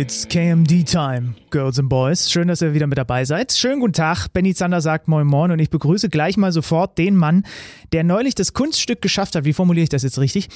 [0.00, 2.30] It's KMD Time, Girls and Boys.
[2.30, 3.50] Schön, dass ihr wieder mit dabei seid.
[3.50, 4.28] Schönen guten Tag.
[4.32, 7.44] Benny Zander sagt Moin Moin und ich begrüße gleich mal sofort den Mann,
[7.90, 9.44] der neulich das Kunststück geschafft hat.
[9.44, 10.50] Wie formuliere ich das jetzt richtig?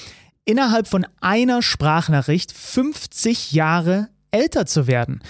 [0.45, 5.23] Innerhalb von einer Sprachnachricht 50 Jahre älter zu werden.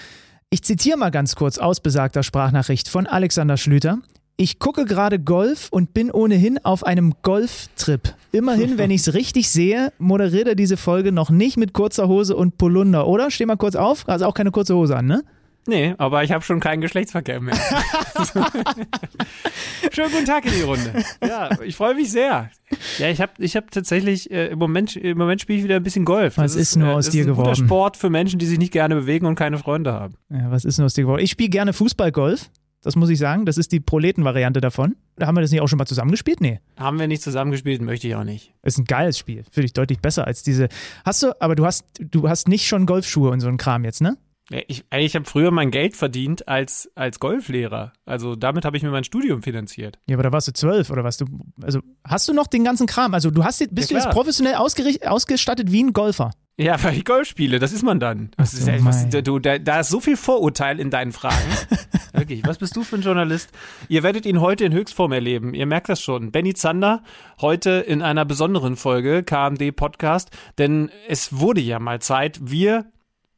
[0.51, 4.01] Ich zitiere mal ganz kurz aus besagter Sprachnachricht von Alexander Schlüter.
[4.37, 8.15] Ich gucke gerade Golf und bin ohnehin auf einem Golftrip.
[8.33, 12.35] Immerhin, wenn ich es richtig sehe, moderiert er diese Folge noch nicht mit kurzer Hose
[12.35, 13.31] und Polunder, oder?
[13.31, 14.09] Steh mal kurz auf.
[14.09, 15.23] Also auch keine kurze Hose an, ne?
[15.65, 17.55] Nee, aber ich habe schon keinen Geschlechtsverkehr mehr.
[19.93, 20.93] Schönen guten Tag in die Runde.
[21.25, 22.51] Ja, ich freue mich sehr.
[22.99, 25.85] Ja, ich habe ich hab tatsächlich, äh, im Moment, im Moment spiele ich wieder ein
[25.85, 26.37] bisschen Golf.
[26.39, 27.51] Was ist nur äh, aus das dir ist ein geworden?
[27.51, 30.15] guter Sport für Menschen, die sich nicht gerne bewegen und keine Freunde haben.
[30.31, 31.23] Ja, was ist denn aus dir geworden?
[31.23, 32.51] Ich spiele gerne Fußball-Golf.
[32.83, 33.47] Das muss ich sagen.
[33.47, 34.97] Das ist die Proleten-Variante davon.
[35.17, 36.41] Da haben wir das nicht auch schon mal zusammengespielt?
[36.41, 36.61] Nee.
[36.77, 38.53] Haben wir nicht zusammengespielt, möchte ich auch nicht.
[38.63, 39.45] Ist ein geiles Spiel.
[39.51, 40.69] Finde ich deutlich besser als diese.
[41.05, 44.01] Hast du, aber du hast, du hast nicht schon Golfschuhe und so ein Kram jetzt,
[44.01, 44.19] ne?
[44.67, 47.93] Ich, ich habe früher mein Geld verdient als, als Golflehrer.
[48.05, 49.99] Also damit habe ich mir mein Studium finanziert.
[50.09, 51.17] Ja, aber da warst du zwölf oder was?
[51.17, 51.27] Du,
[51.63, 53.15] also hast du noch den ganzen Kram?
[53.15, 56.33] Also du hast, bist Ja, du jetzt professionell ausgestattet wie ein Golfer?
[56.59, 58.31] Ja, weil ich Golf spiele, das ist man dann.
[58.37, 61.37] Ach ist ja, was, du, da, da ist so viel Vorurteil in deinen Fragen.
[62.13, 63.51] Wirklich, was bist du für ein Journalist?
[63.89, 65.55] Ihr werdet ihn heute in Höchstform erleben.
[65.55, 66.31] Ihr merkt das schon.
[66.31, 67.03] Benny Zander,
[67.41, 72.39] heute in einer besonderen Folge, KMD Podcast, denn es wurde ja mal Zeit.
[72.43, 72.85] Wir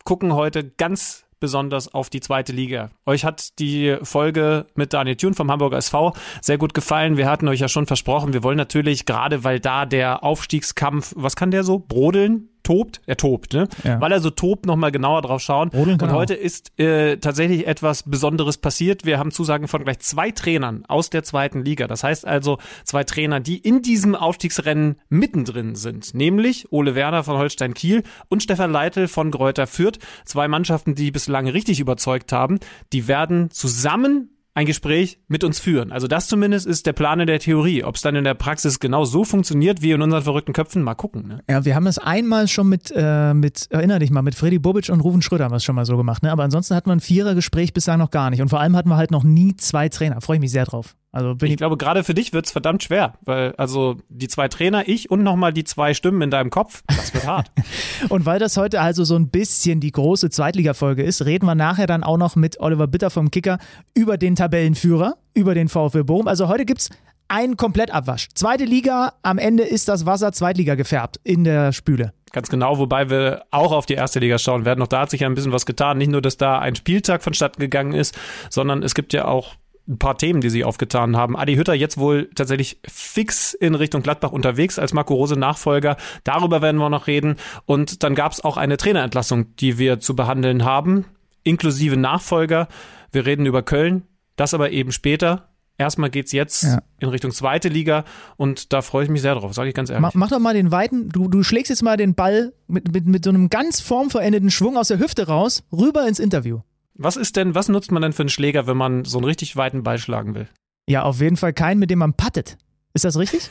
[0.05, 2.91] gucken heute ganz besonders auf die zweite Liga.
[3.07, 7.17] Euch hat die Folge mit Daniel Thun vom Hamburger SV sehr gut gefallen.
[7.17, 11.37] Wir hatten euch ja schon versprochen, wir wollen natürlich, gerade weil da der Aufstiegskampf, was
[11.37, 11.79] kann der so?
[11.79, 12.49] Brodeln?
[12.65, 13.01] Tobt?
[13.07, 13.69] Er tobt, ne?
[13.85, 14.01] Ja.
[14.01, 15.71] Weil er so tobt, nochmal genauer drauf schauen.
[15.71, 19.05] Brodeln kann Und er heute ist äh, tatsächlich etwas Besonderes passiert.
[19.05, 21.87] Wir haben Zusagen von gleich zwei Trainern aus der zweiten Liga.
[21.87, 26.15] Das heißt also zwei Trainer, die in diesem Aufstiegsrennen mittendrin sind.
[26.15, 29.99] Nämlich Ole Werner von Holstein Kiel und Stefan Leitl von Greuther Fürth.
[30.25, 32.59] Zwei Mannschaften, die bislang richtig überzeugt haben.
[32.93, 35.91] Die werden zusammen ein Gespräch mit uns führen.
[35.91, 37.83] Also das zumindest ist der Plan in der Theorie.
[37.83, 40.95] Ob es dann in der Praxis genau so funktioniert wie in unseren verrückten Köpfen, mal
[40.95, 41.27] gucken.
[41.27, 41.43] Ne?
[41.51, 44.89] Ja, wir haben es einmal schon mit, äh, mit, erinner dich mal, mit Freddy Bobic
[44.91, 46.31] und Ruven Schröder haben wir es schon mal so gemacht, ne?
[46.31, 48.43] Aber ansonsten hatten wir ein Vierergespräch bislang noch gar nicht.
[48.43, 50.21] Und vor allem hatten wir halt noch nie zwei Trainer.
[50.21, 50.95] Freue ich mich sehr drauf.
[51.15, 54.49] Also bin Ich ich, glaube, gerade für dich wird's verdammt schwer, weil also die zwei
[54.49, 57.53] Trainer, ich und nochmal die zwei Stimmen in deinem Kopf, das wird hart.
[58.09, 61.87] Und weil das heute also so ein bisschen die große Zweitligafolge ist, reden wir nachher
[61.87, 63.59] dann auch noch mit Oliver Bitter vom Kicker
[63.95, 66.27] über den Tabellenführer, über den VfB Bochum.
[66.27, 66.91] Also heute gibt's
[67.29, 68.29] einen Komplettabwasch.
[68.35, 72.13] Zweite Liga, am Ende ist das Wasser Zweitliga gefärbt in der Spüle.
[72.33, 74.81] Ganz genau, wobei wir auch auf die erste Liga schauen werden.
[74.81, 75.99] Noch da hat sich ja ein bisschen was getan.
[75.99, 78.19] Nicht nur, dass da ein Spieltag vonstatten gegangen ist,
[78.51, 79.55] sondern es gibt ja auch
[79.87, 81.37] ein paar Themen, die sie aufgetan haben.
[81.37, 85.97] Adi Hütter jetzt wohl tatsächlich fix in Richtung Gladbach unterwegs als Marco Rose Nachfolger.
[86.25, 87.37] Darüber werden wir noch reden.
[87.67, 91.05] Und dann gab es auch eine Trainerentlassung, die wir zu behandeln haben,
[91.43, 92.69] inklusive Nachfolger.
[93.13, 94.05] Wir reden über Köln,
[94.37, 95.49] das aber eben später.
[95.77, 96.83] Erstmal geht's jetzt Ja.
[97.01, 98.05] in Richtung zweite Liga
[98.37, 100.03] und da freue ich mich sehr drauf, sage ich ganz ehrlich.
[100.03, 103.07] Ma, mach doch mal den weiten, du, du schlägst jetzt mal den Ball mit, mit,
[103.07, 106.61] mit so einem ganz formverendeten Schwung aus der Hüfte raus, rüber ins Interview.
[106.97, 109.57] Was ist denn, was nutzt man denn für einen Schläger, wenn man so einen richtig
[109.57, 110.47] weiten Ball schlagen will?
[110.89, 112.57] Ja, auf jeden Fall keinen, mit dem man pattet.
[112.95, 113.51] Ist das richtig?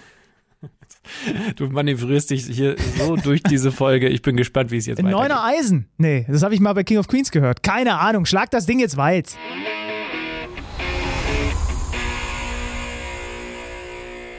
[1.57, 4.07] Du manövrierst dich hier so durch diese Folge.
[4.07, 5.17] Ich bin gespannt, wie es jetzt weitergeht.
[5.19, 5.89] neuner Eisen.
[5.97, 7.61] Nee, das habe ich mal bei King of Queens gehört.
[7.61, 9.35] Keine Ahnung, schlag das Ding jetzt weit.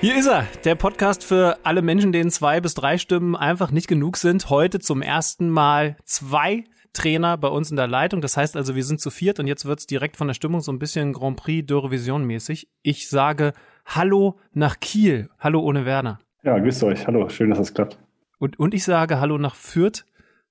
[0.00, 3.86] Hier ist er, der Podcast für alle Menschen, denen zwei bis drei Stimmen einfach nicht
[3.86, 4.48] genug sind.
[4.48, 8.22] Heute zum ersten Mal zwei Trainer bei uns in der Leitung.
[8.22, 10.72] Das heißt also, wir sind zu viert und jetzt wird's direkt von der Stimmung so
[10.72, 12.68] ein bisschen Grand Prix d'Eurovision mäßig.
[12.82, 13.52] Ich sage
[13.84, 15.28] Hallo nach Kiel.
[15.38, 16.18] Hallo ohne Werner.
[16.42, 17.06] Ja, grüßt euch.
[17.06, 17.98] Hallo, schön, dass das klappt.
[18.38, 20.04] Und, und ich sage Hallo nach Fürth.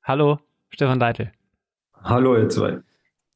[0.04, 0.40] Hallo
[0.70, 1.32] Stefan Deitel.
[2.04, 2.80] Hallo ihr zwei.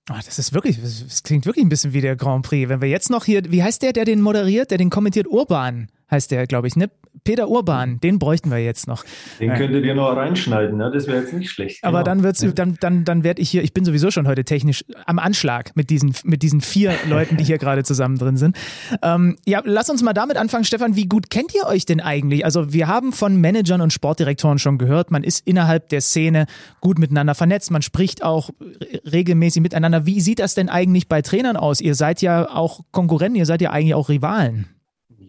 [0.10, 2.70] Oh, das ist wirklich, das das klingt wirklich ein bisschen wie der Grand Prix.
[2.70, 5.28] Wenn wir jetzt noch hier, wie heißt der, der den moderiert, der den kommentiert?
[5.28, 6.90] Urban heißt der, glaube ich, ne?
[7.24, 9.04] Peter Urban, den bräuchten wir jetzt noch.
[9.40, 9.56] Den Ja.
[9.58, 10.92] könntet ihr noch reinschneiden, ne?
[10.94, 11.84] das wäre jetzt nicht schlecht.
[11.84, 12.06] Aber Genau.
[12.06, 15.20] dann wird's, dann, dann, dann werde ich hier, ich bin sowieso schon heute technisch am
[15.20, 18.56] Anschlag mit diesen, mit diesen vier Leuten, die hier gerade zusammen drin sind.
[19.04, 20.96] Ähm, ja, lass uns mal damit anfangen, Stefan.
[20.96, 22.46] Wie gut kennt ihr euch denn eigentlich?
[22.46, 26.46] Also wir haben von Managern und Sportdirektoren schon gehört, man ist innerhalb der Szene
[26.82, 30.06] gut miteinander vernetzt, man spricht auch re- regelmäßig miteinander.
[30.06, 31.82] Wie sieht das denn eigentlich bei Trainern aus?
[31.82, 34.68] Ihr seid ja auch Konkurrenten, ihr seid ja eigentlich auch Rivalen.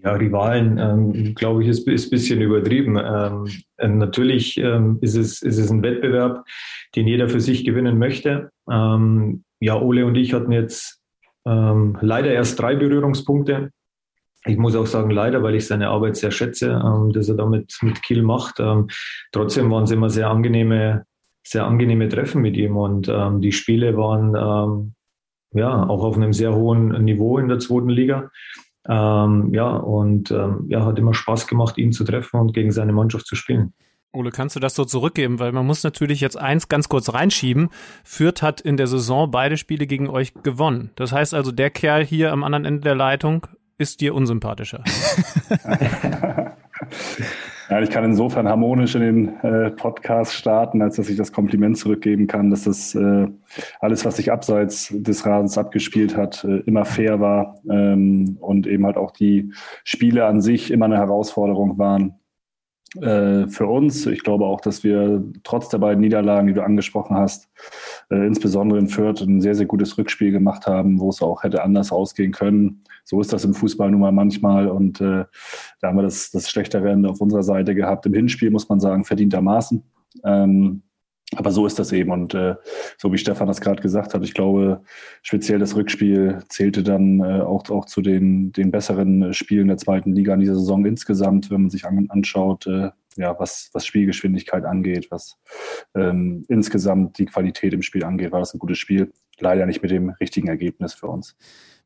[0.05, 2.97] Ja, Rivalen, ähm, glaube ich, ist, ein bisschen übertrieben.
[2.97, 3.49] Ähm,
[3.79, 6.45] äh, natürlich ähm, ist, es, ist es ein Wettbewerb,
[6.95, 8.51] den jeder für sich gewinnen möchte.
[8.71, 11.01] Ähm, ja, Ole und ich hatten jetzt
[11.47, 13.71] ähm, leider erst drei Berührungspunkte.
[14.45, 17.77] Ich muss auch sagen, leider, weil ich seine Arbeit sehr schätze, ähm, dass er damit
[17.83, 18.63] mit Kiel macht.
[19.33, 21.05] trotzdem waren es immer sehr angenehme,
[21.45, 23.11] sehr angenehme Treffen mit ihm und
[23.43, 24.95] die Spiele waren
[25.55, 28.31] ja auch auf einem sehr hohen Niveau in der zweiten Liga.
[28.89, 32.93] Ähm, ja, und ähm, ja, hat immer Spaß gemacht, ihn zu treffen und gegen seine
[32.93, 33.75] Mannschaft zu spielen.
[34.13, 35.39] Ole, kannst du das so zurückgeben?
[35.39, 37.69] Weil man muss natürlich jetzt eins ganz kurz reinschieben.
[38.05, 40.91] Fürth hat in der Saison beide Spiele gegen euch gewonnen.
[40.97, 43.47] Das heißt also, der Kerl hier am anderen Ende der Leitung
[43.77, 44.83] ist dir unsympathischer.
[47.71, 51.77] Ja, ich kann insofern harmonisch in den äh, Podcast starten, als dass ich das Kompliment
[51.77, 53.29] zurückgeben kann, dass das äh,
[53.81, 58.87] alles, was sich abseits des Rasens abgespielt hat, äh, immer fair war ähm, und eben
[58.87, 59.53] halt auch die
[59.85, 62.15] Spiele an sich immer eine Herausforderung waren
[63.03, 64.07] äh, für uns.
[64.07, 67.51] Ich glaube auch, dass wir trotz der beiden Niederlagen, die du angesprochen hast,
[68.11, 71.63] äh, insbesondere in Fürth ein sehr, sehr gutes Rückspiel gemacht haben, wo es auch hätte
[71.63, 74.69] anders ausgehen können so ist das im Fußball nun mal manchmal.
[74.69, 75.25] Und äh,
[75.81, 78.05] da haben wir das, das schlechtere Ende auf unserer Seite gehabt.
[78.05, 79.83] Im Hinspiel muss man sagen, verdientermaßen.
[80.25, 80.83] Ähm,
[81.35, 82.11] aber so ist das eben.
[82.11, 82.57] Und äh,
[82.99, 84.83] so wie Stefan das gerade gesagt hat, ich glaube,
[85.23, 90.13] speziell das Rückspiel zählte dann äh, auch, auch zu den, den besseren Spielen der zweiten
[90.13, 94.65] Liga in dieser Saison insgesamt, wenn man sich an, anschaut, äh, ja, was, was Spielgeschwindigkeit
[94.65, 95.37] angeht, was
[95.95, 99.13] ähm, insgesamt die Qualität im Spiel angeht, war das ein gutes Spiel.
[99.41, 101.37] Leider nicht mit dem richtigen Ergebnis für uns.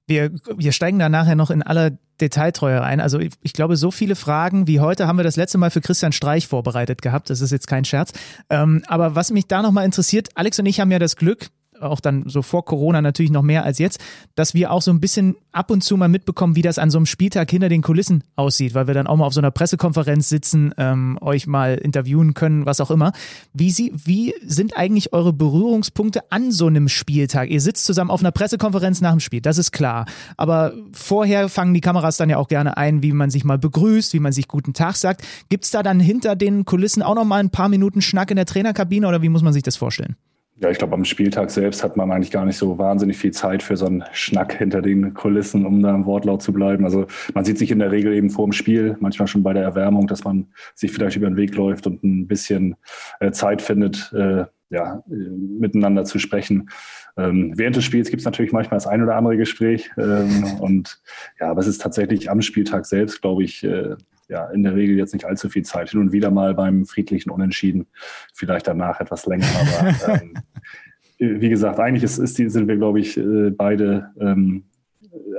[0.07, 3.01] Wir, wir steigen da nachher noch in aller Detailtreue ein.
[3.01, 5.81] Also ich, ich, glaube, so viele Fragen wie heute haben wir das letzte Mal für
[5.81, 7.31] Christian Streich vorbereitet gehabt.
[7.31, 8.13] Das ist jetzt kein Scherz.
[8.51, 11.49] Ähm, aber was mich da nochmal interessiert, Alex und ich haben ja das Glück,
[11.83, 14.01] auch dann so vor Corona natürlich noch mehr als jetzt,
[14.35, 16.99] dass wir auch so ein bisschen ab und zu mal mitbekommen, wie das an so
[16.99, 20.29] einem Spieltag hinter den Kulissen aussieht, weil wir dann auch mal auf so einer Pressekonferenz
[20.29, 23.13] sitzen, ähm, euch mal interviewen können, was auch immer.
[23.53, 27.51] Wie, sie, wie sind eigentlich eure Berührungspunkte an so einem Spieltag?
[27.51, 30.07] Ihr sitzt zusammen auf einer Pressekonferenz nach dem Spiel, das ist klar.
[30.37, 34.15] Aber vorher fangen die Kameras dann ja auch gerne ein, wie man sich mal begrüßt,
[34.15, 35.23] wie man sich guten Tag sagt.
[35.49, 38.37] Gibt es da dann hinter den Kulissen auch noch mal ein paar Minuten Schnack in
[38.37, 40.17] der Trainerkabine oder wie muss man sich das vorstellen?
[40.63, 43.65] Ja, ich glaube, am Spieltag selbst hat man eigentlich gar nicht so wahnsinnig viel Zeit
[43.65, 46.85] für so einen Schnack hinter den Kulissen, um da im Wortlaut zu bleiben.
[46.85, 49.65] Also man sieht sich in der Regel eben vor dem Spiel, manchmal schon bei der
[49.65, 52.77] Erwärmung, dass man sich vielleicht über den Weg läuft und ein bisschen
[53.19, 56.71] äh, Zeit findet, äh, ja, miteinander zu sprechen.
[57.17, 59.91] Ähm, während des Spiels gibt es natürlich manchmal das ein oder andere Gespräch.
[59.99, 61.03] Ähm, und
[61.41, 63.97] ja, aber es ist tatsächlich am Spieltag selbst, glaube ich, äh,
[64.29, 65.91] ja, in der Regel jetzt nicht allzu viel Zeit.
[65.91, 67.87] Hin und wieder mal beim friedlichen Unentschieden,
[68.35, 69.47] vielleicht danach etwas länger.
[69.61, 70.35] Aber ähm,
[71.19, 74.65] wie gesagt, eigentlich ist, ist die, sind wir, glaube ich, äh, beide ähm,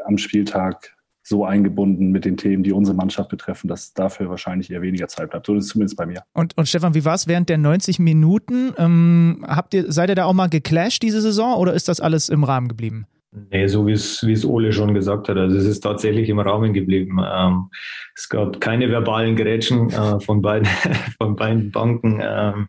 [0.05, 4.81] am Spieltag so eingebunden mit den Themen, die unsere Mannschaft betreffen, dass dafür wahrscheinlich eher
[4.81, 5.45] weniger Zeit bleibt.
[5.45, 6.23] So ist es zumindest bei mir.
[6.33, 8.73] Und, und Stefan, wie war es während der 90 Minuten?
[8.77, 12.27] Ähm, habt ihr, seid ihr da auch mal geclasht diese Saison oder ist das alles
[12.27, 13.07] im Rahmen geblieben?
[13.49, 15.37] Nee, so wie es, wie es Ole schon gesagt hat.
[15.37, 17.19] Also es ist tatsächlich im Rahmen geblieben.
[17.25, 17.69] Ähm,
[18.15, 20.67] es gab keine verbalen Gerätschen äh, von, beiden,
[21.17, 22.19] von beiden Banken.
[22.21, 22.67] Ähm,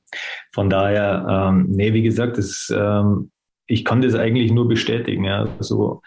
[0.52, 3.31] von daher, ähm, nee, wie gesagt, das, ähm,
[3.66, 5.25] ich kann das eigentlich nur bestätigen.
[5.25, 5.49] Ja.
[5.58, 6.00] Also,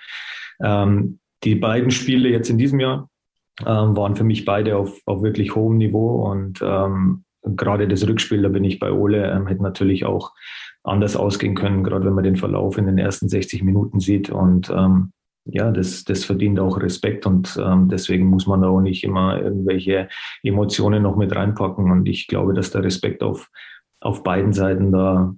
[0.64, 3.10] ähm, die beiden Spiele jetzt in diesem Jahr
[3.62, 8.42] ähm, waren für mich beide auf, auf wirklich hohem Niveau und ähm, gerade das Rückspiel,
[8.42, 10.34] da bin ich bei Ole, hätte natürlich auch
[10.88, 14.30] anders ausgehen können, gerade wenn man den Verlauf in den ersten 60 Minuten sieht.
[14.30, 15.12] Und ähm,
[15.46, 19.42] ja, das, das verdient auch Respekt und ähm, deswegen muss man da auch nicht immer
[19.42, 20.10] irgendwelche
[20.44, 21.92] Emotionen noch mit reinpacken.
[21.92, 23.50] Und ich glaube, dass der Respekt auf,
[24.02, 25.34] auf beiden Seiten da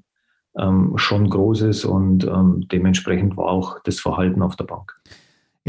[0.57, 4.95] ähm, schon groß ist und ähm, dementsprechend war auch das Verhalten auf der Bank.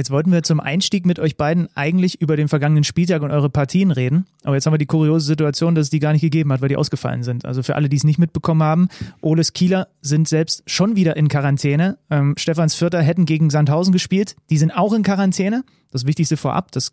[0.00, 3.50] Jetzt wollten wir zum Einstieg mit euch beiden eigentlich über den vergangenen Spieltag und eure
[3.50, 4.24] Partien reden.
[4.44, 6.70] Aber jetzt haben wir die kuriose Situation, dass es die gar nicht gegeben hat, weil
[6.70, 7.44] die ausgefallen sind.
[7.44, 8.88] Also für alle, die es nicht mitbekommen haben,
[9.20, 11.98] Oles Kieler sind selbst schon wieder in Quarantäne.
[12.08, 14.36] Ähm, Stefans Vierter hätten gegen Sandhausen gespielt.
[14.48, 15.64] Die sind auch in Quarantäne.
[15.92, 16.92] Das Wichtigste vorab, das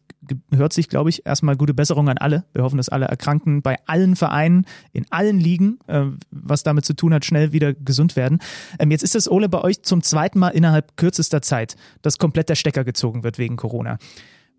[0.52, 2.46] hört sich, glaube ich, erstmal gute Besserung an alle.
[2.54, 6.96] Wir hoffen, dass alle Erkrankten bei allen Vereinen, in allen Ligen, äh, was damit zu
[6.96, 8.40] tun hat, schnell wieder gesund werden.
[8.80, 12.50] Ähm, jetzt ist es, Ole, bei euch zum zweiten Mal innerhalb kürzester Zeit, dass komplett
[12.50, 13.98] der Stecker gezogen wird wegen Corona.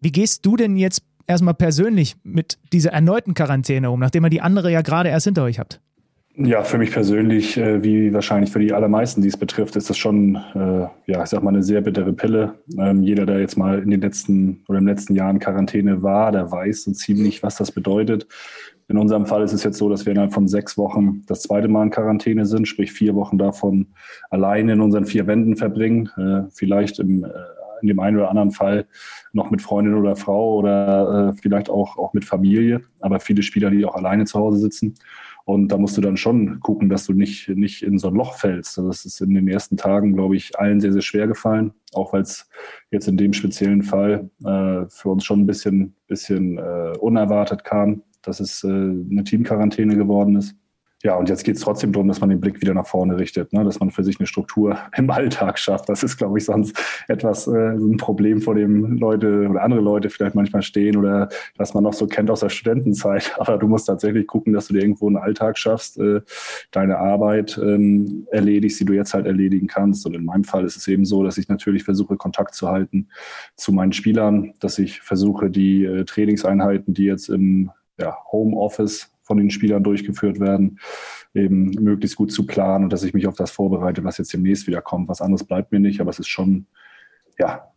[0.00, 4.40] Wie gehst du denn jetzt erstmal persönlich mit dieser erneuten Quarantäne um, nachdem ihr die
[4.40, 5.80] andere ja gerade erst hinter euch habt?
[6.40, 9.99] Ja, für mich persönlich, äh, wie wahrscheinlich für die allermeisten, die es betrifft, ist das
[9.99, 12.54] schon, äh, ja, ich sag mal, eine sehr bittere Pille.
[12.78, 16.30] Ähm, jeder, der jetzt mal in den letzten oder im letzten Jahr in Quarantäne war,
[16.30, 18.28] der weiß so ziemlich, was das bedeutet.
[18.87, 21.66] In unserem Fall ist es jetzt so, dass wir innerhalb von sechs Wochen das zweite
[21.66, 23.88] Mal in Quarantäne sind, sprich vier Wochen davon
[24.30, 26.09] alleine in unseren vier Wänden verbringen.
[26.16, 27.26] Äh, vielleicht im
[27.83, 28.87] in dem einen oder anderen Fall
[29.33, 33.71] noch mit Freundin oder Frau oder äh, vielleicht auch, auch mit Familie, aber viele Spieler,
[33.71, 34.95] die auch alleine zu Hause sitzen.
[35.49, 38.35] Und da musst du dann schon gucken, dass du nicht, nicht in so ein Loch
[38.35, 38.77] fällst.
[38.77, 42.13] Also das ist in den ersten Tagen, glaube ich, allen sehr, sehr schwer gefallen, auch
[42.13, 42.51] weil es
[42.91, 48.03] jetzt in dem speziellen Fall äh, für uns schon ein bisschen, bisschen äh, unerwartet kam,
[48.21, 50.55] dass es äh, eine Teamquarantäne geworden ist.
[51.05, 53.52] Ja, und jetzt geht es trotzdem darum, dass man den Blick wieder nach vorne richtet,
[53.52, 53.62] ne?
[53.62, 55.88] dass man für sich eine Struktur im Alltag schafft.
[55.88, 56.76] Das ist, glaube ich, sonst
[57.07, 61.73] etwas äh, ein Problem, vor dem Leute oder andere Leute vielleicht manchmal stehen oder was
[61.73, 63.33] man noch so kennt aus der Studentenzeit.
[63.38, 66.21] Aber du musst tatsächlich gucken, dass du dir irgendwo einen Alltag schaffst, äh,
[66.73, 70.05] deine Arbeit ähm, erledigst, die du jetzt halt erledigen kannst.
[70.05, 73.09] Und in meinem Fall ist es eben so, dass ich natürlich versuche, Kontakt zu halten
[73.55, 79.37] zu meinen Spielern, dass ich versuche, die äh, Trainingseinheiten, die jetzt im ja, Homeoffice von
[79.37, 80.81] den Spielern durchgeführt werden,
[81.35, 84.67] eben möglichst gut zu planen und dass ich mich auf das vorbereite, was jetzt demnächst
[84.67, 85.09] wieder kommt.
[85.09, 86.67] Was anderes bleibt mir nicht, aber es ist schon,
[87.39, 87.71] ja,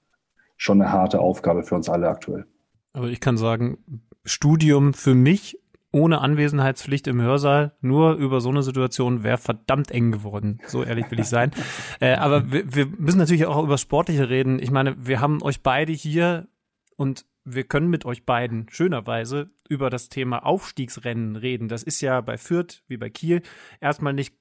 [0.57, 2.45] schon eine harte Aufgabe für uns alle aktuell.
[2.93, 3.77] Aber ich kann sagen,
[4.23, 5.59] Studium für mich
[5.93, 10.59] ohne Anwesenheitspflicht im Hörsaal, nur über so eine Situation wäre verdammt eng geworden.
[10.65, 11.51] So ehrlich will ich sein.
[11.99, 14.59] äh, aber wir, wir müssen natürlich auch über Sportliche reden.
[14.59, 16.47] Ich meine, wir haben euch beide hier
[16.95, 21.67] und wir können mit euch beiden schönerweise über das Thema Aufstiegsrennen reden.
[21.67, 23.41] Das ist ja bei Fürth wie bei Kiel
[23.79, 24.35] erstmal nicht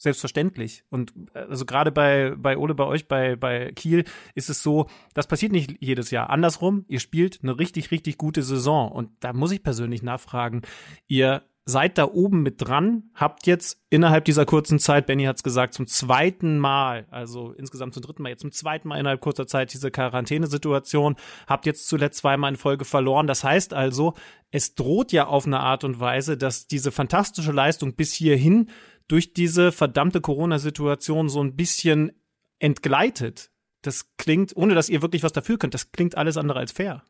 [0.00, 0.82] selbstverständlich.
[0.88, 4.04] Und äh, also gerade bei, bei Ole, bei euch, bei, bei Kiel
[4.34, 6.30] ist es so, das passiert nicht jedes Jahr.
[6.30, 8.90] Andersrum, ihr spielt eine richtig, richtig gute Saison.
[8.90, 10.62] Und da muss ich persönlich nachfragen,
[11.06, 15.42] ihr seid da oben mit dran, habt jetzt innerhalb dieser kurzen Zeit, Benny hat es
[15.42, 19.46] gesagt, zum zweiten Mal, also insgesamt zum dritten Mal, jetzt zum zweiten Mal innerhalb kurzer
[19.46, 21.16] Zeit diese Quarantänesituation,
[21.46, 23.26] habt jetzt zuletzt zweimal in Folge verloren.
[23.26, 24.14] Das heißt also,
[24.50, 28.70] es droht ja auf eine Art und Weise, dass diese fantastische Leistung bis hierhin
[29.10, 32.12] durch diese verdammte Corona-Situation so ein bisschen
[32.60, 33.50] entgleitet.
[33.82, 37.02] Das klingt, ohne dass ihr wirklich was dafür könnt, das klingt alles andere als fair.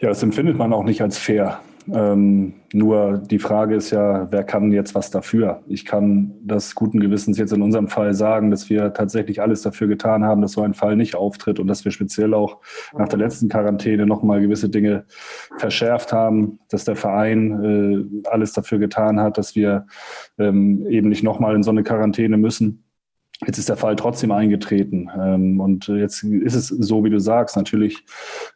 [0.00, 1.62] Ja, das empfindet man auch nicht als fair.
[1.92, 5.62] Ähm, nur die Frage ist ja, wer kann jetzt was dafür?
[5.68, 9.86] Ich kann das guten Gewissens jetzt in unserem Fall sagen, dass wir tatsächlich alles dafür
[9.86, 12.60] getan haben, dass so ein Fall nicht auftritt und dass wir speziell auch
[12.96, 15.04] nach der letzten Quarantäne nochmal gewisse Dinge
[15.58, 19.86] verschärft haben, dass der Verein äh, alles dafür getan hat, dass wir
[20.38, 22.82] ähm, eben nicht nochmal in so eine Quarantäne müssen.
[23.44, 25.10] Jetzt ist der Fall trotzdem eingetreten.
[25.14, 27.56] Ähm, und jetzt ist es so, wie du sagst.
[27.56, 28.04] Natürlich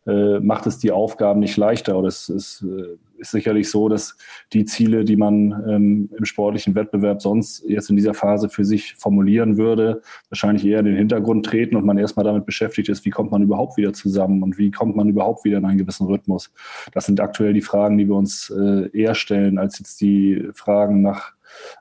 [0.07, 1.99] äh, macht es die Aufgaben nicht leichter.
[1.99, 4.17] Oder es ist, äh, ist sicherlich so, dass
[4.53, 8.95] die Ziele, die man ähm, im sportlichen Wettbewerb sonst jetzt in dieser Phase für sich
[8.95, 13.11] formulieren würde, wahrscheinlich eher in den Hintergrund treten und man erstmal damit beschäftigt ist, wie
[13.11, 16.53] kommt man überhaupt wieder zusammen und wie kommt man überhaupt wieder in einen gewissen Rhythmus.
[16.93, 21.03] Das sind aktuell die Fragen, die wir uns äh, eher stellen, als jetzt die Fragen
[21.03, 21.35] nach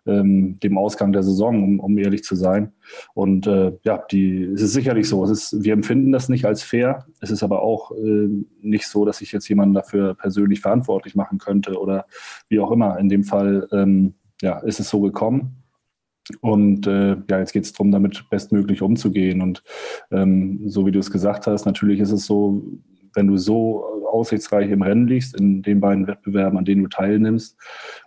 [0.05, 2.73] ähm, dem Ausgang der Saison, um, um ehrlich zu sein.
[3.13, 5.23] Und äh, ja, die, es ist sicherlich so.
[5.23, 7.05] Es ist, wir empfinden das nicht als fair.
[7.21, 8.29] Es ist aber auch äh,
[8.61, 12.05] nicht so, dass ich jetzt jemanden dafür persönlich verantwortlich machen könnte oder
[12.49, 12.97] wie auch immer.
[12.99, 15.55] In dem Fall ähm, ja, ist es so gekommen.
[16.41, 19.41] Und äh, ja, jetzt geht es darum, damit bestmöglich umzugehen.
[19.41, 19.63] Und
[20.11, 22.63] ähm, so wie du es gesagt hast, natürlich ist es so,
[23.13, 27.57] wenn du so aussichtsreich im Rennen liegst, in den beiden Wettbewerben, an denen du teilnimmst,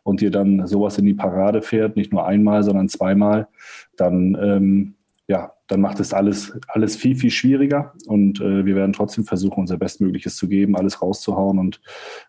[0.02, 3.48] und dir dann sowas in die Parade fährt, nicht nur einmal, sondern zweimal,
[3.96, 4.94] dann, ähm,
[5.28, 7.94] ja, dann macht es alles, alles viel, viel schwieriger.
[8.06, 11.58] Und äh, wir werden trotzdem versuchen, unser Bestmögliches zu geben, alles rauszuhauen.
[11.58, 11.80] Und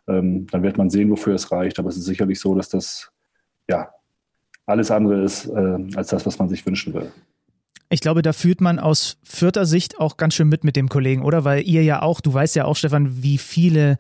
[0.08, 1.80] ähm, dann wird man sehen, wofür es reicht.
[1.80, 3.12] Aber es ist sicherlich so, dass das,
[3.68, 3.90] ja,
[4.66, 7.12] alles andere ist äh, als das, was man sich wünschen will.
[7.94, 11.22] Ich glaube, da fühlt man aus vierter Sicht auch ganz schön mit mit dem Kollegen,
[11.22, 11.44] oder?
[11.44, 13.98] Weil ihr ja auch, du weißt ja auch, Stefan, wie viele,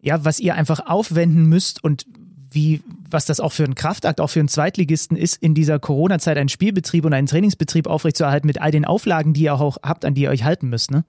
[0.00, 2.06] ja, was ihr einfach aufwenden müsst und
[2.52, 6.38] wie, was das auch für ein Kraftakt, auch für einen Zweitligisten ist, in dieser Corona-Zeit
[6.38, 10.14] einen Spielbetrieb und einen Trainingsbetrieb aufrechtzuerhalten mit all den Auflagen, die ihr auch habt, an
[10.14, 11.04] die ihr euch halten müsst, ne?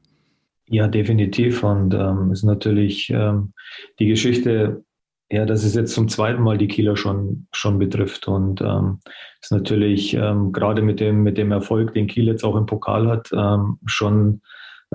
[0.69, 1.63] Ja, definitiv.
[1.63, 3.53] Und ähm, ist natürlich ähm,
[3.99, 4.83] die Geschichte
[5.29, 8.27] ja, dass es jetzt zum zweiten Mal die Kieler schon, schon betrifft.
[8.27, 8.99] Und ähm,
[9.41, 13.07] ist natürlich ähm, gerade mit dem, mit dem Erfolg, den Kiel jetzt auch im Pokal
[13.07, 14.41] hat, ähm, schon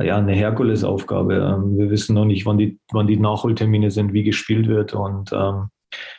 [0.00, 1.34] ja, eine Herkulesaufgabe.
[1.34, 4.94] Ähm, wir wissen noch nicht, wann die, wann die Nachholtermine sind, wie gespielt wird.
[4.94, 5.68] Und ähm,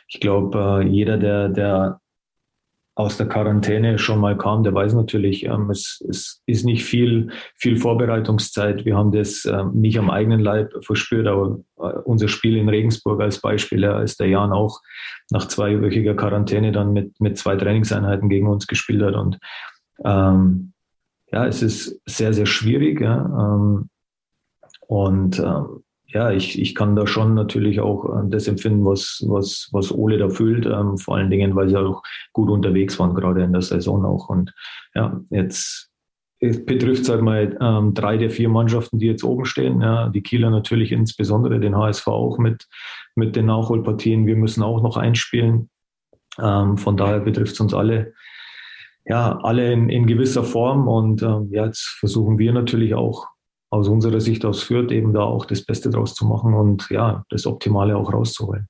[0.08, 2.00] ich glaube, äh, jeder, der, der
[2.96, 7.30] aus der Quarantäne schon mal kam, der weiß natürlich, ähm, es, es ist nicht viel,
[7.56, 8.84] viel Vorbereitungszeit.
[8.84, 13.20] Wir haben das ähm, nicht am eigenen Leib verspürt, aber äh, unser Spiel in Regensburg
[13.20, 14.80] als Beispiel, ja, ist der Jan auch
[15.30, 19.16] nach zweiwöchiger Quarantäne dann mit, mit zwei Trainingseinheiten gegen uns gespielt hat.
[19.16, 19.38] Und
[20.04, 20.72] ähm,
[21.32, 23.00] ja, es ist sehr, sehr schwierig.
[23.00, 23.88] Ja, ähm,
[24.86, 25.83] und ähm,
[26.14, 30.16] ja, ich, ich kann da schon natürlich auch äh, das empfinden, was, was, was Ole
[30.16, 32.02] da fühlt, ähm, vor allen Dingen, weil sie auch
[32.32, 34.28] gut unterwegs waren, gerade in der Saison auch.
[34.28, 34.54] Und
[34.94, 35.90] ja, jetzt
[36.40, 39.80] es betrifft sag mal ähm, drei der vier Mannschaften, die jetzt oben stehen.
[39.80, 42.68] Ja, die Kieler natürlich insbesondere, den HSV auch mit,
[43.14, 44.26] mit den Nachholpartien.
[44.26, 45.70] Wir müssen auch noch einspielen.
[46.40, 48.12] Ähm, von daher betrifft es uns alle,
[49.04, 50.86] ja, alle in, in gewisser Form.
[50.86, 53.26] Und ähm, ja, jetzt versuchen wir natürlich auch
[53.74, 57.24] aus unserer Sicht aus Fürth eben da auch das Beste draus zu machen und ja,
[57.28, 58.68] das Optimale auch rauszuholen.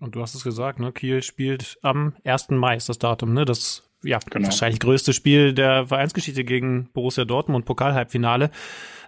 [0.00, 0.92] Und du hast es gesagt, ne?
[0.92, 2.50] Kiel spielt am 1.
[2.50, 3.44] Mai ist das Datum, ne?
[3.44, 4.46] Das ja, genau.
[4.46, 8.50] wahrscheinlich größte Spiel der Vereinsgeschichte gegen Borussia Dortmund, Pokalhalbfinale.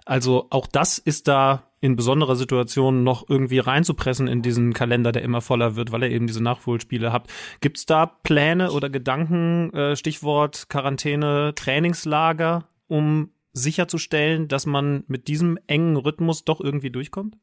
[0.05, 5.23] Also auch das ist da in besonderer Situation noch irgendwie reinzupressen in diesen Kalender, der
[5.23, 7.27] immer voller wird, weil er eben diese Nachholspiele hat.
[7.59, 15.27] Gibt es da Pläne oder Gedanken, äh, Stichwort Quarantäne, Trainingslager, um sicherzustellen, dass man mit
[15.27, 17.37] diesem engen Rhythmus doch irgendwie durchkommt?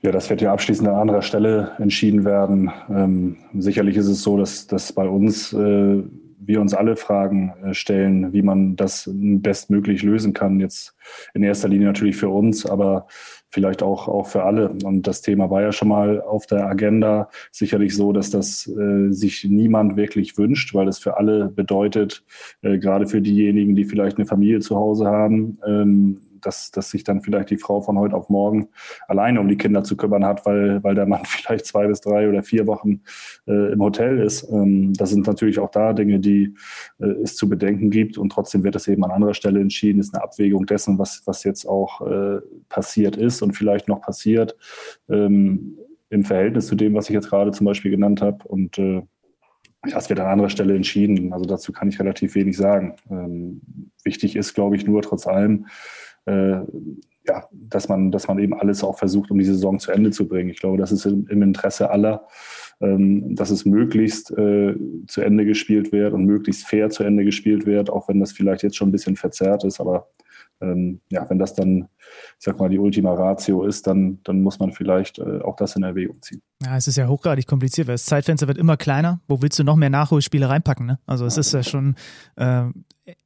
[0.00, 2.72] Ja, das wird ja abschließend an anderer Stelle entschieden werden.
[2.88, 6.02] Ähm, sicherlich ist es so, dass, dass bei uns äh,
[6.44, 10.58] wir uns alle Fragen äh, stellen, wie man das bestmöglich lösen kann.
[10.58, 10.96] Jetzt
[11.34, 13.06] in erster Linie natürlich für uns, aber
[13.52, 14.70] vielleicht auch, auch für alle.
[14.82, 17.28] Und das Thema war ja schon mal auf der Agenda.
[17.50, 22.24] Sicherlich so, dass das äh, sich niemand wirklich wünscht, weil es für alle bedeutet,
[22.62, 27.04] äh, gerade für diejenigen, die vielleicht eine Familie zu Hause haben, ähm, dass, dass sich
[27.04, 28.68] dann vielleicht die Frau von heute auf morgen
[29.08, 32.28] alleine um die Kinder zu kümmern hat, weil, weil der Mann vielleicht zwei bis drei
[32.28, 33.02] oder vier Wochen
[33.46, 34.48] äh, im Hotel ist.
[34.50, 36.54] Ähm, das sind natürlich auch da Dinge, die
[36.98, 40.14] äh, es zu bedenken gibt und trotzdem wird es eben an anderer Stelle entschieden, ist
[40.14, 44.56] eine Abwägung dessen, was, was jetzt auch äh, passiert ist und vielleicht noch passiert.
[45.08, 45.78] Ähm,
[46.12, 48.46] im Verhältnis zu dem, was ich jetzt gerade zum Beispiel genannt habe.
[48.46, 49.00] Und äh,
[49.90, 51.32] das wird an anderer Stelle entschieden.
[51.32, 52.96] Also dazu kann ich relativ wenig sagen.
[53.10, 53.62] Ähm,
[54.04, 55.66] wichtig ist, glaube ich, nur trotz allem,
[56.26, 56.60] äh,
[57.26, 60.26] ja, dass man, dass man eben alles auch versucht, um die Saison zu Ende zu
[60.26, 60.50] bringen.
[60.50, 62.26] Ich glaube, das ist im, im Interesse aller,
[62.80, 64.74] ähm, dass es möglichst äh,
[65.06, 68.62] zu Ende gespielt wird und möglichst fair zu Ende gespielt wird, auch wenn das vielleicht
[68.62, 69.80] jetzt schon ein bisschen verzerrt ist.
[69.80, 70.08] Aber
[70.60, 71.88] ähm, ja, wenn das dann,
[72.38, 75.76] ich sag mal, die Ultima Ratio ist, dann, dann muss man vielleicht äh, auch das
[75.76, 76.42] in Erwägung ziehen.
[76.62, 79.20] Ja, es ist ja hochgradig kompliziert, weil das Zeitfenster wird immer kleiner.
[79.28, 80.86] Wo willst du noch mehr Nachholspiele reinpacken?
[80.86, 80.98] Ne?
[81.06, 81.96] Also es ist ja schon
[82.36, 82.64] äh,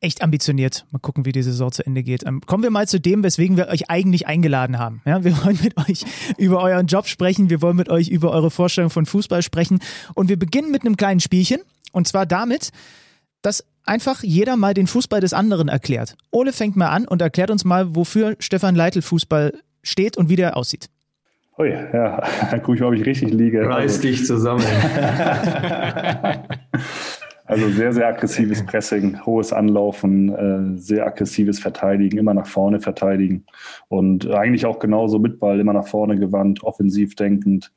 [0.01, 0.87] echt ambitioniert.
[0.90, 2.25] Mal gucken, wie die Saison zu Ende geht.
[2.27, 5.03] Ähm, kommen wir mal zu dem, weswegen wir euch eigentlich eingeladen haben.
[5.05, 6.05] Ja, wir wollen mit euch
[6.38, 7.51] über euren Job sprechen.
[7.51, 9.81] Wir wollen mit euch über eure Vorstellung von Fußball sprechen.
[10.14, 11.61] Und wir beginnen mit einem kleinen Spielchen.
[11.92, 12.70] Und zwar damit,
[13.42, 16.16] dass einfach jeder mal den Fußball des anderen erklärt.
[16.31, 20.37] Ole fängt mal an und erklärt uns mal, wofür Stefan Leitl Fußball steht und wie
[20.37, 20.88] der aussieht.
[21.59, 22.22] Ui, ja,
[22.62, 23.66] guck ich mal, ob ich richtig liege.
[23.66, 24.62] Reiß also, dich zusammen.
[27.46, 30.28] also sehr, sehr aggressives Pressing, hohes Anlaufen,
[30.74, 33.44] äh, sehr aggressives Verteidigen, immer nach vorne verteidigen
[33.88, 37.72] und eigentlich auch genauso mit Ball, immer nach vorne gewandt, offensiv denkend,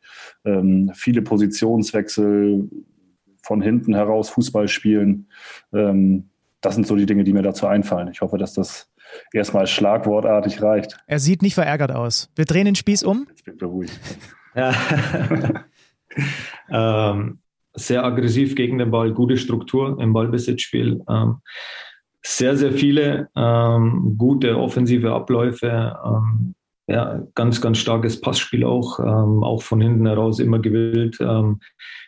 [0.45, 2.67] ähm, viele Positionswechsel,
[3.49, 5.27] von hinten heraus Fußball spielen.
[5.73, 6.29] Ähm,
[6.61, 8.09] das sind so die Dinge, die mir dazu einfallen.
[8.11, 8.91] Ich hoffe, dass das
[9.33, 10.97] erstmal schlagwortartig reicht.
[11.07, 12.29] Er sieht nicht verärgert aus.
[12.35, 13.25] Wir drehen den Spieß um.
[13.29, 13.99] Jetzt bin ich beruhigt.
[14.55, 14.73] Ja.
[17.11, 17.39] ähm,
[17.79, 21.01] sehr aggressiv gegen den Ball, gute Struktur im Ballbesitzspiel.
[21.09, 21.37] Ähm,
[22.25, 25.97] sehr, sehr viele ähm, gute offensive Abläufe.
[26.05, 26.55] Ähm,
[26.87, 31.59] ja, ganz, ganz starkes Passspiel auch, ähm, auch von hinten heraus immer gewillt, ähm,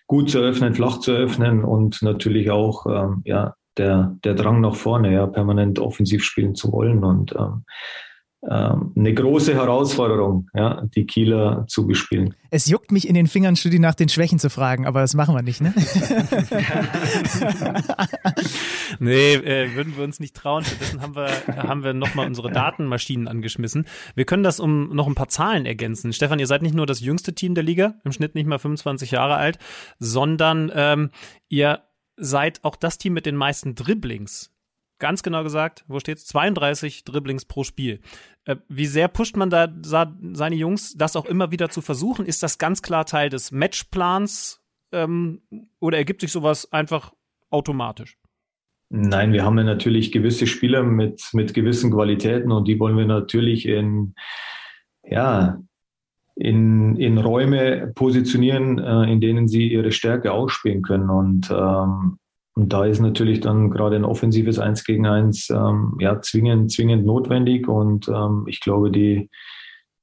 [0.08, 4.76] gut zu öffnen, flach zu öffnen und natürlich auch ähm, ja, der, der Drang nach
[4.76, 7.04] vorne, ja, permanent offensiv spielen zu wollen.
[7.04, 7.64] Und ähm,
[8.50, 12.34] eine große Herausforderung, ja, die Kieler zu bespielen.
[12.50, 15.36] Es juckt mich in den Fingern, Studi nach den Schwächen zu fragen, aber das machen
[15.36, 15.74] wir nicht, ne?
[19.00, 20.64] nee, äh, würden wir uns nicht trauen.
[20.66, 23.86] Stattdessen haben wir, haben wir nochmal unsere Datenmaschinen angeschmissen.
[24.16, 26.12] Wir können das um noch ein paar Zahlen ergänzen.
[26.12, 29.12] Stefan, ihr seid nicht nur das jüngste Team der Liga, im Schnitt nicht mal 25
[29.12, 29.60] Jahre alt,
[30.00, 31.12] sondern ähm,
[31.48, 31.82] ihr
[32.18, 34.52] seid auch das Team mit den meisten Dribblings
[35.02, 36.26] ganz genau gesagt, wo steht's?
[36.28, 38.00] 32 Dribblings pro Spiel.
[38.46, 42.26] Äh, wie sehr pusht man da seine Jungs, das auch immer wieder zu versuchen?
[42.26, 44.62] Ist das ganz klar Teil des Matchplans
[44.94, 45.42] ähm,
[45.82, 47.12] oder ergibt sich sowas einfach
[47.50, 48.18] automatisch?
[48.90, 53.06] Nein, wir haben ja natürlich gewisse Spieler mit, mit gewissen Qualitäten und die wollen wir
[53.06, 54.16] natürlich in,
[55.04, 55.60] ja,
[56.36, 61.10] in, in Räume positionieren, äh, in denen sie ihre Stärke ausspielen können.
[61.10, 62.18] Und ähm,
[62.54, 67.06] und da ist natürlich dann gerade ein offensives Eins gegen Eins ähm, ja, zwingend, zwingend
[67.06, 67.68] notwendig.
[67.68, 69.30] Und ähm, ich glaube, die,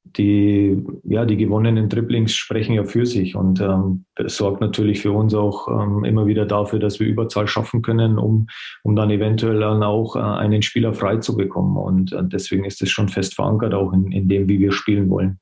[0.04, 3.36] die, ja, die gewonnenen Dribblings sprechen ja für sich.
[3.36, 7.46] Und ähm, das sorgt natürlich für uns auch ähm, immer wieder dafür, dass wir Überzahl
[7.46, 8.46] schaffen können, um,
[8.82, 11.76] um dann eventuell dann auch äh, einen Spieler frei zu bekommen.
[11.76, 15.10] Und äh, deswegen ist es schon fest verankert, auch in, in dem, wie wir spielen
[15.10, 15.38] wollen.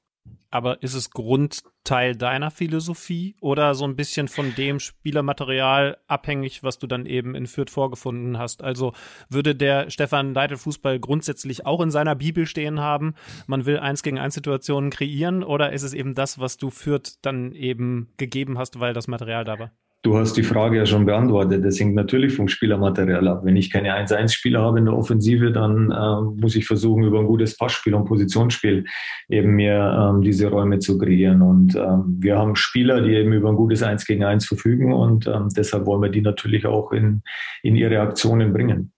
[0.56, 6.78] Aber ist es Grundteil deiner Philosophie oder so ein bisschen von dem Spielermaterial abhängig, was
[6.78, 8.64] du dann eben in Fürth vorgefunden hast?
[8.64, 8.94] Also
[9.28, 13.14] würde der Stefan Leitl Fußball grundsätzlich auch in seiner Bibel stehen haben,
[13.46, 17.18] man will eins gegen eins Situationen kreieren oder ist es eben das, was du Fürth
[17.20, 19.72] dann eben gegeben hast, weil das Material da war?
[20.02, 21.64] Du hast die Frage ja schon beantwortet.
[21.64, 23.40] Das hängt natürlich vom Spielermaterial ab.
[23.44, 27.26] Wenn ich keine 1-1-Spieler habe in der Offensive, dann äh, muss ich versuchen, über ein
[27.26, 28.84] gutes Passspiel und Positionsspiel
[29.28, 31.42] eben mir ähm, diese Räume zu kreieren.
[31.42, 35.26] Und ähm, wir haben Spieler, die eben über ein gutes 1 gegen 1 verfügen und
[35.26, 37.22] ähm, deshalb wollen wir die natürlich auch in,
[37.62, 38.92] in ihre Aktionen bringen.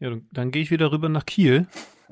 [0.00, 1.66] Ja, dann gehe ich wieder rüber nach Kiel.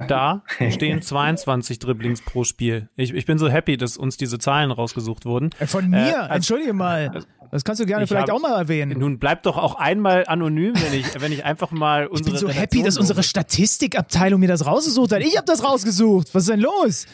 [0.06, 2.88] Da stehen 22 Dribblings pro Spiel.
[2.96, 5.50] Ich, ich bin so happy, dass uns diese Zahlen rausgesucht wurden.
[5.58, 5.98] Äh, von mir?
[5.98, 7.24] Äh, also, Entschuldige mal.
[7.50, 8.98] Das kannst du gerne vielleicht hab, auch mal erwähnen.
[8.98, 12.36] Nun bleib doch auch einmal anonym, wenn ich, wenn ich einfach mal unsere.
[12.36, 15.22] Ich bin so happy, dass unsere Statistikabteilung mir das rausgesucht hat.
[15.22, 16.34] Ich habe das rausgesucht.
[16.34, 17.06] Was ist denn los?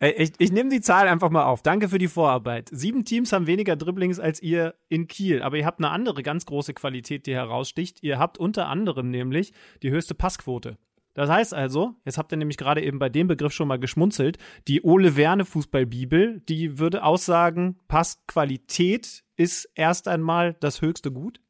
[0.00, 1.62] Ich, ich nehme die Zahl einfach mal auf.
[1.62, 2.68] Danke für die Vorarbeit.
[2.72, 6.46] Sieben Teams haben weniger Dribblings als ihr in Kiel, aber ihr habt eine andere ganz
[6.46, 7.98] große Qualität, die heraussticht.
[8.02, 10.78] Ihr habt unter anderem nämlich die höchste Passquote.
[11.14, 14.38] Das heißt also, jetzt habt ihr nämlich gerade eben bei dem Begriff schon mal geschmunzelt,
[14.68, 21.40] die Ole Werne Fußballbibel, die würde aussagen, Passqualität ist erst einmal das höchste Gut?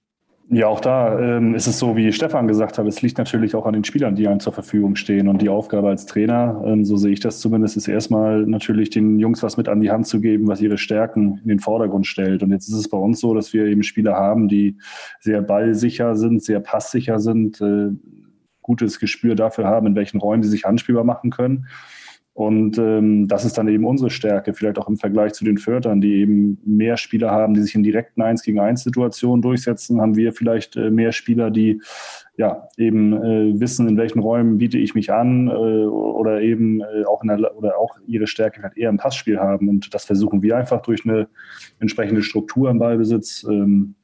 [0.51, 3.67] Ja, auch da ähm, ist es so, wie Stefan gesagt hat, es liegt natürlich auch
[3.67, 5.29] an den Spielern, die einem zur Verfügung stehen.
[5.29, 9.19] Und die Aufgabe als Trainer, ähm, so sehe ich das zumindest, ist erstmal natürlich den
[9.19, 12.43] Jungs was mit an die Hand zu geben, was ihre Stärken in den Vordergrund stellt.
[12.43, 14.79] Und jetzt ist es bei uns so, dass wir eben Spieler haben, die
[15.21, 17.91] sehr ballsicher sind, sehr passsicher sind, äh,
[18.63, 21.67] gutes Gespür dafür haben, in welchen Räumen sie sich anspielbar machen können.
[22.39, 26.01] Und ähm, das ist dann eben unsere Stärke, vielleicht auch im Vergleich zu den Fördern,
[26.01, 30.15] die eben mehr Spieler haben, die sich in direkten 1 gegen 1 Situationen durchsetzen, haben
[30.15, 31.83] wir vielleicht äh, mehr Spieler, die
[32.37, 37.05] ja eben äh, wissen, in welchen Räumen biete ich mich an äh, oder eben äh,
[37.09, 39.69] auch in der, oder auch ihre Stärke halt eher im Passspiel haben.
[39.69, 41.27] Und das versuchen wir einfach durch eine
[41.81, 43.97] entsprechende Struktur im Ballbesitz ähm,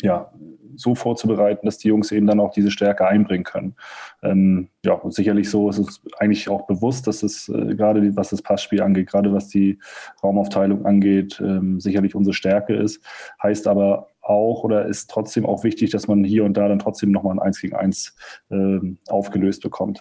[0.00, 0.32] ja,
[0.76, 3.74] so vorzubereiten, dass die Jungs eben dann auch diese Stärke einbringen können.
[4.22, 8.30] Ähm, ja, und sicherlich so ist es eigentlich auch bewusst, dass es äh, gerade was
[8.30, 9.78] das Passspiel angeht, gerade was die
[10.22, 13.02] Raumaufteilung angeht, ähm, sicherlich unsere Stärke ist.
[13.42, 17.10] Heißt aber auch oder ist trotzdem auch wichtig, dass man hier und da dann trotzdem
[17.10, 18.14] nochmal ein 1 gegen 1
[18.50, 20.00] ähm, aufgelöst bekommt.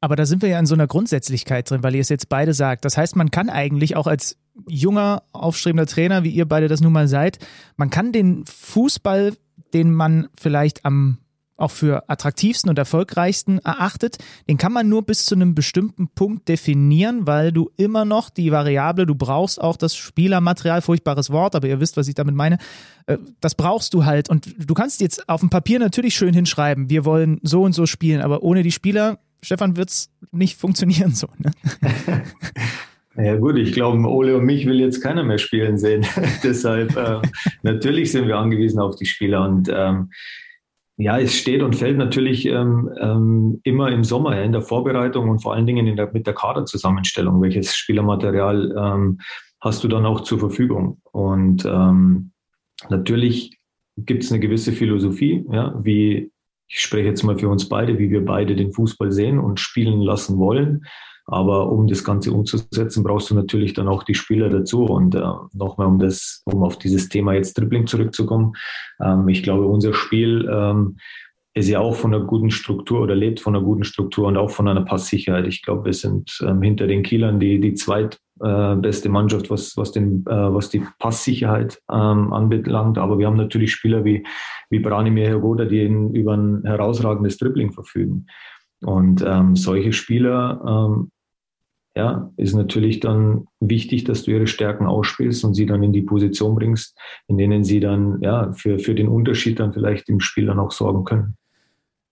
[0.00, 2.54] Aber da sind wir ja in so einer Grundsätzlichkeit drin, weil ihr es jetzt beide
[2.54, 2.84] sagt.
[2.84, 6.92] Das heißt, man kann eigentlich auch als junger, aufstrebender Trainer, wie ihr beide das nun
[6.92, 7.38] mal seid,
[7.76, 9.34] man kann den Fußball
[9.74, 11.18] den man vielleicht am
[11.58, 16.48] auch für attraktivsten und erfolgreichsten erachtet, den kann man nur bis zu einem bestimmten Punkt
[16.48, 21.66] definieren, weil du immer noch die Variable, du brauchst auch das Spielermaterial, furchtbares Wort, aber
[21.66, 22.58] ihr wisst, was ich damit meine,
[23.06, 26.90] äh, das brauchst du halt und du kannst jetzt auf dem Papier natürlich schön hinschreiben,
[26.90, 31.14] wir wollen so und so spielen, aber ohne die Spieler, Stefan, wird es nicht funktionieren
[31.14, 31.28] so.
[31.38, 31.50] Ne?
[33.20, 36.06] Ja gut, ich glaube, Ole und mich will jetzt keiner mehr spielen sehen.
[36.44, 37.20] Deshalb äh,
[37.62, 40.10] natürlich sind wir angewiesen auf die Spieler und ähm,
[40.96, 45.40] ja, es steht und fällt natürlich ähm, ähm, immer im Sommer in der Vorbereitung und
[45.40, 47.42] vor allen Dingen der, mit der Kaderzusammenstellung.
[47.42, 49.18] Welches Spielermaterial ähm,
[49.60, 51.00] hast du dann auch zur Verfügung?
[51.10, 52.30] Und ähm,
[52.88, 53.58] natürlich
[53.96, 56.30] gibt es eine gewisse Philosophie, ja, wie
[56.68, 60.02] ich spreche jetzt mal für uns beide, wie wir beide den Fußball sehen und spielen
[60.02, 60.84] lassen wollen.
[61.30, 64.84] Aber um das Ganze umzusetzen, brauchst du natürlich dann auch die Spieler dazu.
[64.84, 68.54] Und äh, nochmal, um das, um auf dieses Thema jetzt Dribbling zurückzukommen.
[68.98, 70.96] Ähm, ich glaube, unser Spiel ähm,
[71.52, 74.50] ist ja auch von einer guten Struktur oder lebt von einer guten Struktur und auch
[74.50, 75.46] von einer Passsicherheit.
[75.46, 79.92] Ich glaube, wir sind ähm, hinter den Kielern die, die zweitbeste äh, Mannschaft, was, was,
[79.92, 82.96] den, äh, was die Passsicherheit ähm, anbelangt.
[82.96, 84.24] Aber wir haben natürlich Spieler wie,
[84.70, 88.26] wie Branimir Hergoda, die über ein herausragendes Dribbling verfügen.
[88.80, 91.10] Und ähm, solche Spieler ähm,
[91.98, 96.02] ja, ist natürlich dann wichtig, dass du ihre Stärken ausspielst und sie dann in die
[96.02, 100.46] Position bringst, in denen sie dann ja für, für den Unterschied dann vielleicht im Spiel
[100.46, 101.36] dann auch sorgen können.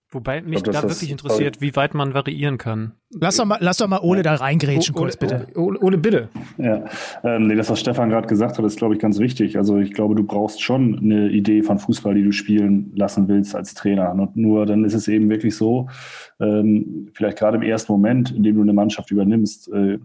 [0.09, 2.93] Wobei mich glaub, da wirklich interessiert, wie weit man variieren kann.
[3.09, 5.47] Lass doch mal, lass doch mal Ole da reingrätschen, Ole, kurz bitte.
[5.55, 6.29] Ole, Ole bitte.
[6.57, 6.85] Ja,
[7.25, 9.57] ähm, nee, das, was Stefan gerade gesagt hat, ist, glaube ich, ganz wichtig.
[9.57, 13.53] Also ich glaube, du brauchst schon eine Idee von Fußball, die du spielen lassen willst
[13.53, 14.13] als Trainer.
[14.13, 15.89] Und nur dann ist es eben wirklich so,
[16.39, 19.99] ähm, vielleicht gerade im ersten Moment, in dem du eine Mannschaft übernimmst, äh,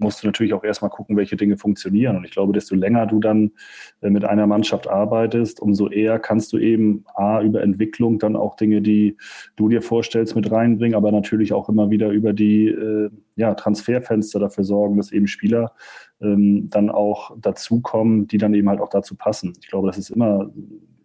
[0.00, 2.16] musst du natürlich auch erstmal gucken, welche Dinge funktionieren.
[2.16, 3.52] Und ich glaube, desto länger du dann
[4.00, 8.56] äh, mit einer Mannschaft arbeitest, umso eher kannst du eben A, über Entwicklung dann auch
[8.56, 9.16] Dinge, die
[9.56, 14.38] du dir vorstellst, mit reinbringen, aber natürlich auch immer wieder über die äh, ja, Transferfenster
[14.38, 15.72] dafür sorgen, dass eben Spieler
[16.20, 19.52] ähm, dann auch dazukommen, die dann eben halt auch dazu passen.
[19.60, 20.50] Ich glaube, das ist immer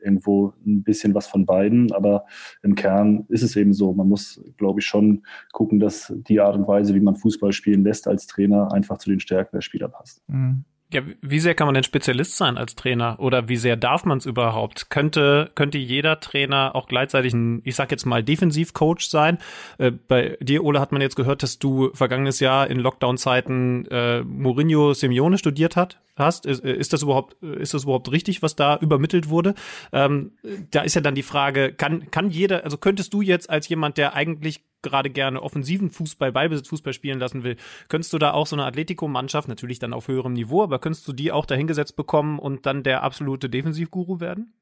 [0.05, 2.25] irgendwo ein bisschen was von beiden, aber
[2.63, 3.93] im Kern ist es eben so.
[3.93, 7.83] Man muss, glaube ich, schon gucken, dass die Art und Weise, wie man Fußball spielen
[7.83, 10.21] lässt als Trainer, einfach zu den Stärken der Spieler passt.
[10.29, 10.65] Mhm.
[10.93, 14.19] Ja, wie sehr kann man denn Spezialist sein als Trainer oder wie sehr darf man
[14.19, 14.91] es überhaupt?
[14.91, 19.39] Könnte, könnte jeder Trainer auch gleichzeitig ein, ich sag jetzt mal, Defensivcoach sein?
[19.79, 24.21] Äh, bei dir, Ole, hat man jetzt gehört, dass du vergangenes Jahr in Lockdown-Zeiten äh,
[24.21, 26.45] Mourinho Simeone studiert hat, hast.
[26.45, 29.53] Ist, ist, das überhaupt, ist das überhaupt richtig, was da übermittelt wurde?
[29.91, 30.33] Ähm,
[30.71, 33.97] da ist ja dann die Frage, kann, kann jeder, also könntest du jetzt als jemand,
[33.97, 37.57] der eigentlich gerade gerne offensiven Fußball, Ballbesitzfußball spielen lassen will,
[37.89, 41.13] könntest du da auch so eine Atletico-Mannschaft, natürlich dann auf höherem Niveau, aber könntest du
[41.13, 44.53] die auch dahingesetzt bekommen und dann der absolute Defensivguru werden?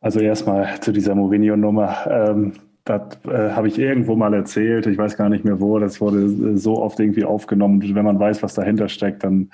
[0.00, 2.06] Also erstmal zu dieser Mourinho-Nummer.
[2.08, 2.52] Ähm,
[2.86, 4.86] das äh, habe ich irgendwo mal erzählt.
[4.86, 5.78] Ich weiß gar nicht mehr wo.
[5.78, 7.82] Das wurde so oft irgendwie aufgenommen.
[7.82, 9.50] Und wenn man weiß, was dahinter steckt, dann,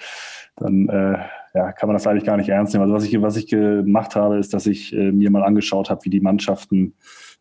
[0.56, 1.18] dann äh,
[1.54, 2.82] ja, kann man das eigentlich gar nicht ernst nehmen.
[2.82, 6.04] Also was ich, was ich gemacht habe, ist, dass ich äh, mir mal angeschaut habe,
[6.04, 6.94] wie die Mannschaften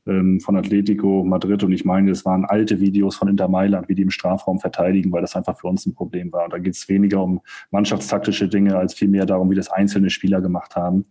[0.07, 3.95] ähm, von Atletico Madrid und ich meine, das waren alte Videos von Inter Mailand, wie
[3.95, 6.45] die im Strafraum verteidigen, weil das einfach für uns ein Problem war.
[6.45, 10.41] Und da geht es weniger um mannschaftstaktische Dinge als vielmehr darum, wie das einzelne Spieler
[10.41, 11.05] gemacht haben.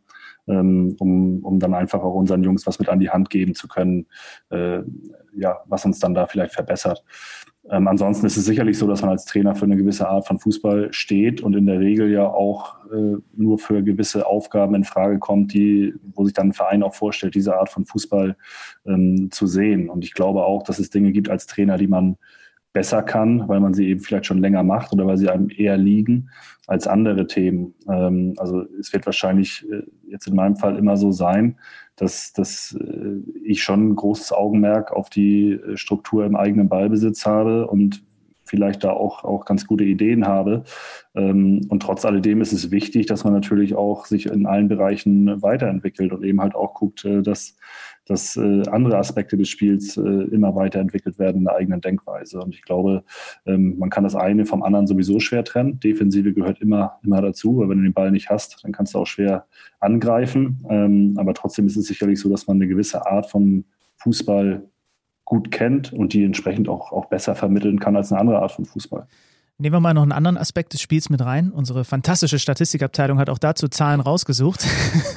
[0.50, 3.68] Ähm, um, um dann einfach auch unseren Jungs was mit an die Hand geben zu
[3.68, 4.06] können,
[4.50, 4.80] äh,
[5.34, 7.04] ja, was uns dann da vielleicht verbessert.
[7.68, 10.38] Ähm, ansonsten ist es sicherlich so, dass man als Trainer für eine gewisse Art von
[10.38, 15.18] Fußball steht und in der Regel ja auch äh, nur für gewisse Aufgaben in Frage
[15.18, 18.36] kommt, die, wo sich dann ein Verein auch vorstellt, diese Art von Fußball
[18.86, 19.88] ähm, zu sehen.
[19.88, 22.16] Und ich glaube auch, dass es Dinge gibt als Trainer, die man
[22.72, 25.76] besser kann, weil man sie eben vielleicht schon länger macht oder weil sie einem eher
[25.76, 26.30] liegen
[26.66, 27.74] als andere Themen.
[27.88, 31.58] Ähm, also es wird wahrscheinlich äh, jetzt in meinem Fall immer so sein,
[31.96, 37.26] dass, dass äh, ich schon ein großes Augenmerk auf die äh, Struktur im eigenen Ballbesitz
[37.26, 38.04] habe und
[38.44, 40.62] vielleicht da auch, auch ganz gute Ideen habe.
[41.14, 45.42] Ähm, und trotz alledem ist es wichtig, dass man natürlich auch sich in allen Bereichen
[45.42, 47.56] weiterentwickelt und eben halt auch guckt, dass
[48.10, 52.40] dass äh, andere Aspekte des Spiels äh, immer weiterentwickelt werden in der eigenen Denkweise.
[52.40, 53.04] Und ich glaube,
[53.46, 55.78] ähm, man kann das eine vom anderen sowieso schwer trennen.
[55.78, 58.98] Defensive gehört immer, immer dazu, weil wenn du den Ball nicht hast, dann kannst du
[58.98, 59.46] auch schwer
[59.78, 60.58] angreifen.
[60.68, 63.64] Ähm, aber trotzdem ist es sicherlich so, dass man eine gewisse Art von
[63.98, 64.64] Fußball
[65.24, 68.64] gut kennt und die entsprechend auch, auch besser vermitteln kann als eine andere Art von
[68.64, 69.06] Fußball.
[69.60, 71.50] Nehmen wir mal noch einen anderen Aspekt des Spiels mit rein.
[71.50, 74.66] Unsere fantastische Statistikabteilung hat auch dazu Zahlen rausgesucht.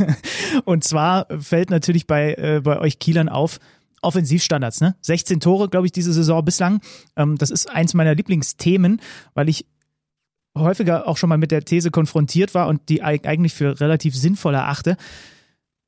[0.65, 3.59] und zwar fällt natürlich bei, äh, bei euch Kielern auf,
[4.01, 4.97] Offensivstandards, ne?
[4.99, 6.81] 16 Tore, glaube ich, diese Saison bislang.
[7.15, 8.99] Ähm, das ist eins meiner Lieblingsthemen,
[9.33, 9.65] weil ich
[10.57, 14.55] häufiger auch schon mal mit der These konfrontiert war und die eigentlich für relativ sinnvoll
[14.55, 14.97] erachte.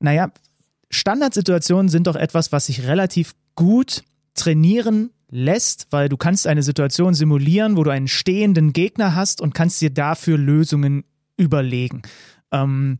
[0.00, 0.30] Naja,
[0.88, 7.14] Standardsituationen sind doch etwas, was sich relativ gut trainieren lässt, weil du kannst eine Situation
[7.14, 11.04] simulieren, wo du einen stehenden Gegner hast und kannst dir dafür Lösungen
[11.36, 12.02] überlegen.
[12.52, 12.98] Ähm,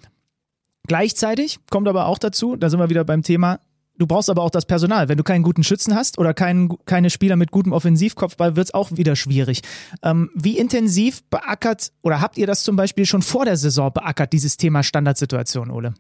[0.87, 3.61] gleichzeitig kommt aber auch dazu, da sind wir wieder beim Thema,
[3.99, 5.09] du brauchst aber auch das Personal.
[5.09, 8.75] Wenn du keinen guten Schützen hast oder keinen, keine Spieler mit gutem Offensivkopfball, wird es
[8.75, 9.63] auch wieder schwierig.
[10.03, 14.33] Ähm, wie intensiv beackert oder habt ihr das zum Beispiel schon vor der Saison beackert,
[14.33, 15.95] dieses Thema Standardsituation, Ole?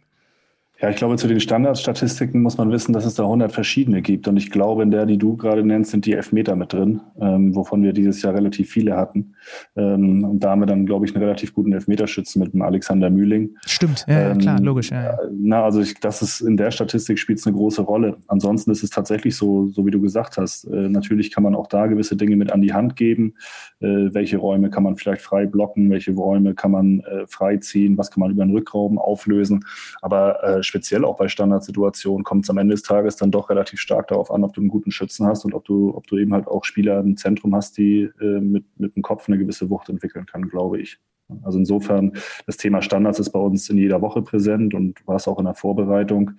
[0.78, 4.28] Ja, ich glaube, zu den Standardstatistiken muss man wissen, dass es da 100 verschiedene gibt.
[4.28, 7.54] Und ich glaube, in der, die du gerade nennst, sind die Elfmeter mit drin, ähm,
[7.54, 9.32] wovon wir dieses Jahr relativ viele hatten.
[9.74, 13.08] Ähm, und da haben wir dann, glaube ich, einen relativ guten Elfmeterschützen mit dem Alexander
[13.08, 13.56] Mühling.
[13.64, 14.90] Stimmt, ja, ähm, klar, logisch.
[14.90, 15.18] Ja, ja.
[15.32, 18.18] Na, also ich, das ist in der Statistik spielt es eine große Rolle.
[18.26, 20.64] Ansonsten ist es tatsächlich so, so wie du gesagt hast.
[20.64, 23.34] Äh, natürlich kann man auch da gewisse Dinge mit an die Hand geben.
[23.80, 25.88] Äh, welche Räume kann man vielleicht frei blocken?
[25.88, 27.96] Welche Räume kann man äh, freiziehen?
[27.96, 29.64] Was kann man über den Rückraum auflösen?
[30.02, 33.80] Aber äh, speziell auch bei Standardsituationen kommt es am Ende des Tages dann doch relativ
[33.80, 36.32] stark darauf an, ob du einen guten Schützen hast und ob du, ob du eben
[36.32, 39.88] halt auch Spieler im Zentrum hast, die äh, mit, mit dem Kopf eine gewisse Wucht
[39.88, 40.98] entwickeln können, glaube ich.
[41.42, 42.12] Also insofern,
[42.46, 45.44] das Thema Standards ist bei uns in jeder Woche präsent und war es auch in
[45.44, 46.32] der Vorbereitung,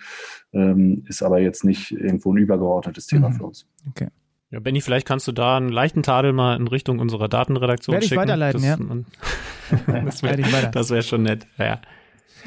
[0.54, 3.34] ähm, ist aber jetzt nicht irgendwo ein übergeordnetes Thema mhm.
[3.34, 3.68] für uns.
[3.90, 4.08] Okay.
[4.50, 8.06] Ja, Benny, vielleicht kannst du da einen leichten Tadel mal in Richtung unserer Datenredaktion Werde
[8.06, 8.22] ich schicken.
[8.22, 10.02] weiterleiten, das, ja.
[10.02, 11.82] das wäre wär schon nett, ja.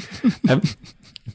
[0.48, 0.60] ähm,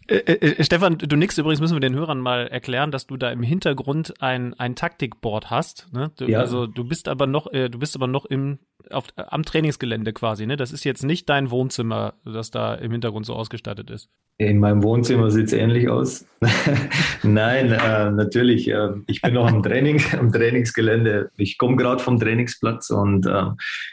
[0.08, 3.18] äh, äh, äh, Stefan, du nix übrigens, müssen wir den Hörern mal erklären, dass du
[3.18, 5.88] da im Hintergrund ein, ein Taktikboard hast.
[5.94, 6.12] Ne?
[6.18, 6.40] Du, ja.
[6.40, 8.60] Also du bist aber noch, äh, du bist aber noch im,
[8.92, 10.46] auf, am Trainingsgelände quasi.
[10.46, 10.58] Ne?
[10.58, 14.10] Das ist jetzt nicht dein Wohnzimmer, das da im Hintergrund so ausgestattet ist.
[14.38, 16.28] In meinem Wohnzimmer sieht es ähnlich aus.
[17.24, 18.70] Nein, natürlich.
[19.08, 21.32] Ich bin noch am Training, am Trainingsgelände.
[21.38, 23.26] Ich komme gerade vom Trainingsplatz und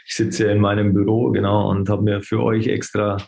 [0.05, 3.19] ich sitze in meinem Büro, genau, und habe mir für euch extra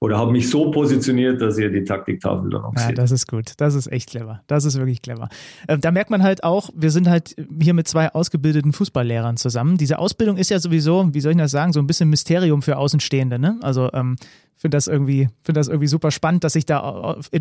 [0.00, 2.98] oder habe mich so positioniert, dass ihr die Taktiktafel dann auch ja, seht.
[2.98, 3.54] Das ist gut.
[3.56, 4.42] Das ist echt clever.
[4.46, 5.28] Das ist wirklich clever.
[5.66, 9.76] Äh, da merkt man halt auch, wir sind halt hier mit zwei ausgebildeten Fußballlehrern zusammen.
[9.76, 12.76] Diese Ausbildung ist ja sowieso, wie soll ich das sagen, so ein bisschen Mysterium für
[12.76, 13.40] Außenstehende.
[13.40, 13.58] Ne?
[13.60, 14.16] Also ähm,
[14.56, 16.80] finde das irgendwie, finde das irgendwie super spannend, dass sich da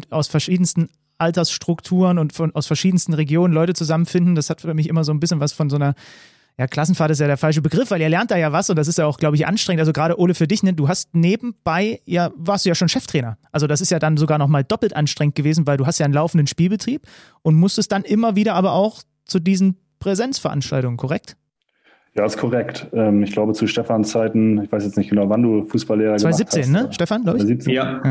[0.09, 0.89] aus verschiedensten
[1.19, 4.33] Altersstrukturen und von, aus verschiedensten Regionen Leute zusammenfinden.
[4.33, 5.93] Das hat für mich immer so ein bisschen was von so einer
[6.59, 8.87] ja, Klassenfahrt ist ja der falsche Begriff, weil ihr lernt da ja was und das
[8.87, 9.79] ist ja auch, glaube ich, anstrengend.
[9.79, 13.37] Also gerade Ole für dich, ne, du hast nebenbei, ja, warst du ja schon Cheftrainer.
[13.51, 16.15] Also das ist ja dann sogar nochmal doppelt anstrengend gewesen, weil du hast ja einen
[16.15, 17.03] laufenden Spielbetrieb
[17.43, 21.37] und musstest dann immer wieder aber auch zu diesen Präsenzveranstaltungen, korrekt?
[22.15, 22.87] Ja, ist korrekt.
[22.91, 26.61] Ähm, ich glaube, zu Stefans Zeiten, ich weiß jetzt nicht genau, wann du Fußballlehrer 2017,
[26.61, 26.87] gemacht hast.
[26.87, 27.43] ne, Stefan, glaube ich?
[27.43, 27.73] 2017?
[27.73, 28.01] Ja.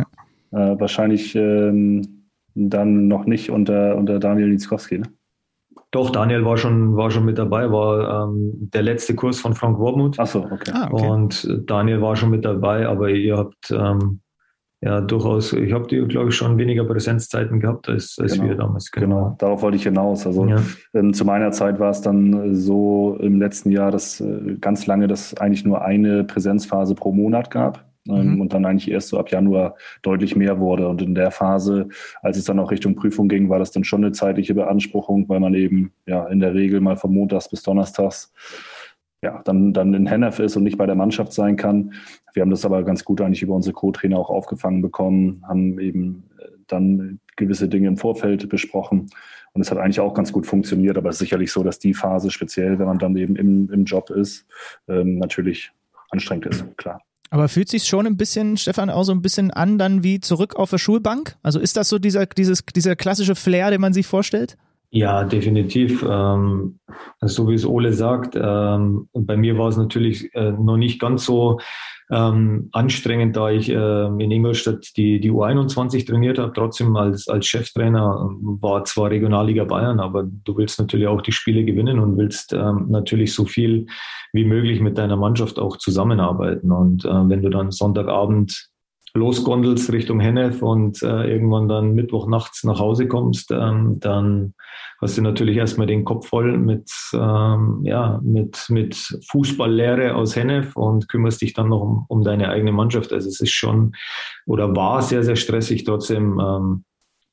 [0.52, 0.72] ja.
[0.72, 5.08] Äh, wahrscheinlich ähm, dann noch nicht unter, unter Daniel Nitzkowski, ne?
[5.90, 9.78] Doch, Daniel war schon, war schon mit dabei, war ähm, der letzte Kurs von Frank
[9.78, 10.18] Wormuth.
[10.18, 10.72] Achso, okay.
[10.74, 11.08] Ah, okay.
[11.08, 14.20] Und Daniel war schon mit dabei, aber ihr habt ähm,
[14.80, 18.48] ja durchaus, ich habe die, glaube ich, schon weniger Präsenzzeiten gehabt als, als genau.
[18.48, 18.90] wir damals.
[18.90, 19.06] Genau.
[19.06, 20.26] genau, darauf wollte ich hinaus.
[20.26, 20.60] Also ja.
[20.94, 25.06] ähm, zu meiner Zeit war es dann so im letzten Jahr, dass äh, ganz lange
[25.08, 27.86] das eigentlich nur eine Präsenzphase pro Monat gab.
[28.08, 28.40] Ähm, mhm.
[28.40, 30.88] und dann eigentlich erst so ab Januar deutlich mehr wurde.
[30.88, 31.88] Und in der Phase,
[32.22, 35.40] als es dann auch Richtung Prüfung ging, war das dann schon eine zeitliche Beanspruchung, weil
[35.40, 38.32] man eben ja in der Regel mal von Montags bis Donnerstags
[39.22, 41.94] ja, dann, dann in Hennef ist und nicht bei der Mannschaft sein kann.
[42.32, 46.24] Wir haben das aber ganz gut eigentlich über unsere Co-Trainer auch aufgefangen bekommen, haben eben
[46.38, 49.08] äh, dann gewisse Dinge im Vorfeld besprochen.
[49.52, 51.94] Und es hat eigentlich auch ganz gut funktioniert, aber es ist sicherlich so, dass die
[51.94, 54.46] Phase speziell, wenn man dann eben im, im Job ist,
[54.86, 55.72] ähm, natürlich
[56.10, 57.00] anstrengend ist, klar.
[57.30, 60.56] Aber fühlt sich schon ein bisschen, Stefan, auch so ein bisschen an, dann wie zurück
[60.56, 61.36] auf der Schulbank?
[61.42, 64.56] Also ist das so dieser, dieses, dieser klassische Flair, den man sich vorstellt?
[64.90, 66.04] Ja, definitiv.
[66.08, 66.78] Ähm,
[67.20, 71.24] so wie es Ole sagt, ähm, bei mir war es natürlich äh, noch nicht ganz
[71.24, 71.60] so
[72.10, 76.52] ähm, anstrengend, da ich äh, in Ingolstadt die, die U21 trainiert habe.
[76.52, 81.32] Trotzdem als, als Cheftrainer ähm, war zwar Regionalliga Bayern, aber du willst natürlich auch die
[81.32, 83.86] Spiele gewinnen und willst ähm, natürlich so viel
[84.32, 86.70] wie möglich mit deiner Mannschaft auch zusammenarbeiten.
[86.70, 88.70] Und äh, wenn du dann Sonntagabend
[89.14, 94.54] losgondelst Richtung Hennef und äh, irgendwann dann Mittwoch nachts nach Hause kommst, ähm, dann
[95.00, 98.94] hast du natürlich erstmal den Kopf voll mit, ähm, ja, mit, mit
[99.30, 103.12] Fußballlehre aus Hennef und kümmerst dich dann noch um, um deine eigene Mannschaft.
[103.12, 103.94] Also es ist schon
[104.46, 105.84] oder war sehr, sehr stressig.
[105.84, 106.84] Trotzdem ähm,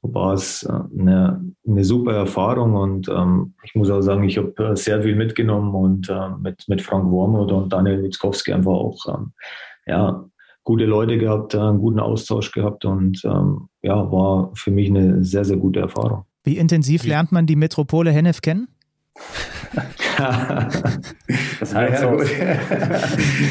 [0.01, 4.53] war es äh, eine, eine super Erfahrung und ähm, ich muss auch sagen, ich habe
[4.57, 9.05] äh, sehr viel mitgenommen und äh, mit, mit Frank Wormuth und Daniel Witzkowski einfach auch
[9.07, 9.33] ähm,
[9.85, 10.25] ja,
[10.63, 15.45] gute Leute gehabt, einen guten Austausch gehabt und ähm, ja, war für mich eine sehr,
[15.45, 16.25] sehr gute Erfahrung.
[16.43, 18.67] Wie intensiv lernt man die Metropole Hennef kennen?
[20.17, 22.23] das ah, ja,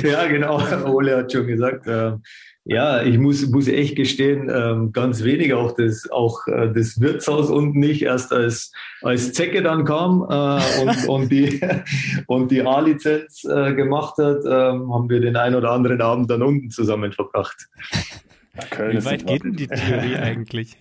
[0.10, 0.60] ja, genau.
[0.86, 2.12] Ole hat schon gesagt, äh,
[2.64, 7.50] ja, ich muss, muss echt gestehen, ähm, ganz wenig auch das, auch äh, das Wirtshaus
[7.50, 8.02] unten nicht.
[8.02, 11.60] Erst als, als Zecke dann kam äh, und, und die,
[12.26, 16.42] und die A-Lizenz äh, gemacht hat, ähm, haben wir den ein oder anderen Abend dann
[16.42, 17.68] unten zusammen verbracht.
[18.54, 20.76] Wie weit geht denn die Theorie eigentlich?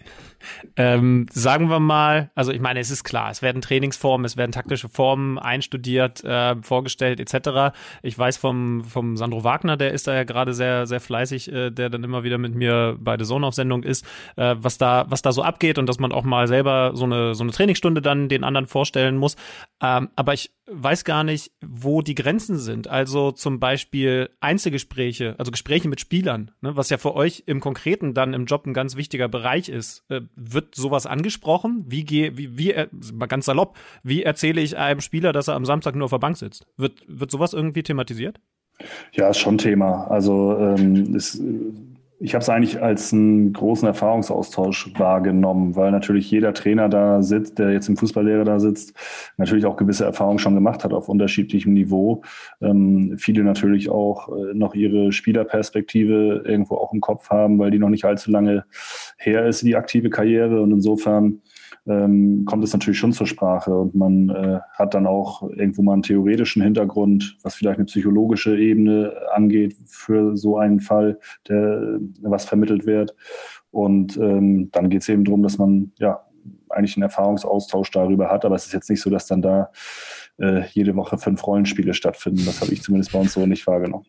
[0.75, 4.51] Ähm, sagen wir mal, also ich meine, es ist klar, es werden Trainingsformen, es werden
[4.51, 7.75] taktische Formen einstudiert, äh, vorgestellt etc.
[8.01, 11.71] Ich weiß vom, vom Sandro Wagner, der ist da ja gerade sehr, sehr fleißig, äh,
[11.71, 15.05] der dann immer wieder mit mir bei der Zone auf Sendung ist, äh, was da,
[15.09, 18.01] was da so abgeht und dass man auch mal selber so eine, so eine Trainingsstunde
[18.01, 19.35] dann den anderen vorstellen muss.
[19.81, 22.87] Ähm, aber ich weiß gar nicht, wo die Grenzen sind.
[22.87, 28.13] Also zum Beispiel Einzelgespräche, also Gespräche mit Spielern, ne, was ja für euch im Konkreten
[28.13, 30.05] dann im Job ein ganz wichtiger Bereich ist.
[30.09, 31.85] Äh, wird sowas angesprochen?
[31.87, 32.75] Wie gehe, wie, wie,
[33.13, 36.19] mal ganz salopp, wie erzähle ich einem Spieler, dass er am Samstag nur auf der
[36.19, 36.65] Bank sitzt?
[36.77, 38.39] Wird, wird sowas irgendwie thematisiert?
[39.13, 40.07] Ja, ist schon Thema.
[40.07, 41.41] Also ähm, ist
[42.23, 47.57] ich habe es eigentlich als einen großen Erfahrungsaustausch wahrgenommen, weil natürlich jeder Trainer da sitzt,
[47.57, 48.93] der jetzt im Fußballlehrer da sitzt,
[49.37, 52.21] natürlich auch gewisse Erfahrungen schon gemacht hat auf unterschiedlichem Niveau.
[52.61, 57.79] Ähm, viele natürlich auch äh, noch ihre Spielerperspektive irgendwo auch im Kopf haben, weil die
[57.79, 58.65] noch nicht allzu lange
[59.17, 60.61] her ist, die aktive Karriere.
[60.61, 61.41] Und insofern
[61.87, 65.93] ähm, kommt es natürlich schon zur Sprache und man äh, hat dann auch irgendwo mal
[65.93, 72.45] einen theoretischen Hintergrund, was vielleicht eine psychologische Ebene angeht für so einen Fall, der was
[72.45, 73.15] vermittelt wird.
[73.71, 76.21] Und ähm, dann geht es eben darum, dass man ja
[76.69, 79.71] eigentlich einen Erfahrungsaustausch darüber hat, aber es ist jetzt nicht so, dass dann da
[80.39, 82.45] äh, jede Woche fünf Rollenspiele stattfinden.
[82.45, 84.05] Das habe ich zumindest bei uns so nicht wahrgenommen.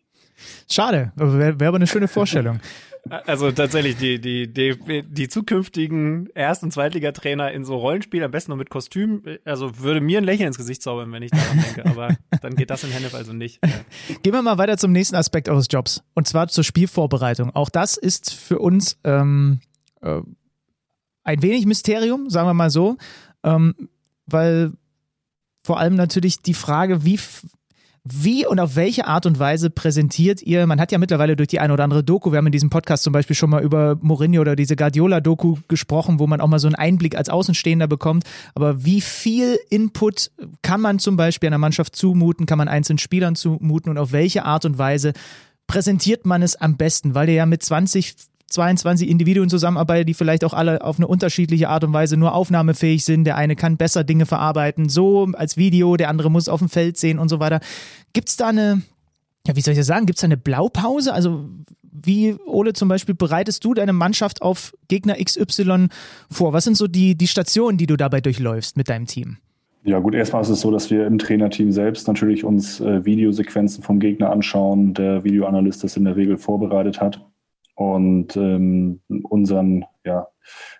[0.69, 2.59] Schade, wäre wär aber eine schöne Vorstellung.
[3.09, 8.51] Also tatsächlich, die, die, die, die zukünftigen Erst- und Zweitligatrainer in so Rollenspielen, am besten
[8.51, 11.85] noch mit Kostüm, also würde mir ein Lächeln ins Gesicht zaubern, wenn ich daran denke,
[11.85, 13.59] aber dann geht das in Hennef also nicht.
[14.23, 17.53] Gehen wir mal weiter zum nächsten Aspekt eures Jobs, und zwar zur Spielvorbereitung.
[17.53, 19.59] Auch das ist für uns ähm,
[20.01, 20.21] äh,
[21.25, 22.97] ein wenig Mysterium, sagen wir mal so,
[23.43, 23.75] ähm,
[24.27, 24.71] weil
[25.65, 27.19] vor allem natürlich die Frage, wie
[28.05, 31.61] Wie und auf welche Art und Weise präsentiert ihr, man hat ja mittlerweile durch die
[31.61, 34.41] eine oder andere Doku, wir haben in diesem Podcast zum Beispiel schon mal über Mourinho
[34.41, 38.25] oder diese Guardiola-Doku gesprochen, wo man auch mal so einen Einblick als Außenstehender bekommt,
[38.55, 40.31] aber wie viel Input
[40.63, 44.43] kann man zum Beispiel einer Mannschaft zumuten, kann man einzelnen Spielern zumuten und auf welche
[44.43, 45.13] Art und Weise
[45.67, 48.15] präsentiert man es am besten, weil ihr ja mit 20,
[48.53, 53.03] 22 Individuen zusammenarbeitet, die vielleicht auch alle auf eine unterschiedliche Art und Weise nur aufnahmefähig
[53.03, 53.25] sind.
[53.25, 56.97] Der eine kann besser Dinge verarbeiten, so als Video, der andere muss auf dem Feld
[56.97, 57.59] sehen und so weiter.
[58.13, 58.83] Gibt es da eine,
[59.47, 61.13] ja, wie soll ich das sagen, gibt es da eine Blaupause?
[61.13, 61.49] Also
[61.81, 65.87] wie, Ole, zum Beispiel, bereitest du deine Mannschaft auf Gegner XY
[66.29, 66.53] vor?
[66.53, 69.37] Was sind so die, die Stationen, die du dabei durchläufst mit deinem Team?
[69.83, 73.83] Ja gut, erstmal ist es so, dass wir im Trainerteam selbst natürlich uns äh, Videosequenzen
[73.83, 74.93] vom Gegner anschauen.
[74.93, 77.19] Der Videoanalyst das in der Regel vorbereitet hat
[77.75, 80.27] und ähm, unseren, ja,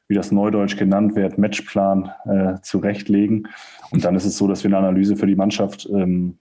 [0.07, 3.47] wie das Neudeutsch genannt wird, Matchplan äh, zurechtlegen.
[3.91, 6.37] Und dann ist es so, dass wir eine Analyse für die Mannschaft ähm,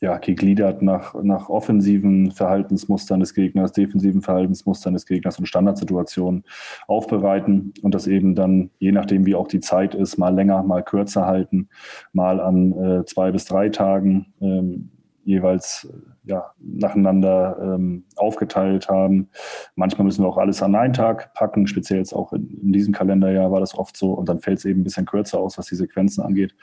[0.00, 6.44] ja, gegliedert nach, nach offensiven Verhaltensmustern des Gegners, defensiven Verhaltensmustern des Gegners und Standardsituationen
[6.88, 10.82] aufbereiten und das eben dann, je nachdem wie auch die Zeit ist, mal länger, mal
[10.82, 11.68] kürzer halten,
[12.12, 14.90] mal an äh, zwei bis drei Tagen ähm,
[15.24, 15.88] jeweils
[16.26, 19.28] ja, nacheinander ähm, aufgeteilt haben.
[19.74, 22.94] Manchmal müssen wir auch alles an einen Tag packen, speziell jetzt auch in, in diesem
[22.94, 25.66] Kalenderjahr war das oft so und dann fällt es eben ein bisschen kürzer aus, was
[25.66, 26.54] die Sequenzen angeht.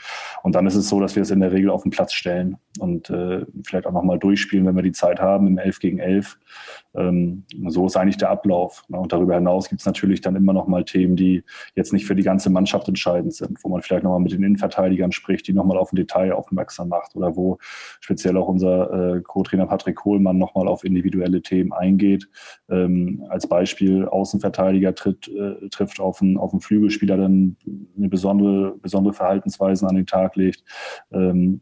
[0.43, 2.57] Und dann ist es so, dass wir es in der Regel auf den Platz stellen
[2.80, 6.39] und äh, vielleicht auch nochmal durchspielen, wenn wir die Zeit haben, im 11 gegen 11.
[6.95, 8.84] Ähm, so ist eigentlich der Ablauf.
[8.88, 8.99] Ne?
[8.99, 11.43] Und darüber hinaus gibt es natürlich dann immer nochmal Themen, die
[11.76, 15.12] jetzt nicht für die ganze Mannschaft entscheidend sind, wo man vielleicht nochmal mit den Innenverteidigern
[15.12, 17.57] spricht, die nochmal auf ein Detail aufmerksam macht oder wo
[17.99, 19.22] speziell auch unser äh,
[19.52, 22.28] Co-Trainer Patrick Kohlmann nochmal auf individuelle Themen eingeht.
[22.70, 27.58] Ähm, als Beispiel Außenverteidiger tritt, äh, trifft auf einen, auf einen Flügelspieler, dann
[27.97, 30.64] eine besondere, besondere Verhaltensweisen an den Tag legt.
[31.12, 31.62] Ähm,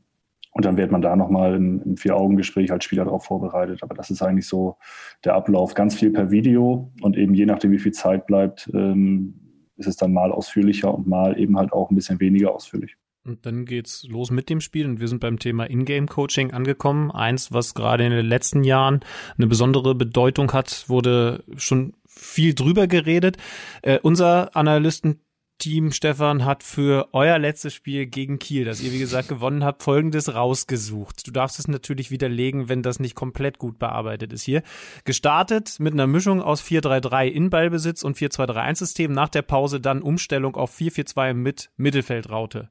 [0.51, 3.83] und dann wird man da nochmal im, im Vier-Augen-Gespräch als Spieler darauf vorbereitet.
[3.83, 4.77] Aber das ist eigentlich so
[5.23, 5.73] der Ablauf.
[5.73, 9.35] Ganz viel per Video und eben je nachdem, wie viel Zeit bleibt, ähm,
[9.77, 12.97] ist es dann mal ausführlicher und mal eben halt auch ein bisschen weniger ausführlich.
[13.25, 17.11] Und dann geht's los mit dem Spiel und wir sind beim Thema Ingame-Coaching angekommen.
[17.11, 19.01] Eins, was gerade in den letzten Jahren
[19.37, 23.37] eine besondere Bedeutung hat, wurde schon viel drüber geredet.
[23.81, 25.21] Äh, unser Analysten
[25.59, 29.83] Team, Stefan, hat für euer letztes Spiel gegen Kiel, das ihr wie gesagt gewonnen habt,
[29.83, 31.27] folgendes rausgesucht.
[31.27, 34.63] Du darfst es natürlich widerlegen, wenn das nicht komplett gut bearbeitet ist hier.
[35.03, 40.55] Gestartet mit einer Mischung aus 4-3-3 in Ballbesitz und 4-2-3-1-System, nach der Pause dann Umstellung
[40.55, 42.69] auf 4-4-2 mit Mittelfeldraute.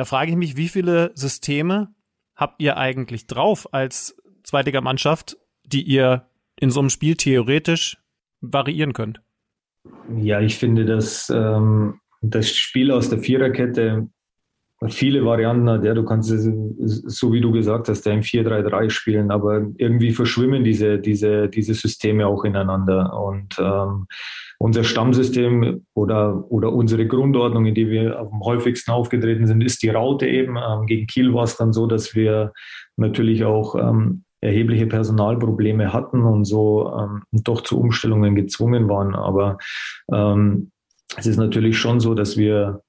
[0.00, 1.88] Da frage ich mich, wie viele Systeme
[2.34, 6.26] habt ihr eigentlich drauf als zweitiger Mannschaft, die ihr
[6.58, 7.98] in so einem Spiel theoretisch
[8.40, 9.20] variieren könnt?
[10.16, 14.08] Ja, ich finde, dass ähm, das Spiel aus der Viererkette
[14.88, 15.84] viele Varianten hat.
[15.84, 20.64] Ja, du kannst es, so wie du gesagt hast, im 4-3-3 spielen, aber irgendwie verschwimmen
[20.64, 23.12] diese, diese, diese Systeme auch ineinander.
[23.20, 24.06] Und ähm,
[24.62, 29.88] unser Stammsystem oder, oder unsere Grundordnung, in die wir am häufigsten aufgetreten sind, ist die
[29.88, 30.56] Raute eben.
[30.58, 32.52] Ähm, gegen Kiel war es dann so, dass wir
[32.96, 39.14] natürlich auch ähm, erhebliche Personalprobleme hatten und so ähm, doch zu Umstellungen gezwungen waren.
[39.14, 39.56] Aber
[40.12, 40.70] ähm,
[41.16, 42.82] es ist natürlich schon so, dass wir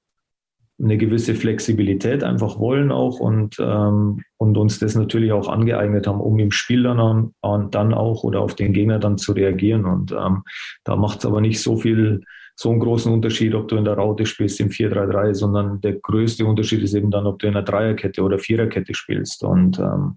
[0.82, 6.22] eine gewisse Flexibilität einfach wollen auch und, ähm, und uns das natürlich auch angeeignet haben,
[6.22, 9.86] um im Spiel dann, an, dann auch oder auf den Gegner dann zu reagieren.
[9.86, 10.44] Und ähm,
[10.84, 12.22] da macht es aber nicht so viel,
[12.56, 16.46] so einen großen Unterschied, ob du in der Raute spielst im 4-3-3, sondern der größte
[16.46, 19.44] Unterschied ist eben dann, ob du in einer Dreierkette oder Viererkette spielst.
[19.44, 20.16] Und ähm,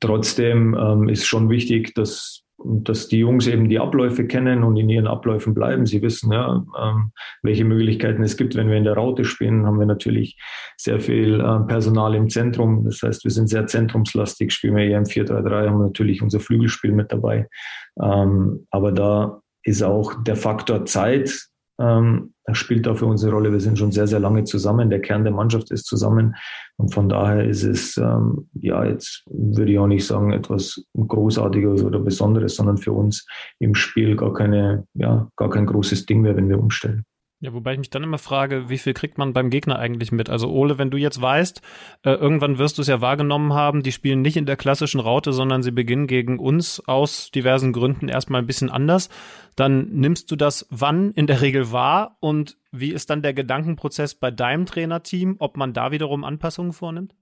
[0.00, 4.88] Trotzdem ähm, ist schon wichtig, dass, dass die Jungs eben die Abläufe kennen und in
[4.88, 5.86] ihren Abläufen bleiben.
[5.86, 7.10] Sie wissen ja, ähm,
[7.42, 8.54] welche Möglichkeiten es gibt.
[8.54, 10.38] Wenn wir in der Raute spielen, haben wir natürlich
[10.76, 12.84] sehr viel äh, Personal im Zentrum.
[12.84, 14.52] Das heißt, wir sind sehr zentrumslastig.
[14.52, 17.48] Spielen wir eher im 4-3-3, haben natürlich unser Flügelspiel mit dabei.
[18.02, 21.48] Ähm, aber da ist auch der Faktor Zeit
[21.80, 23.52] ähm, spielt da für unsere Rolle.
[23.52, 24.90] Wir sind schon sehr, sehr lange zusammen.
[24.90, 26.36] Der Kern der Mannschaft ist zusammen.
[26.76, 31.84] Und von daher ist es, ähm, ja, jetzt würde ich auch nicht sagen, etwas Großartiges
[31.84, 33.26] oder Besonderes, sondern für uns
[33.60, 37.04] im Spiel gar keine, ja, gar kein großes Ding mehr, wenn wir umstellen.
[37.44, 40.30] Ja, wobei ich mich dann immer frage, wie viel kriegt man beim Gegner eigentlich mit?
[40.30, 41.60] Also Ole, wenn du jetzt weißt,
[42.02, 45.34] äh, irgendwann wirst du es ja wahrgenommen haben, die spielen nicht in der klassischen Raute,
[45.34, 49.10] sondern sie beginnen gegen uns aus diversen Gründen erstmal ein bisschen anders.
[49.56, 54.14] Dann nimmst du das wann in der Regel wahr und wie ist dann der Gedankenprozess
[54.14, 57.14] bei deinem Trainerteam, ob man da wiederum Anpassungen vornimmt?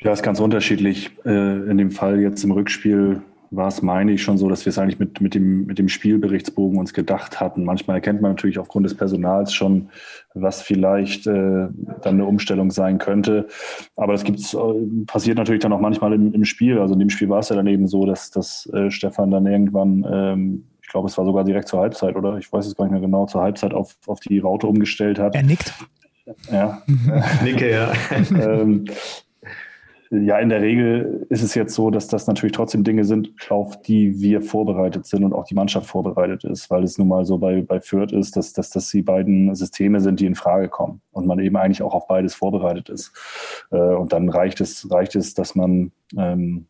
[0.00, 1.12] Ja, ist ganz unterschiedlich.
[1.24, 1.30] Äh,
[1.70, 3.22] in dem Fall jetzt im Rückspiel
[3.56, 5.88] war es, meine ich, schon so, dass wir es eigentlich mit, mit, dem, mit dem
[5.88, 7.64] Spielberichtsbogen uns gedacht hatten.
[7.64, 9.88] Manchmal erkennt man natürlich aufgrund des Personals schon,
[10.34, 13.48] was vielleicht äh, dann eine Umstellung sein könnte.
[13.96, 14.58] Aber das gibt's, äh,
[15.06, 16.78] passiert natürlich dann auch manchmal im, im Spiel.
[16.78, 19.46] Also in dem Spiel war es ja dann eben so, dass, dass äh, Stefan dann
[19.46, 22.38] irgendwann, ähm, ich glaube, es war sogar direkt zur Halbzeit, oder?
[22.38, 25.34] Ich weiß es gar nicht mehr genau, zur Halbzeit auf, auf die Raute umgestellt hat.
[25.34, 25.72] Er nickt.
[26.50, 26.82] Ja.
[27.44, 27.92] Nicke, ja.
[28.30, 28.84] ähm,
[30.10, 33.80] ja, in der Regel ist es jetzt so, dass das natürlich trotzdem Dinge sind, auf
[33.82, 37.38] die wir vorbereitet sind und auch die Mannschaft vorbereitet ist, weil es nun mal so
[37.38, 41.00] bei, bei Fürth ist, dass, dass das die beiden Systeme sind, die in Frage kommen
[41.12, 43.12] und man eben eigentlich auch auf beides vorbereitet ist.
[43.70, 46.66] Äh, und dann reicht es, reicht es, dass man ähm,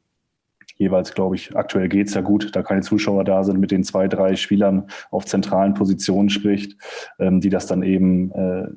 [0.76, 4.09] jeweils, glaube ich, aktuell geht's ja gut, da keine Zuschauer da sind, mit den zwei,
[4.09, 6.76] drei Spielern auf zentralen Positionen spricht,
[7.18, 8.68] ähm, die das dann eben äh,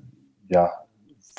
[0.49, 0.71] ja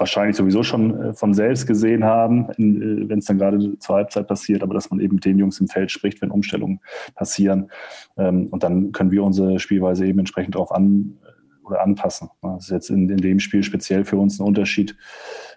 [0.01, 4.27] wahrscheinlich sowieso schon äh, von selbst gesehen haben, äh, wenn es dann gerade zur Halbzeit
[4.27, 6.81] passiert, aber dass man eben mit den Jungs im Feld spricht, wenn Umstellungen
[7.15, 7.71] passieren.
[8.17, 12.31] Ähm, und dann können wir unsere Spielweise eben entsprechend darauf an äh, oder anpassen.
[12.43, 14.97] Das ist jetzt in, in dem Spiel speziell für uns ein Unterschied,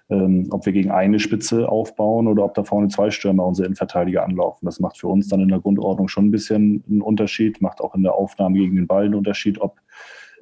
[0.09, 4.23] ähm, ob wir gegen eine Spitze aufbauen oder ob da vorne zwei Stürmer unsere Innenverteidiger
[4.23, 4.65] anlaufen.
[4.65, 7.95] Das macht für uns dann in der Grundordnung schon ein bisschen einen Unterschied, macht auch
[7.95, 9.79] in der Aufnahme gegen den Ball einen Unterschied, ob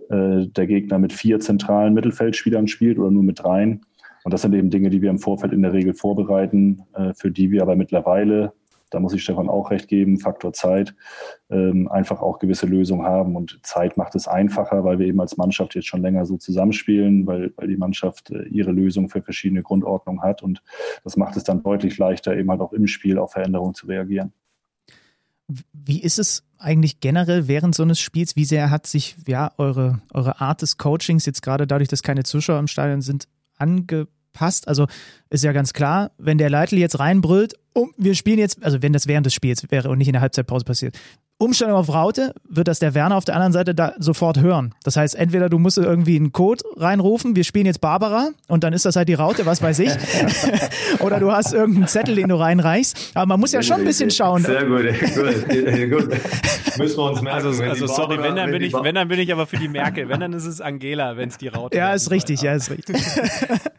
[0.10, 3.86] der Gegner mit vier zentralen Mittelfeldspielern spielt oder nur mit dreien.
[4.24, 7.32] Und das sind eben Dinge, die wir im Vorfeld in der Regel vorbereiten, äh, für
[7.32, 8.53] die wir aber mittlerweile,
[8.91, 10.93] da muss ich Stefan auch recht geben, Faktor Zeit,
[11.49, 13.36] ähm, einfach auch gewisse Lösungen haben.
[13.36, 17.26] Und Zeit macht es einfacher, weil wir eben als Mannschaft jetzt schon länger so zusammenspielen,
[17.26, 20.43] weil, weil die Mannschaft äh, ihre Lösung für verschiedene Grundordnungen hat.
[20.43, 20.61] Und
[21.03, 24.34] das macht es dann deutlich leichter, eben halt auch im Spiel auf Veränderungen zu reagieren.
[25.74, 28.36] Wie ist es eigentlich generell während so eines Spiels?
[28.36, 32.24] Wie sehr hat sich ja eure, eure Art des Coachings jetzt gerade dadurch, dass keine
[32.24, 33.28] Zuschauer im Stadion sind,
[33.62, 34.68] angepasst.
[34.68, 34.88] Also
[35.30, 38.91] ist ja ganz klar, wenn der Leitl jetzt reinbrüllt, um, wir spielen jetzt, also wenn
[38.91, 40.97] das während des Spiels wäre und nicht in der Halbzeitpause passiert,
[41.41, 44.73] Umstellung auf Raute, wird das der Werner auf der anderen Seite da sofort hören.
[44.83, 48.73] Das heißt, entweder du musst irgendwie einen Code reinrufen, wir spielen jetzt Barbara und dann
[48.73, 49.91] ist das halt die Raute, was weiß ich.
[50.99, 53.11] Oder du hast irgendeinen Zettel, den du reinreichst.
[53.15, 54.43] Aber man muss ja schon ein bisschen schauen.
[54.43, 56.77] Sehr gut, gut, gut.
[56.77, 57.47] Müssen wir uns merken.
[57.47, 60.09] Also, also sorry, wenn dann, bin ich, wenn dann bin ich aber für die Merkel.
[60.09, 62.97] Wenn dann ist es Angela, wenn es die Raute Ja, ist richtig, ja, ist richtig.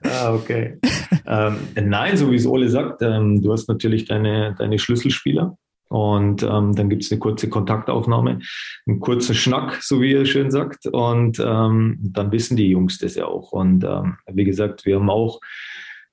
[0.03, 0.79] ah, okay.
[1.27, 5.57] Ähm, nein, so wie es Ole sagt, ähm, du hast natürlich deine, deine Schlüsselspieler.
[5.93, 8.39] Und ähm, dann gibt es eine kurze Kontaktaufnahme,
[8.87, 10.87] einen kurzen Schnack, so wie er schön sagt.
[10.87, 13.53] Und ähm, dann wissen die Jungs das ja auch.
[13.53, 15.41] Und ähm, wie gesagt, wir haben auch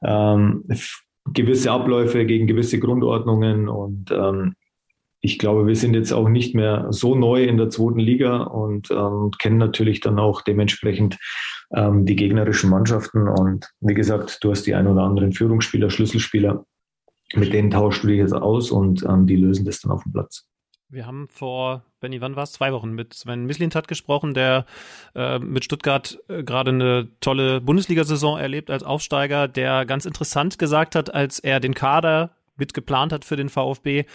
[0.03, 0.65] ähm,
[1.33, 3.69] gewisse Abläufe gegen gewisse Grundordnungen.
[3.69, 4.55] Und ähm,
[5.21, 8.91] ich glaube, wir sind jetzt auch nicht mehr so neu in der zweiten Liga und
[8.91, 11.17] ähm, kennen natürlich dann auch dementsprechend
[11.73, 13.29] ähm, die gegnerischen Mannschaften.
[13.29, 16.65] Und wie gesagt, du hast die ein oder anderen Führungsspieler, Schlüsselspieler
[17.35, 20.11] mit denen tauschst du dich jetzt aus und ähm, die lösen das dann auf dem
[20.11, 20.45] Platz.
[20.91, 22.51] Wir haben vor, Benny, wann war es?
[22.51, 24.65] Zwei Wochen mit Sven Mislintat gesprochen, der
[25.13, 30.95] äh, mit Stuttgart äh, gerade eine tolle Bundesliga-Saison erlebt als Aufsteiger, der ganz interessant gesagt
[30.95, 34.05] hat, als er den Kader mitgeplant hat für den VfB,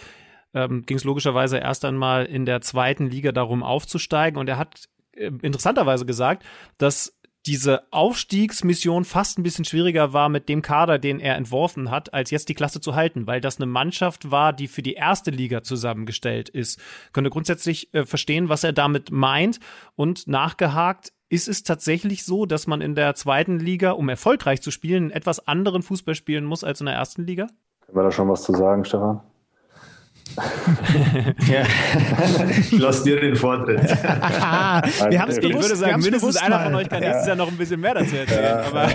[0.53, 4.37] ähm, ging es logischerweise erst einmal in der zweiten Liga darum aufzusteigen.
[4.37, 6.43] Und er hat äh, interessanterweise gesagt,
[6.77, 12.13] dass diese Aufstiegsmission fast ein bisschen schwieriger war mit dem Kader, den er entworfen hat,
[12.13, 15.31] als jetzt die Klasse zu halten, weil das eine Mannschaft war, die für die erste
[15.31, 16.79] Liga zusammengestellt ist.
[17.13, 19.59] Könnte grundsätzlich äh, verstehen, was er damit meint
[19.95, 24.71] und nachgehakt, ist es tatsächlich so, dass man in der zweiten Liga, um erfolgreich zu
[24.71, 27.47] spielen, einen etwas anderen Fußball spielen muss als in der ersten Liga?
[27.85, 29.21] Können wir da schon was zu sagen, Stefan?
[31.47, 31.63] ja.
[32.59, 33.81] Ich lasse dir den Vortritt.
[33.83, 37.09] wir haben es Ich würde sagen, mindestens einer von euch kann ja.
[37.09, 38.43] nächstes Jahr noch ein bisschen mehr dazu erzählen.
[38.43, 38.89] Ja.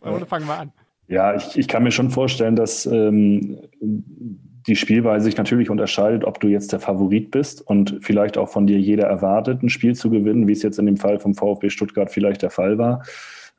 [0.00, 0.72] Aber fangen wir an.
[1.08, 6.40] Ja, ich, ich kann mir schon vorstellen, dass ähm, die Spielweise sich natürlich unterscheidet, ob
[6.40, 10.10] du jetzt der Favorit bist und vielleicht auch von dir jeder erwartet, ein Spiel zu
[10.10, 13.02] gewinnen, wie es jetzt in dem Fall vom VfB Stuttgart vielleicht der Fall war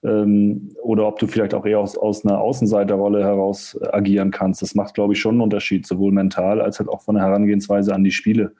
[0.03, 4.61] ähm, oder ob du vielleicht auch eher aus, aus einer Außenseiterrolle heraus äh, agieren kannst.
[4.61, 7.93] Das macht, glaube ich, schon einen Unterschied, sowohl mental als halt auch von der Herangehensweise
[7.93, 8.53] an die Spiele.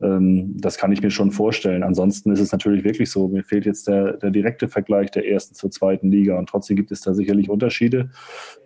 [0.00, 1.82] Ähm, das kann ich mir schon vorstellen.
[1.82, 5.54] Ansonsten ist es natürlich wirklich so, mir fehlt jetzt der, der direkte Vergleich der ersten
[5.54, 8.10] zur zweiten Liga und trotzdem gibt es da sicherlich Unterschiede.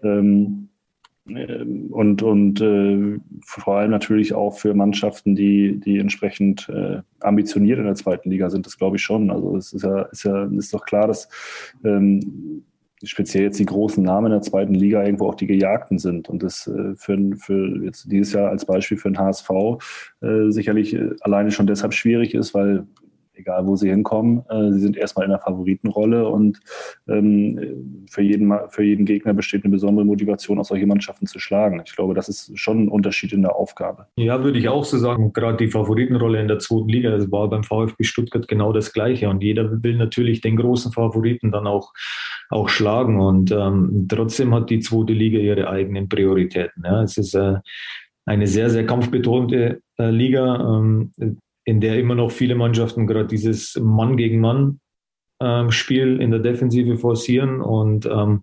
[0.02, 0.68] Ähm,
[1.28, 7.84] und, und äh, vor allem natürlich auch für Mannschaften, die, die entsprechend äh, ambitioniert in
[7.84, 9.30] der zweiten Liga sind, das glaube ich schon.
[9.30, 11.28] Also es ist ja, ist ja ist doch klar, dass
[11.84, 12.62] ähm,
[13.02, 16.28] speziell jetzt die großen Namen in der zweiten Liga irgendwo auch die Gejagten sind.
[16.28, 19.50] Und das äh, für, für jetzt dieses Jahr als Beispiel für den HSV
[20.20, 22.86] äh, sicherlich äh, alleine schon deshalb schwierig ist, weil
[23.39, 24.43] egal wo sie hinkommen.
[24.49, 26.61] Äh, sie sind erstmal in der Favoritenrolle und
[27.09, 31.82] ähm, für, jeden, für jeden Gegner besteht eine besondere Motivation, auch solche Mannschaften zu schlagen.
[31.84, 34.07] Ich glaube, das ist schon ein Unterschied in der Aufgabe.
[34.16, 35.32] Ja, würde ich auch so sagen.
[35.32, 39.28] Gerade die Favoritenrolle in der zweiten Liga, das war beim VfB Stuttgart genau das Gleiche.
[39.28, 41.93] Und jeder will natürlich den großen Favoriten dann auch,
[42.51, 43.20] auch schlagen.
[43.20, 46.84] Und ähm, trotzdem hat die zweite Liga ihre eigenen Prioritäten.
[46.84, 47.03] Ja.
[47.03, 47.57] Es ist äh,
[48.28, 51.12] eine sehr, sehr kampfbetonte äh, Liga, ähm,
[51.68, 54.80] in der immer noch viele Mannschaften gerade dieses Mann gegen Mann
[55.38, 58.42] ähm, Spiel in der Defensive forcieren und ähm,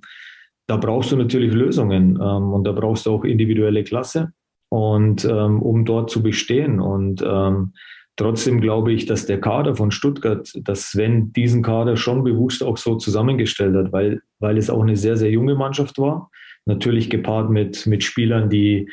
[0.67, 4.31] da brauchst du natürlich Lösungen ähm, und da brauchst du auch individuelle Klasse
[4.69, 7.73] und ähm, um dort zu bestehen und ähm,
[8.17, 12.77] Trotzdem glaube ich, dass der Kader von Stuttgart, dass Sven diesen Kader schon bewusst auch
[12.77, 16.31] so zusammengestellt hat, weil, weil es auch eine sehr, sehr junge Mannschaft war.
[16.65, 18.89] Natürlich gepaart mit, mit Spielern, die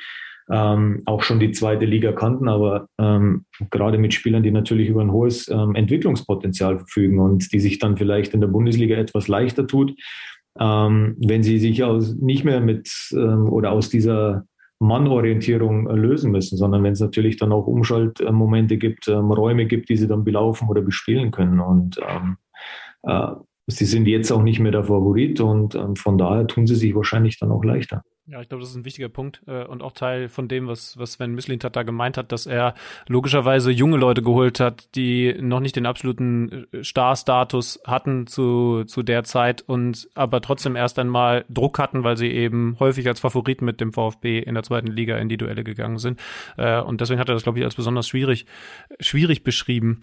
[0.53, 5.01] ähm, auch schon die zweite Liga kannten, aber ähm, gerade mit Spielern, die natürlich über
[5.01, 9.67] ein hohes ähm, Entwicklungspotenzial verfügen und die sich dann vielleicht in der Bundesliga etwas leichter
[9.67, 9.95] tut,
[10.61, 14.45] ähm, wenn sie sich aus, nicht mehr mit ähm, oder aus dieser
[14.79, 19.89] Mannorientierung äh, lösen müssen, sondern wenn es natürlich dann auch Umschaltmomente gibt, ähm, Räume gibt,
[19.89, 21.61] die sie dann belaufen oder bespielen können.
[21.61, 21.99] Und
[23.05, 23.27] äh,
[23.69, 27.39] sie sind jetzt auch nicht mehr der Favorit und von daher tun sie sich wahrscheinlich
[27.39, 28.03] dann auch leichter.
[28.27, 30.97] Ja, ich glaube, das ist ein wichtiger Punkt äh, und auch Teil von dem, was,
[30.97, 32.75] was Sven Mislintat da gemeint hat, dass er
[33.09, 39.03] logischerweise junge Leute geholt hat, die noch nicht den absoluten äh, Star-Status hatten zu, zu
[39.03, 43.65] der Zeit und aber trotzdem erst einmal Druck hatten, weil sie eben häufig als Favoriten
[43.65, 46.21] mit dem VfB in der zweiten Liga in die Duelle gegangen sind.
[46.57, 48.47] Äh, und deswegen hat er das, glaube ich, als besonders schwierig,
[49.01, 49.99] schwierig beschrieben.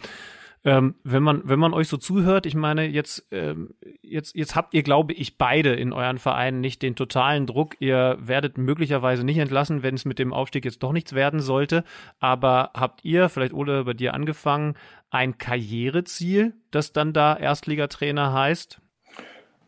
[0.66, 4.74] Ähm, wenn man, wenn man euch so zuhört, ich meine, jetzt, ähm, jetzt, jetzt habt
[4.74, 7.76] ihr, glaube ich, beide in euren Vereinen nicht den totalen Druck.
[7.80, 11.86] Ihr werdet möglicherweise nicht entlassen, wenn es mit dem Aufstieg jetzt doch nichts werden sollte.
[12.20, 14.76] Aber habt ihr, vielleicht Ole, bei dir angefangen,
[15.10, 18.82] ein Karriereziel, das dann da Erstligatrainer heißt?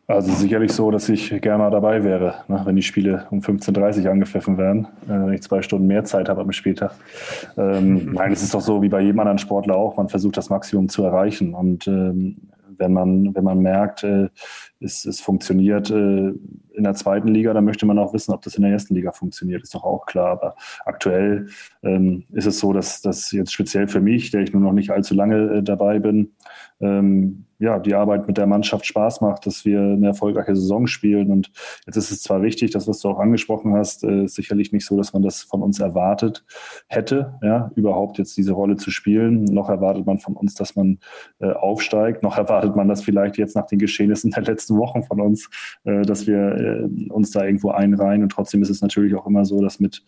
[0.08, 4.04] Also sicherlich so, dass ich gerne mal dabei wäre, ne, wenn die Spiele um 15.30
[4.04, 6.92] Uhr angepfiffen werden, äh, wenn ich zwei Stunden mehr Zeit habe am Spieltag.
[7.56, 10.50] Ähm, nein, es ist doch so wie bei jedem anderen Sportler auch, man versucht das
[10.50, 11.54] Maximum zu erreichen.
[11.54, 12.36] Und ähm,
[12.78, 14.28] wenn man, wenn man merkt, äh,
[14.80, 16.32] es, es funktioniert äh,
[16.74, 19.12] in der zweiten Liga, dann möchte man auch wissen, ob das in der ersten Liga
[19.12, 20.30] funktioniert, ist doch auch klar.
[20.32, 21.48] Aber aktuell
[21.82, 24.90] ähm, ist es so, dass das jetzt speziell für mich, der ich nur noch nicht
[24.90, 26.32] allzu lange äh, dabei bin,
[26.80, 31.30] ähm, ja, die Arbeit mit der Mannschaft Spaß macht, dass wir eine erfolgreiche Saison spielen.
[31.30, 31.52] Und
[31.86, 34.84] jetzt ist es zwar richtig, das, was du auch angesprochen hast, äh, ist sicherlich nicht
[34.84, 36.44] so, dass man das von uns erwartet
[36.88, 39.44] hätte, ja, überhaupt jetzt diese Rolle zu spielen.
[39.44, 40.98] Noch erwartet man von uns, dass man
[41.38, 42.24] äh, aufsteigt.
[42.24, 45.48] Noch erwartet man das vielleicht jetzt nach den Geschehnissen der letzten Wochen von uns,
[45.84, 48.22] äh, dass wir äh, uns da irgendwo einreihen.
[48.22, 50.02] Und trotzdem ist es natürlich auch immer so, dass mit,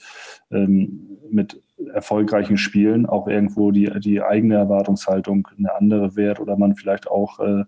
[0.50, 6.76] ähm, mit erfolgreichen Spielen auch irgendwo die, die eigene Erwartungshaltung eine andere wird oder man
[6.76, 7.64] vielleicht auch äh,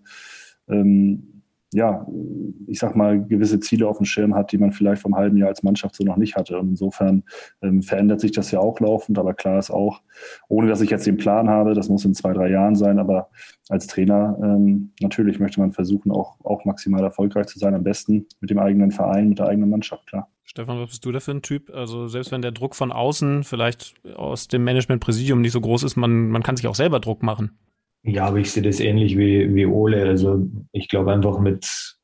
[0.69, 1.36] ähm,
[1.73, 2.07] ja,
[2.67, 5.49] ich sag mal, gewisse Ziele auf dem Schirm hat, die man vielleicht vom halben Jahr
[5.49, 6.57] als Mannschaft so noch nicht hatte.
[6.57, 7.23] Und insofern
[7.61, 10.01] ähm, verändert sich das ja auch laufend, aber klar ist auch,
[10.47, 13.29] ohne dass ich jetzt den Plan habe, das muss in zwei, drei Jahren sein, aber
[13.69, 18.27] als Trainer ähm, natürlich möchte man versuchen, auch, auch maximal erfolgreich zu sein, am besten
[18.39, 20.29] mit dem eigenen Verein, mit der eigenen Mannschaft, klar.
[20.45, 21.69] Stefan, was bist du da für ein Typ?
[21.73, 25.97] Also selbst wenn der Druck von außen vielleicht aus dem Management-Präsidium nicht so groß ist,
[25.97, 27.57] man, man kann sich auch selber Druck machen.
[28.07, 30.05] Ja, aber ich sehe das ähnlich wie, wie Ole.
[30.05, 31.97] Also ich glaube einfach mit,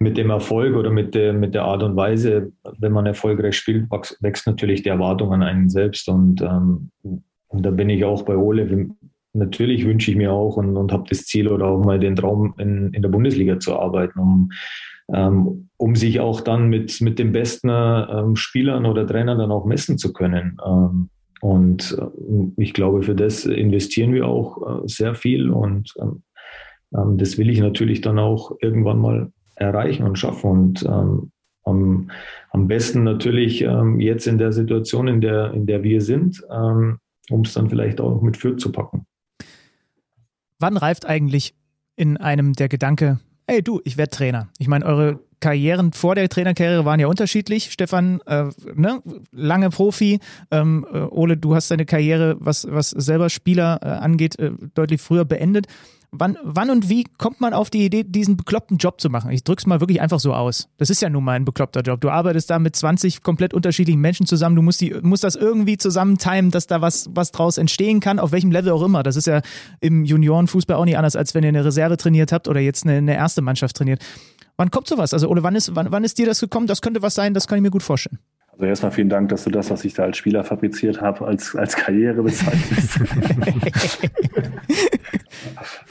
[0.00, 3.86] mit dem Erfolg oder mit der, mit der Art und Weise, wenn man erfolgreich spielt,
[4.20, 6.08] wächst natürlich die Erwartung an einen selbst.
[6.08, 8.88] Und, ähm, und da bin ich auch bei Ole.
[9.34, 12.54] Natürlich wünsche ich mir auch und, und habe das Ziel oder auch mal den Traum,
[12.58, 14.50] in, in der Bundesliga zu arbeiten, um,
[15.14, 19.64] ähm, um sich auch dann mit, mit den besten ähm, Spielern oder Trainern dann auch
[19.64, 20.58] messen zu können.
[20.66, 26.22] Ähm, und äh, ich glaube, für das investieren wir auch äh, sehr viel und ähm,
[26.94, 30.50] ähm, das will ich natürlich dann auch irgendwann mal erreichen und schaffen.
[30.50, 31.32] Und ähm,
[31.64, 32.10] am,
[32.50, 33.58] am besten natürlich
[33.98, 38.12] jetzt in der Situation, in der, in der wir sind, um es dann vielleicht auch
[38.12, 39.04] noch mit Fürth zu packen.
[40.60, 41.56] Wann reift eigentlich
[41.96, 43.18] in einem der Gedanke,
[43.48, 44.48] ey du, ich werde Trainer?
[44.58, 47.70] Ich meine, eure Karrieren vor der Trainerkarriere waren ja unterschiedlich.
[47.72, 50.20] Stefan, äh, ne, lange Profi.
[50.50, 55.00] Ähm, äh, Ole, du hast deine Karriere, was, was selber Spieler äh, angeht, äh, deutlich
[55.00, 55.66] früher beendet.
[56.12, 59.30] Wann, wann und wie kommt man auf die Idee, diesen bekloppten Job zu machen?
[59.32, 60.68] Ich drück's mal wirklich einfach so aus.
[60.78, 62.00] Das ist ja nun mal ein bekloppter Job.
[62.00, 64.56] Du arbeitest da mit 20 komplett unterschiedlichen Menschen zusammen.
[64.56, 68.18] Du musst, die, musst das irgendwie zusammen timen, dass da was, was draus entstehen kann,
[68.18, 69.02] auf welchem Level auch immer.
[69.02, 69.42] Das ist ja
[69.80, 72.96] im Juniorenfußball auch nicht anders, als wenn ihr eine Reserve trainiert habt oder jetzt eine,
[72.98, 74.02] eine erste Mannschaft trainiert.
[74.56, 75.12] Wann kommt sowas?
[75.12, 76.66] Also, oder wann ist, wann, wann ist dir das gekommen?
[76.66, 78.18] Das könnte was sein, das kann ich mir gut vorstellen.
[78.52, 81.54] Also erstmal vielen Dank, dass du das, was ich da als Spieler fabriziert habe, als,
[81.54, 82.98] als Karriere bezeichnest.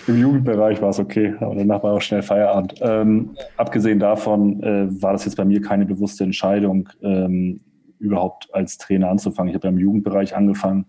[0.07, 2.73] Im Jugendbereich war es okay, aber danach war auch schnell Feierabend.
[2.81, 7.61] Ähm, abgesehen davon äh, war das jetzt bei mir keine bewusste Entscheidung, ähm,
[7.99, 9.49] überhaupt als Trainer anzufangen.
[9.49, 10.85] Ich habe im Jugendbereich angefangen.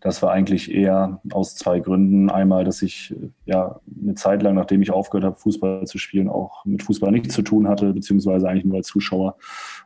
[0.00, 2.30] Das war eigentlich eher aus zwei Gründen.
[2.30, 6.64] Einmal, dass ich ja eine Zeit lang, nachdem ich aufgehört habe, Fußball zu spielen, auch
[6.64, 9.36] mit Fußball nichts zu tun hatte, beziehungsweise eigentlich nur als Zuschauer.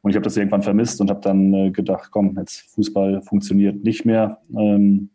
[0.02, 3.82] Und ich habe das irgendwann vermisst und habe dann äh, gedacht, komm, jetzt Fußball funktioniert
[3.84, 4.38] nicht mehr.
[4.56, 5.10] Ähm,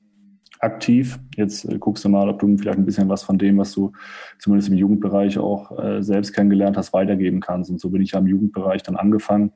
[0.60, 1.20] aktiv.
[1.36, 3.92] Jetzt äh, guckst du mal, ob du vielleicht ein bisschen was von dem, was du
[4.38, 7.72] zumindest im Jugendbereich auch äh, selbst kennengelernt hast, weitergeben kannst.
[7.72, 9.54] Und so bin ich ja im Jugendbereich dann angefangen,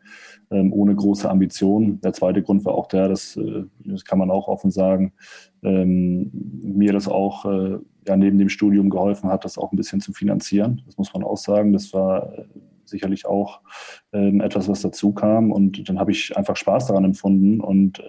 [0.50, 2.00] ohne große Ambitionen.
[2.02, 5.14] Der zweite Grund war auch der, dass, äh, das kann man auch offen sagen,
[5.64, 7.78] ähm, mir das auch äh,
[8.08, 10.82] ja, neben dem Studium geholfen hat, das auch ein bisschen zu finanzieren.
[10.86, 11.74] Das muss man auch sagen.
[11.74, 12.44] Das war äh,
[12.86, 13.62] sicherlich auch
[14.12, 15.52] ähm, etwas, was dazu kam.
[15.52, 18.02] Und dann habe ich einfach Spaß daran empfunden und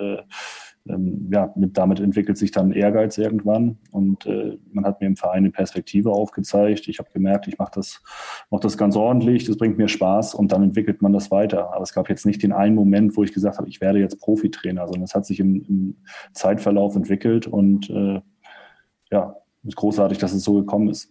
[0.87, 5.17] ähm, ja, mit, damit entwickelt sich dann Ehrgeiz irgendwann und äh, man hat mir im
[5.17, 6.89] Verein eine Perspektive aufgezeigt.
[6.89, 8.03] Ich habe gemerkt, ich mache das,
[8.51, 11.73] mach das ganz ordentlich, das bringt mir Spaß und dann entwickelt man das weiter.
[11.73, 14.21] Aber es gab jetzt nicht den einen Moment, wo ich gesagt habe, ich werde jetzt
[14.21, 15.97] Profitrainer, sondern es hat sich im, im
[16.33, 18.21] Zeitverlauf entwickelt und äh,
[19.11, 21.11] ja, ist großartig, dass es so gekommen ist.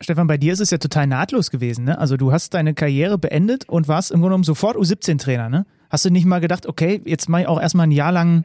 [0.00, 1.98] Stefan, bei dir ist es ja total nahtlos gewesen, ne?
[1.98, 5.66] Also du hast deine Karriere beendet und warst im Grunde genommen sofort U17-Trainer, ne?
[5.90, 8.44] Hast du nicht mal gedacht, okay, jetzt mache ich auch erstmal ein Jahr lang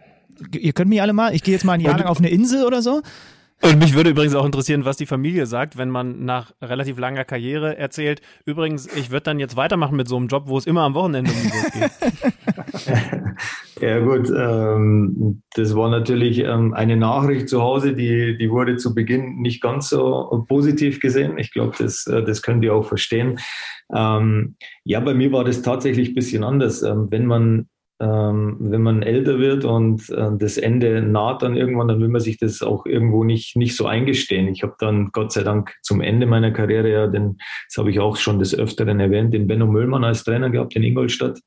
[0.53, 2.65] ihr könnt mich alle mal, ich gehe jetzt mal ein Jahr lang auf eine Insel
[2.65, 3.01] oder so.
[3.63, 7.23] Und mich würde übrigens auch interessieren, was die Familie sagt, wenn man nach relativ langer
[7.23, 10.81] Karriere erzählt, übrigens, ich würde dann jetzt weitermachen mit so einem Job, wo es immer
[10.81, 11.91] am Wochenende um die geht.
[13.81, 18.93] ja gut, ähm, das war natürlich ähm, eine Nachricht zu Hause, die, die wurde zu
[18.93, 21.38] Beginn nicht ganz so positiv gesehen.
[21.38, 23.39] Ich glaube, das, äh, das könnt ihr auch verstehen.
[23.95, 26.84] Ähm, ja, bei mir war das tatsächlich ein bisschen anders.
[26.84, 27.69] Ähm, wenn man
[28.04, 32.20] ähm, wenn man älter wird und äh, das Ende naht dann irgendwann, dann will man
[32.20, 34.49] sich das auch irgendwo nicht, nicht so eingestehen.
[34.49, 37.38] Ich habe dann Gott sei Dank zum Ende meiner Karriere, ja, denn
[37.68, 40.84] das habe ich auch schon des Öfteren erwähnt, den Benno Müllmann als Trainer gehabt in
[40.84, 41.39] Ingolstadt.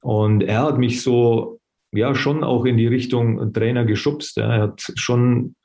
[0.00, 1.58] Und er hat mich so,
[1.92, 4.36] ja, schon auch in die Richtung Trainer geschubst.
[4.36, 4.54] Ja.
[4.54, 5.56] Er hat schon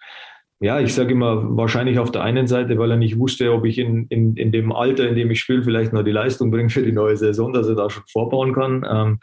[0.63, 3.77] ja, ich sage immer, wahrscheinlich auf der einen Seite, weil er nicht wusste, ob ich
[3.77, 6.83] in, in, in dem Alter, in dem ich spiele, vielleicht noch die Leistung bringe für
[6.83, 8.85] die neue Saison, dass er da schon vorbauen kann.
[8.89, 9.19] Ähm,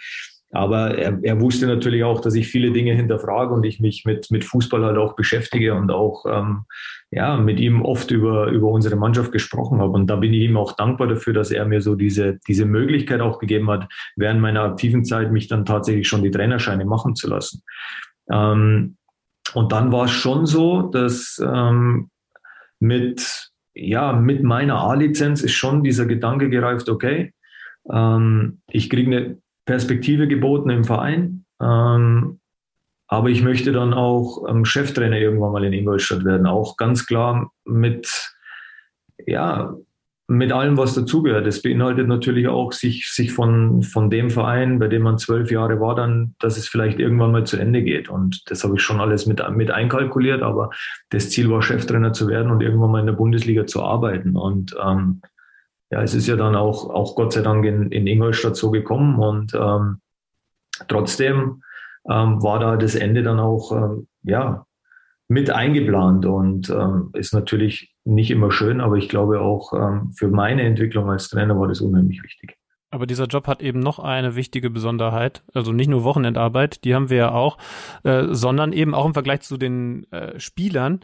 [0.53, 4.31] aber er, er wusste natürlich auch, dass ich viele Dinge hinterfrage und ich mich mit,
[4.31, 6.65] mit Fußball halt auch beschäftige und auch ähm,
[7.13, 9.93] ja, mit ihm oft über, über unsere Mannschaft gesprochen habe.
[9.93, 13.21] Und da bin ich ihm auch dankbar dafür, dass er mir so diese, diese Möglichkeit
[13.21, 17.29] auch gegeben hat, während meiner aktiven Zeit mich dann tatsächlich schon die Trainerscheine machen zu
[17.29, 17.63] lassen.
[18.31, 18.97] Ähm,
[19.55, 22.11] und dann war es schon so, dass ähm,
[22.81, 27.33] mit, ja, mit meiner A-Lizenz ist schon dieser Gedanke gereift, okay,
[27.93, 31.45] ähm, ich kriege eine Perspektive geboten im Verein.
[31.61, 32.41] Ähm,
[33.09, 36.47] aber ich möchte dann auch ähm, Cheftrainer irgendwann mal in Ingolstadt werden.
[36.47, 38.33] Auch ganz klar mit,
[39.27, 39.75] ja,
[40.29, 41.45] mit allem, was dazugehört.
[41.45, 45.81] Das beinhaltet natürlich auch, sich, sich von, von dem Verein, bei dem man zwölf Jahre
[45.81, 48.09] war, dann, dass es vielleicht irgendwann mal zu Ende geht.
[48.09, 50.43] Und das habe ich schon alles mit, mit einkalkuliert.
[50.43, 50.71] Aber
[51.09, 54.37] das Ziel war, Cheftrainer zu werden und irgendwann mal in der Bundesliga zu arbeiten.
[54.37, 55.21] Und ähm,
[55.91, 59.19] ja, es ist ja dann auch, auch Gott sei Dank in, in Ingolstadt so gekommen
[59.19, 60.01] und ähm,
[60.89, 61.63] trotzdem
[62.09, 64.67] ähm, war da das Ende dann auch ähm, ja,
[65.29, 70.29] mit eingeplant und ähm, ist natürlich nicht immer schön, aber ich glaube auch ähm, für
[70.29, 72.57] meine Entwicklung als Trainer war das unheimlich wichtig.
[72.93, 77.11] Aber dieser Job hat eben noch eine wichtige Besonderheit, also nicht nur Wochenendarbeit, die haben
[77.11, 77.59] wir ja auch,
[78.03, 81.01] äh, sondern eben auch im Vergleich zu den äh, Spielern.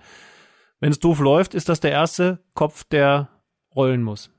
[0.80, 3.28] Wenn es doof läuft, ist das der erste Kopf, der
[3.76, 4.35] rollen muss.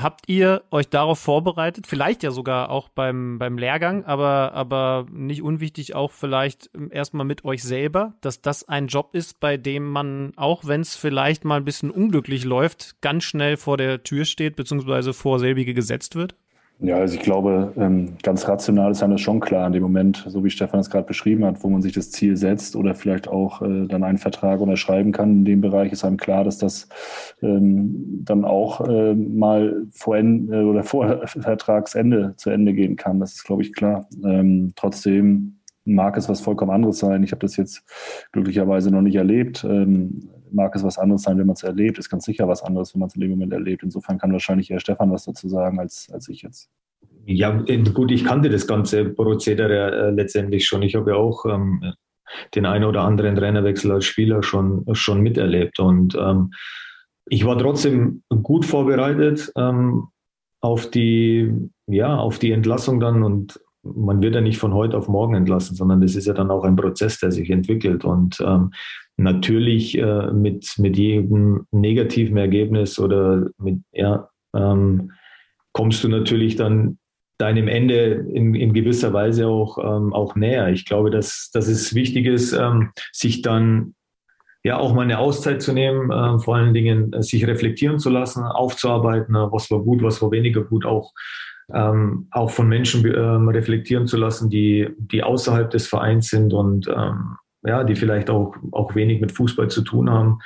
[0.00, 1.88] Habt ihr euch darauf vorbereitet?
[1.88, 7.44] Vielleicht ja sogar auch beim, beim Lehrgang, aber, aber nicht unwichtig auch vielleicht erstmal mit
[7.44, 11.56] euch selber, dass das ein Job ist, bei dem man, auch wenn es vielleicht mal
[11.56, 16.36] ein bisschen unglücklich läuft, ganz schnell vor der Tür steht, beziehungsweise vor selbige gesetzt wird?
[16.80, 20.24] Ja, also ich glaube, ähm, ganz rational ist einem das schon klar in dem Moment,
[20.28, 23.26] so wie Stefan es gerade beschrieben hat, wo man sich das Ziel setzt oder vielleicht
[23.26, 25.38] auch äh, dann einen Vertrag unterschreiben kann.
[25.38, 26.88] In dem Bereich ist einem klar, dass das
[27.42, 33.18] ähm, dann auch äh, mal vor Ende äh, oder vor Vertragsende zu Ende gehen kann.
[33.18, 34.08] Das ist, glaube ich, klar.
[34.24, 37.24] Ähm, trotzdem mag es was vollkommen anderes sein.
[37.24, 37.82] Ich habe das jetzt
[38.30, 39.66] glücklicherweise noch nicht erlebt.
[40.52, 41.98] Mag es was anderes sein, wenn man es erlebt.
[41.98, 43.82] Ist ganz sicher was anderes, wenn man es in dem Moment erlebt.
[43.82, 46.70] Insofern kann wahrscheinlich eher Stefan was dazu sagen, als, als ich jetzt.
[47.26, 50.82] Ja, gut, ich kannte das ganze Prozedere äh, letztendlich schon.
[50.82, 51.92] Ich habe ja auch ähm,
[52.54, 55.78] den einen oder anderen Trainerwechsel als Spieler schon, schon miterlebt.
[55.78, 56.52] Und ähm,
[57.26, 60.08] ich war trotzdem gut vorbereitet ähm,
[60.60, 61.52] auf die,
[61.86, 65.76] ja, auf die Entlassung dann und man wird ja nicht von heute auf morgen entlassen,
[65.76, 68.04] sondern das ist ja dann auch ein Prozess, der sich entwickelt.
[68.04, 68.72] Und ähm,
[69.18, 75.12] natürlich äh, mit, mit jedem negativen Ergebnis oder mit, ja, ähm,
[75.72, 76.98] kommst du natürlich dann
[77.36, 80.68] deinem Ende in, in gewisser Weise auch, ähm, auch näher.
[80.70, 83.94] Ich glaube, dass, dass es wichtig ist, ähm, sich dann
[84.64, 88.10] ja auch mal eine Auszeit zu nehmen, äh, vor allen Dingen äh, sich reflektieren zu
[88.10, 91.12] lassen, aufzuarbeiten, äh, was war gut, was war weniger gut, auch
[91.72, 96.88] ähm, auch von Menschen ähm, reflektieren zu lassen, die, die außerhalb des Vereins sind und
[96.88, 100.38] ähm, ja, die vielleicht auch, auch wenig mit Fußball zu tun haben.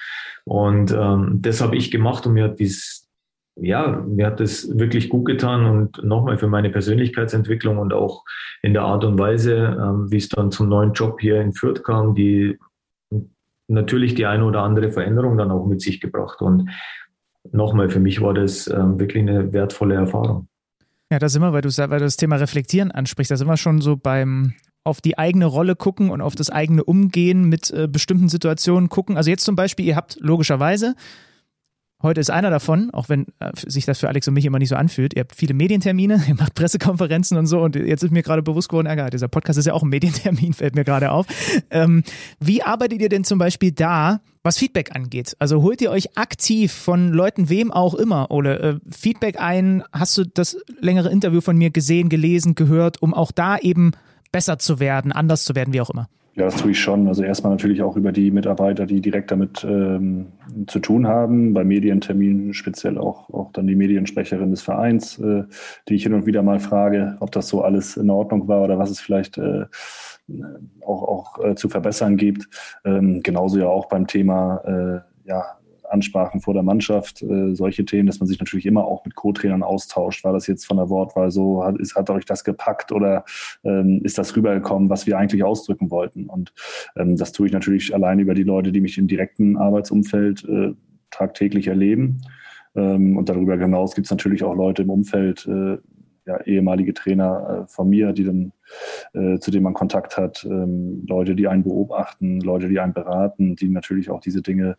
[0.45, 3.09] Und ähm, das habe ich gemacht und mir hat dies,
[3.57, 8.25] ja, mir hat das wirklich gut getan und nochmal für meine Persönlichkeitsentwicklung und auch
[8.63, 11.85] in der Art und Weise, ähm, wie es dann zum neuen Job hier in Fürth
[11.85, 12.59] kam, die
[13.69, 16.41] natürlich die eine oder andere Veränderung dann auch mit sich gebracht.
[16.41, 16.71] Und
[17.51, 20.49] nochmal, für mich war das ähm, wirklich eine wertvolle Erfahrung.
[21.11, 23.59] Ja, da sind wir, weil du, weil du das Thema Reflektieren ansprichst, da sind wir
[23.59, 24.55] schon so beim
[24.85, 29.17] auf die eigene Rolle gucken und auf das eigene Umgehen mit äh, bestimmten Situationen gucken.
[29.17, 30.95] Also jetzt zum Beispiel, ihr habt logischerweise
[32.03, 34.71] Heute ist einer davon, auch wenn äh, sich das für Alex und mich immer nicht
[34.71, 35.15] so anfühlt.
[35.15, 37.61] Ihr habt viele Medientermine, ihr macht Pressekonferenzen und so.
[37.61, 40.53] Und jetzt ist mir gerade bewusst geworden, ja, dieser Podcast ist ja auch ein Medientermin,
[40.53, 41.27] fällt mir gerade auf.
[41.71, 42.03] Ähm,
[42.41, 45.37] wie arbeitet ihr denn zum Beispiel da, was Feedback angeht?
[45.39, 49.85] Also holt ihr euch aktiv von Leuten, wem auch immer, Ole, äh, Feedback ein?
[49.93, 53.93] Hast du das längere Interview von mir gesehen, gelesen, gehört, um auch da eben
[54.33, 56.09] besser zu werden, anders zu werden, wie auch immer?
[56.35, 57.09] Ja, das tue ich schon.
[57.09, 60.29] Also erstmal natürlich auch über die Mitarbeiter, die direkt damit ähm,
[60.67, 61.53] zu tun haben.
[61.53, 65.45] Bei Medienterminen speziell auch, auch dann die Mediensprecherin des Vereins, äh,
[65.89, 68.79] die ich hin und wieder mal frage, ob das so alles in Ordnung war oder
[68.79, 69.67] was es vielleicht äh,
[70.81, 72.49] auch, auch äh, zu verbessern gibt.
[72.87, 75.45] Ähm, genauso ja auch beim Thema äh, ja,
[75.93, 79.63] Ansprachen vor der Mannschaft, äh, solche Themen, dass man sich natürlich immer auch mit Co-Trainern
[79.63, 80.25] austauscht.
[80.25, 81.65] War das jetzt von der Wortwahl so?
[81.65, 83.25] Hat, ist, hat euch das gepackt oder
[83.65, 86.27] ähm, ist das rübergekommen, was wir eigentlich ausdrücken wollten?
[86.27, 86.53] Und
[86.97, 90.73] ähm, das tue ich natürlich allein über die Leute, die mich im direkten Arbeitsumfeld äh,
[91.11, 92.23] tagtäglich erleben.
[92.75, 95.79] Ähm, und darüber hinaus gibt es natürlich auch Leute im Umfeld, äh,
[96.25, 98.53] ja, ehemalige Trainer äh, von mir, die dann
[99.13, 103.57] äh, zu denen man Kontakt hat, ähm, Leute, die einen beobachten, Leute, die einen beraten,
[103.57, 104.77] die natürlich auch diese Dinge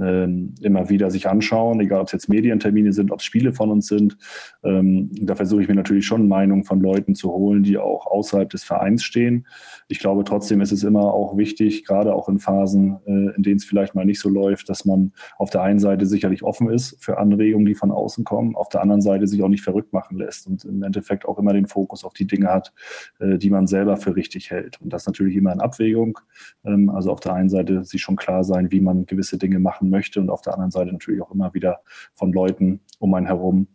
[0.00, 3.70] ähm, immer wieder sich anschauen, egal ob es jetzt Medientermine sind, ob es Spiele von
[3.70, 4.16] uns sind.
[4.62, 8.50] Ähm, da versuche ich mir natürlich schon Meinungen von Leuten zu holen, die auch außerhalb
[8.50, 9.46] des Vereins stehen.
[9.88, 13.56] Ich glaube trotzdem ist es immer auch wichtig, gerade auch in Phasen, äh, in denen
[13.56, 16.96] es vielleicht mal nicht so läuft, dass man auf der einen Seite sicherlich offen ist
[17.02, 20.18] für Anregungen, die von außen kommen, auf der anderen Seite sich auch nicht verrückt machen
[20.18, 22.72] lässt und im Endeffekt auch immer den Fokus auf die Dinge hat,
[23.20, 24.80] äh, die man selber für richtig hält.
[24.80, 26.18] Und das natürlich immer in Abwägung.
[26.64, 29.90] Ähm, also auf der einen Seite sich schon klar sein, wie man gewisse Dinge machen
[29.90, 31.80] möchte und auf der anderen Seite natürlich auch immer wieder
[32.14, 33.66] von Leuten um einen herum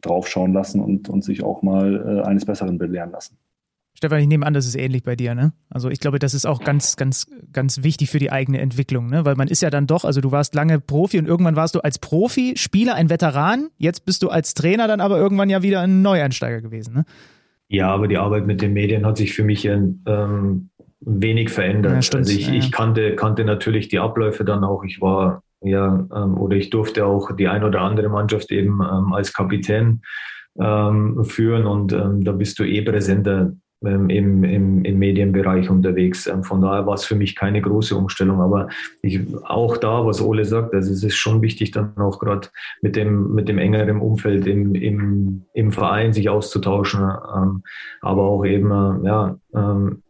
[0.00, 3.36] draufschauen lassen und, und sich auch mal äh, eines Besseren belehren lassen.
[3.94, 5.52] Stefan, ich nehme an, das ist ähnlich bei dir, ne?
[5.68, 9.24] Also ich glaube, das ist auch ganz, ganz, ganz wichtig für die eigene Entwicklung, ne?
[9.24, 11.80] Weil man ist ja dann doch, also du warst lange Profi und irgendwann warst du
[11.80, 13.68] als Profi, Spieler, ein Veteran.
[13.76, 17.04] Jetzt bist du als Trainer dann aber irgendwann ja wieder ein Neueinsteiger gewesen, ne?
[17.72, 20.68] Ja, aber die Arbeit mit den Medien hat sich für mich ähm,
[21.00, 22.12] wenig verändert.
[22.12, 22.52] Ja, also ich, ja.
[22.52, 24.84] ich kannte, kannte natürlich die Abläufe dann auch.
[24.84, 29.14] Ich war ja ähm, oder ich durfte auch die ein oder andere Mannschaft eben ähm,
[29.14, 30.02] als Kapitän
[30.60, 33.54] ähm, führen und ähm, da bist du eh präsenter
[33.84, 36.26] ähm, im, im, im Medienbereich unterwegs.
[36.26, 38.40] Ähm, von daher war es für mich keine große Umstellung.
[38.40, 38.68] Aber
[39.02, 42.48] ich, auch da, was Ole sagt, also es ist schon wichtig, dann auch gerade
[42.80, 47.62] mit dem, mit dem engeren Umfeld im, im, im Verein sich auszutauschen, ähm,
[48.00, 50.02] aber auch eben, äh, ja, ähm,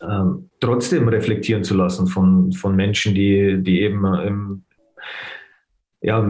[0.00, 4.64] ähm, trotzdem reflektieren zu lassen von, von Menschen, die, die eben im,
[6.04, 6.22] ja,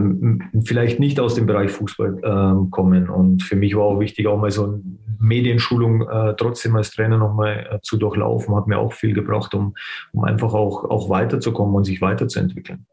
[0.65, 3.11] vielleicht nicht aus dem Bereich Fußball äh, kommen.
[3.11, 4.83] Und für mich war auch wichtig, auch mal so eine
[5.19, 8.55] Medienschulung äh, trotzdem als Trainer nochmal äh, zu durchlaufen.
[8.55, 9.75] Hat mir auch viel gebracht, um,
[10.13, 12.87] um einfach auch, auch weiterzukommen und sich weiterzuentwickeln.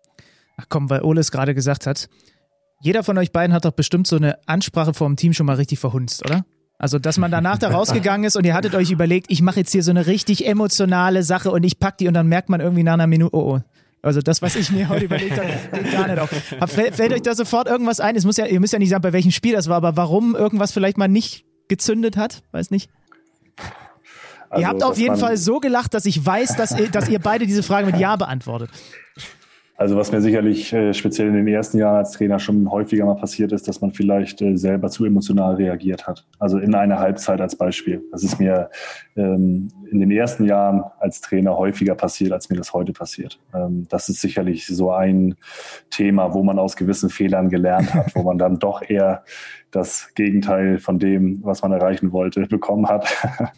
[0.57, 2.09] Ach komm, weil Ole es gerade gesagt hat,
[2.82, 5.57] jeder von euch beiden hat doch bestimmt so eine Ansprache vor dem Team schon mal
[5.57, 6.45] richtig verhunzt, oder?
[6.79, 9.71] Also, dass man danach da rausgegangen ist und ihr hattet euch überlegt, ich mache jetzt
[9.71, 12.82] hier so eine richtig emotionale Sache und ich pack die und dann merkt man irgendwie
[12.82, 13.59] nach einer Minute, oh, oh,
[14.03, 15.49] also das, was ich mir heute überlegt habe,
[15.83, 16.29] geht gar nicht auf.
[16.67, 18.15] Fällt, fällt euch da sofort irgendwas ein?
[18.15, 20.35] Es muss ja, ihr müsst ja nicht sagen, bei welchem Spiel das war, aber warum
[20.35, 22.41] irgendwas vielleicht mal nicht gezündet hat?
[22.51, 22.89] Weiß nicht.
[24.49, 27.19] Also, ihr habt auf jeden Fall so gelacht, dass ich weiß, dass ihr, dass ihr
[27.19, 28.69] beide diese Frage mit Ja beantwortet.
[29.82, 33.15] Also was mir sicherlich äh, speziell in den ersten Jahren als Trainer schon häufiger mal
[33.15, 36.27] passiert ist, dass man vielleicht äh, selber zu emotional reagiert hat.
[36.38, 38.03] Also in einer Halbzeit als Beispiel.
[38.11, 38.69] Das ist mir
[39.15, 43.39] ähm, in den ersten Jahren als Trainer häufiger passiert, als mir das heute passiert.
[43.55, 45.34] Ähm, das ist sicherlich so ein
[45.89, 49.23] Thema, wo man aus gewissen Fehlern gelernt hat, wo man dann doch eher
[49.71, 53.07] das Gegenteil von dem, was man erreichen wollte, bekommen hat.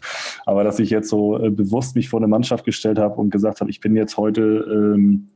[0.46, 3.60] Aber dass ich jetzt so äh, bewusst mich vor eine Mannschaft gestellt habe und gesagt
[3.60, 5.28] habe, ich bin jetzt heute ähm,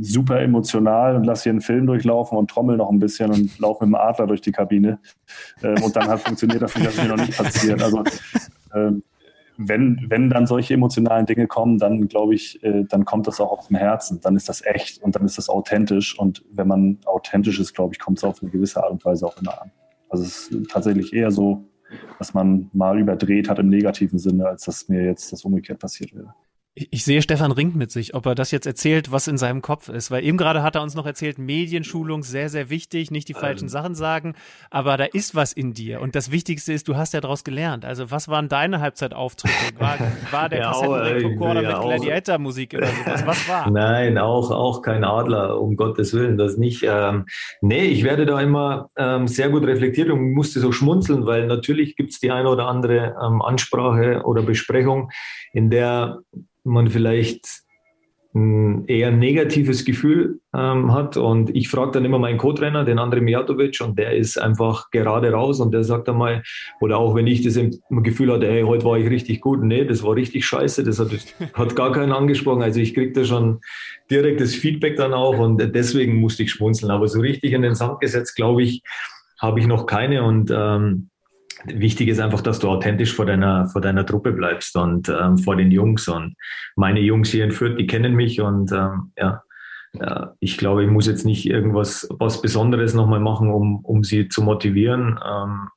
[0.00, 3.84] super emotional und lasse hier einen Film durchlaufen und trommel noch ein bisschen und laufe
[3.84, 4.98] mit dem Adler durch die Kabine.
[5.62, 7.82] Ähm, und dann hat funktioniert das, das mir noch nicht passiert.
[7.82, 8.04] Also
[8.74, 9.02] ähm,
[9.56, 13.58] wenn, wenn dann solche emotionalen Dinge kommen, dann glaube ich, äh, dann kommt das auch
[13.58, 14.20] aus dem Herzen.
[14.20, 16.16] Dann ist das echt und dann ist das authentisch.
[16.18, 19.26] Und wenn man authentisch ist, glaube ich, kommt es auf eine gewisse Art und Weise
[19.26, 19.72] auch immer an.
[20.08, 21.64] Also es ist tatsächlich eher so,
[22.18, 26.14] dass man mal überdreht hat im negativen Sinne, als dass mir jetzt das umgekehrt passiert
[26.14, 26.34] wäre.
[26.90, 29.88] Ich sehe, Stefan ringt mit sich, ob er das jetzt erzählt, was in seinem Kopf
[29.88, 30.10] ist.
[30.10, 33.64] Weil eben gerade hat er uns noch erzählt, Medienschulung sehr, sehr wichtig, nicht die falschen
[33.64, 33.70] ähm.
[33.70, 34.34] Sachen sagen,
[34.70, 36.00] aber da ist was in dir.
[36.00, 37.84] Und das Wichtigste ist, du hast ja daraus gelernt.
[37.84, 39.54] Also was waren deine Halbzeitauftritte?
[39.78, 39.98] War,
[40.30, 43.26] war der ja, Kassettenrekorder ja, mit Gladiator-Musik oder sowas?
[43.26, 43.70] Was war?
[43.70, 46.84] Nein, auch, auch kein Adler, um Gottes Willen, das nicht.
[46.86, 47.26] Ähm,
[47.60, 51.96] nee, ich werde da immer ähm, sehr gut reflektiert und musste so schmunzeln, weil natürlich
[51.96, 55.10] gibt es die eine oder andere ähm, Ansprache oder Besprechung,
[55.52, 56.20] in der
[56.68, 57.62] man vielleicht
[58.34, 61.16] ein eher negatives Gefühl ähm, hat.
[61.16, 65.32] Und ich frage dann immer meinen Co-Trainer, den André Mijatovic, und der ist einfach gerade
[65.32, 66.42] raus und der sagt dann mal,
[66.80, 67.58] oder auch wenn ich das
[67.90, 71.10] Gefühl hatte, hey, heute war ich richtig gut, nee, das war richtig scheiße, das hat,
[71.54, 72.62] hat gar keinen angesprochen.
[72.62, 73.60] Also ich kriege da schon
[74.10, 76.90] direktes Feedback dann auch und deswegen musste ich schmunzeln.
[76.90, 78.82] Aber so richtig in den Sand gesetzt, glaube ich,
[79.40, 81.08] habe ich noch keine und ähm,
[81.64, 85.56] Wichtig ist einfach, dass du authentisch vor deiner, vor deiner Truppe bleibst und ähm, vor
[85.56, 86.06] den Jungs.
[86.08, 86.34] Und
[86.76, 89.42] meine Jungs hier in Fürth, die kennen mich und ähm, ja,
[89.94, 94.28] ja, ich glaube, ich muss jetzt nicht irgendwas was Besonderes nochmal machen, um, um sie
[94.28, 95.18] zu motivieren.
[95.26, 95.68] Ähm,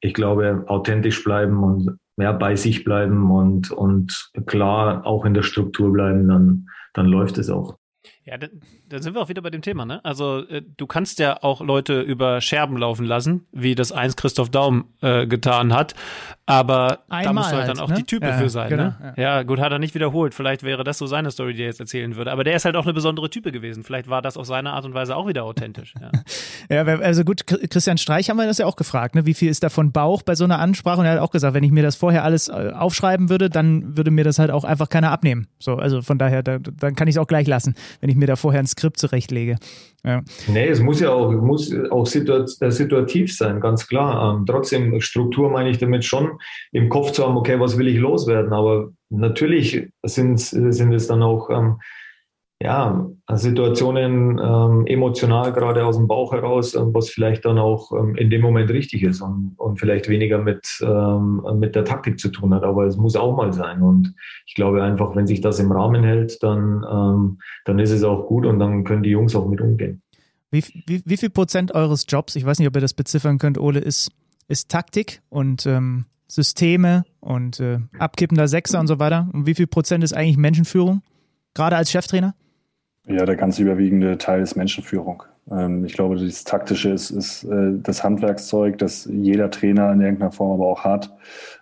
[0.00, 5.42] ich glaube, authentisch bleiben und ja, bei sich bleiben und, und klar auch in der
[5.42, 7.78] Struktur bleiben, dann, dann läuft es auch.
[8.24, 8.46] Ja, da,
[8.88, 10.04] da sind wir auch wieder bei dem Thema, ne?
[10.04, 14.48] Also äh, du kannst ja auch Leute über Scherben laufen lassen, wie das eins Christoph
[14.50, 15.94] Daum äh, getan hat,
[16.44, 17.94] aber Einmal da musst du halt, halt dann auch ne?
[17.94, 19.14] die Type ja, für sein, genau, ne?
[19.16, 19.22] Ja.
[19.22, 19.42] ja.
[19.44, 20.34] gut, hat er nicht wiederholt.
[20.34, 22.32] Vielleicht wäre das so seine Story, die er jetzt erzählen würde.
[22.32, 23.84] Aber der ist halt auch eine besondere Type gewesen.
[23.84, 25.94] Vielleicht war das auf seine Art und Weise auch wieder authentisch.
[26.00, 26.10] Ja,
[26.84, 29.24] ja also gut, Christian Streich haben wir das ja auch gefragt, ne?
[29.24, 30.98] Wie viel ist davon Bauch bei so einer Ansprache?
[30.98, 33.96] Und er hat auch gesagt, wenn ich mir das vorher alles äh, aufschreiben würde, dann
[33.96, 35.46] würde mir das halt auch einfach keiner abnehmen.
[35.60, 38.26] So, also von daher, da, dann kann ich es auch gleich lassen, wenn ich mir
[38.26, 39.56] da vorher ein Skript zurechtlege.
[40.04, 40.22] Ja.
[40.48, 44.36] Nee, es muss ja auch, muss auch äh, situativ sein, ganz klar.
[44.36, 46.38] Ähm, trotzdem, Struktur meine ich damit schon,
[46.72, 48.52] im Kopf zu haben, okay, was will ich loswerden?
[48.52, 51.76] Aber natürlich sind, sind es dann auch ähm,
[52.62, 58.14] ja, Situationen ähm, emotional gerade aus dem Bauch heraus, ähm, was vielleicht dann auch ähm,
[58.14, 62.28] in dem Moment richtig ist und, und vielleicht weniger mit, ähm, mit der Taktik zu
[62.28, 62.62] tun hat.
[62.62, 63.82] Aber es muss auch mal sein.
[63.82, 64.14] Und
[64.46, 68.26] ich glaube einfach, wenn sich das im Rahmen hält, dann, ähm, dann ist es auch
[68.26, 70.02] gut und dann können die Jungs auch mit umgehen.
[70.52, 73.58] Wie, wie, wie viel Prozent eures Jobs, ich weiß nicht, ob ihr das beziffern könnt,
[73.58, 74.12] Ole, ist,
[74.46, 75.66] ist Taktik und
[76.28, 79.28] Systeme und äh, abkippender Sechser und so weiter?
[79.32, 81.02] Und wie viel Prozent ist eigentlich Menschenführung,
[81.54, 82.34] gerade als Cheftrainer?
[83.06, 85.24] Ja, der ganz überwiegende Teil ist Menschenführung.
[85.50, 90.30] Ähm, ich glaube, das Taktische ist, ist äh, das Handwerkszeug, das jeder Trainer in irgendeiner
[90.30, 91.12] Form aber auch hat.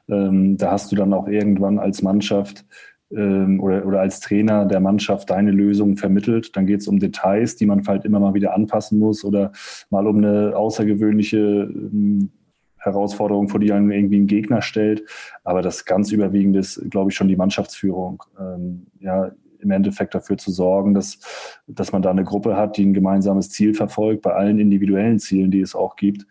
[0.09, 2.67] Ähm, da hast du dann auch irgendwann als Mannschaft
[3.11, 6.57] ähm, oder, oder als Trainer der Mannschaft deine Lösung vermittelt.
[6.57, 9.53] Dann geht es um Details, die man halt immer mal wieder anpassen muss oder
[9.89, 11.71] mal um eine außergewöhnliche
[12.77, 15.05] Herausforderung, vor die einen irgendwie ein Gegner stellt.
[15.43, 18.23] Aber das ganz Überwiegende ist, glaube ich, schon die Mannschaftsführung.
[19.01, 19.33] ja,
[19.63, 21.19] im Endeffekt dafür zu sorgen, dass,
[21.67, 25.51] dass man da eine Gruppe hat, die ein gemeinsames Ziel verfolgt, bei allen individuellen Zielen,
[25.51, 26.27] die es auch gibt,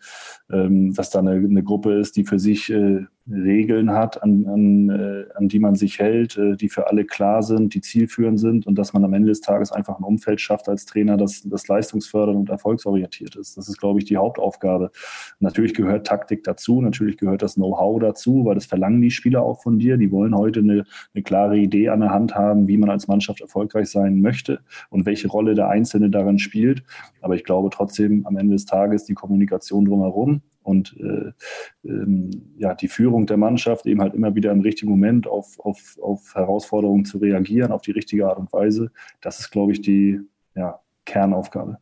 [0.52, 4.90] ähm, dass da eine, eine Gruppe ist, die für sich äh, Regeln hat, an, an,
[4.90, 8.66] äh, an die man sich hält, äh, die für alle klar sind, die zielführend sind
[8.66, 11.68] und dass man am Ende des Tages einfach ein Umfeld schafft als Trainer, das, das
[11.68, 13.56] leistungsfördernd und erfolgsorientiert ist.
[13.56, 14.90] Das ist, glaube ich, die Hauptaufgabe.
[15.38, 19.62] Natürlich gehört Taktik dazu, natürlich gehört das Know-how dazu, weil das verlangen die Spieler auch
[19.62, 19.96] von dir.
[19.96, 20.84] Die wollen heute eine,
[21.14, 25.06] eine klare Idee an der Hand haben, wie man als Mannschaft erfolgreich sein möchte und
[25.06, 26.82] welche Rolle der Einzelne darin spielt.
[27.20, 30.39] Aber ich glaube trotzdem am Ende des Tages die Kommunikation drumherum,
[30.70, 31.32] und äh,
[31.84, 35.98] ähm, ja, die Führung der Mannschaft eben halt immer wieder im richtigen Moment auf, auf,
[36.00, 38.90] auf Herausforderungen zu reagieren, auf die richtige Art und Weise,
[39.20, 40.20] das ist, glaube ich, die
[40.54, 41.78] ja, Kernaufgabe.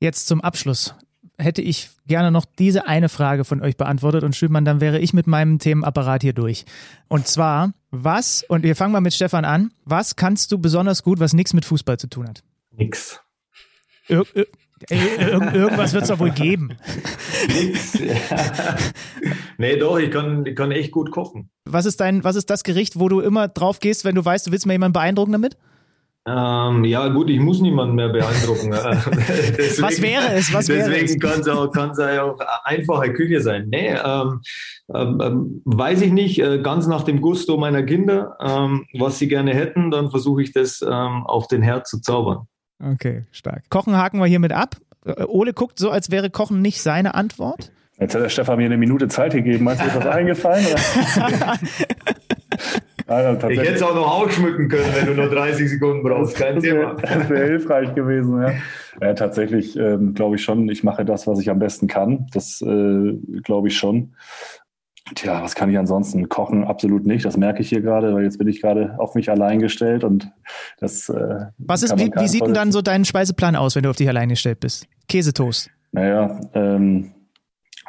[0.00, 0.94] Jetzt zum Abschluss
[1.38, 5.14] hätte ich gerne noch diese eine Frage von euch beantwortet und Schümann, dann wäre ich
[5.14, 6.64] mit meinem Themenapparat hier durch.
[7.08, 11.20] Und zwar, was, und wir fangen mal mit Stefan an, was kannst du besonders gut,
[11.20, 12.42] was nichts mit Fußball zu tun hat?
[12.72, 13.20] Nix.
[14.08, 14.24] Ir
[14.88, 16.76] ir ir irgendwas wird es doch wohl geben.
[17.48, 17.98] Nix.
[17.98, 18.76] Ja.
[19.58, 21.50] Nee, doch, ich kann, ich kann echt gut kochen.
[21.66, 24.46] Was ist dein, was ist das Gericht, wo du immer drauf gehst, wenn du weißt,
[24.46, 25.56] du willst mal jemanden beeindrucken damit?
[26.26, 28.70] Ähm, ja, gut, ich muss niemanden mehr beeindrucken.
[29.58, 30.52] deswegen, Was wäre es?
[30.52, 30.86] Was wäre es?
[30.88, 33.68] deswegen kann es auch, kann's auch einfache Küche sein.
[33.70, 34.40] Nee, ähm,
[34.94, 39.28] ähm, ähm, weiß ich nicht, äh, ganz nach dem Gusto meiner Kinder, ähm, was sie
[39.28, 42.46] gerne hätten, dann versuche ich das ähm, auf den Herd zu zaubern.
[42.82, 43.62] Okay, stark.
[43.70, 44.76] Kochen haken wir hiermit ab.
[45.04, 47.72] Äh, Ole guckt so, als wäre Kochen nicht seine Antwort.
[47.98, 49.64] Jetzt hat der Stefan mir eine Minute Zeit gegeben.
[49.64, 50.64] Meinst du, ist das eingefallen?
[50.66, 50.76] Also,
[53.48, 56.36] Ich hätte es auch noch ausschmücken können, wenn du nur 30 Sekunden brauchst.
[56.36, 56.96] Kein Das Thema.
[56.96, 58.52] wäre das wär hilfreich gewesen, ja.
[59.00, 62.26] ja tatsächlich ähm, glaube ich schon, ich mache das, was ich am besten kann.
[62.32, 64.14] Das äh, glaube ich schon.
[65.14, 66.28] Tja, was kann ich ansonsten?
[66.28, 67.24] Kochen absolut nicht.
[67.24, 70.30] Das merke ich hier gerade, weil jetzt bin ich gerade auf mich allein gestellt und
[70.78, 71.08] das.
[71.08, 73.96] Äh, Was ist, wie, wie sieht denn dann so dein Speiseplan aus, wenn du auf
[73.96, 74.86] dich allein gestellt bist?
[75.08, 75.70] Käsetoast.
[75.92, 77.12] Naja, ähm,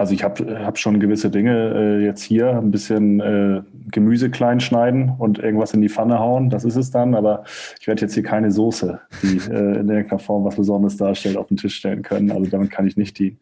[0.02, 4.60] also ich habe hab schon gewisse Dinge äh, jetzt hier, ein bisschen äh, Gemüse klein
[4.60, 7.44] schneiden und irgendwas in die Pfanne hauen, das ist es dann, aber
[7.80, 11.50] ich werde jetzt hier keine Soße, die äh, in irgendeiner Form was Besonderes darstellt, auf
[11.50, 12.32] den Tisch stellen können.
[12.32, 13.38] Also damit kann ich nicht dienen.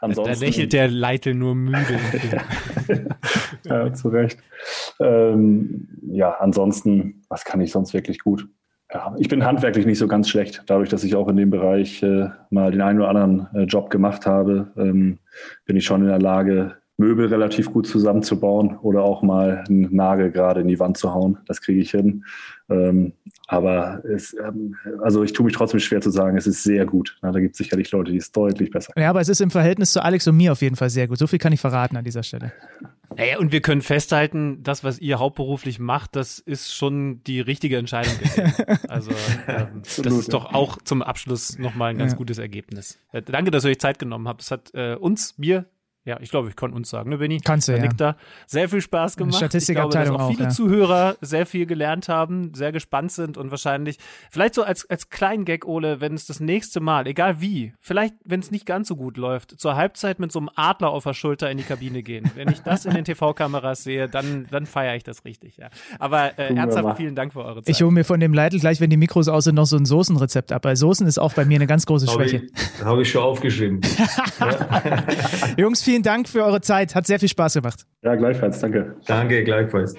[0.00, 1.98] Da Ansonsten, lächelt der Leitl nur müde.
[3.64, 4.38] ja, zu Recht.
[5.00, 8.48] Ähm, ja, ansonsten, was kann ich sonst wirklich gut?
[8.92, 12.02] Ja, ich bin handwerklich nicht so ganz schlecht, dadurch, dass ich auch in dem Bereich
[12.02, 15.18] äh, mal den einen oder anderen äh, Job gemacht habe, ähm,
[15.64, 20.30] bin ich schon in der Lage, Möbel relativ gut zusammenzubauen oder auch mal einen Nagel
[20.30, 21.36] gerade in die Wand zu hauen.
[21.46, 22.24] Das kriege ich hin.
[22.70, 23.12] Ähm,
[23.48, 27.18] aber es, ähm, also ich tue mich trotzdem schwer zu sagen, es ist sehr gut.
[27.20, 29.92] Da gibt es sicherlich Leute, die es deutlich besser Ja, aber es ist im Verhältnis
[29.92, 31.18] zu Alex und mir auf jeden Fall sehr gut.
[31.18, 32.52] So viel kann ich verraten an dieser Stelle.
[33.16, 37.76] Naja, und wir können festhalten, das, was ihr hauptberuflich macht, das ist schon die richtige
[37.78, 38.14] Entscheidung.
[38.88, 39.10] Also
[39.48, 42.18] ähm, das ist doch auch zum Abschluss nochmal ein ganz Ja.
[42.18, 42.98] gutes Ergebnis.
[43.12, 44.40] Äh, danke, dass ihr euch Zeit genommen habt.
[44.40, 45.66] Das hat äh, uns, mir,
[46.06, 47.40] ja, ich glaube, ich kann uns sagen, ne, Benny?
[47.44, 47.86] Kannst du, ja.
[47.88, 48.16] da.
[48.46, 49.36] Sehr viel Spaß gemacht.
[49.36, 50.50] Statistikabteilung ich glaube, dass auch auch, viele ja.
[50.50, 53.98] Zuhörer sehr viel gelernt haben, sehr gespannt sind und wahrscheinlich,
[54.30, 58.14] vielleicht so als, als kleinen Gag, Ole, wenn es das nächste Mal, egal wie, vielleicht,
[58.24, 61.14] wenn es nicht ganz so gut läuft, zur Halbzeit mit so einem Adler auf der
[61.14, 62.30] Schulter in die Kabine gehen.
[62.36, 65.70] Wenn ich das in den TV-Kameras sehe, dann, dann feiere ich das richtig, ja.
[65.98, 67.74] Aber äh, ernsthaft, vielen Dank für eure Zeit.
[67.74, 69.86] Ich hole mir von dem Leitl gleich, wenn die Mikros aus sind, noch so ein
[69.86, 70.64] Soßenrezept ab.
[70.64, 72.46] Weil Soßen ist auch bei mir eine ganz große Habe Schwäche.
[72.46, 73.80] ich, hab ich schon aufgeschrieben.
[75.56, 76.94] Jungs, vielen Dank für eure Zeit.
[76.94, 77.86] Hat sehr viel Spaß gemacht.
[78.02, 78.60] Ja, gleichfalls.
[78.60, 78.96] Danke.
[79.06, 79.94] Danke, gleichfalls.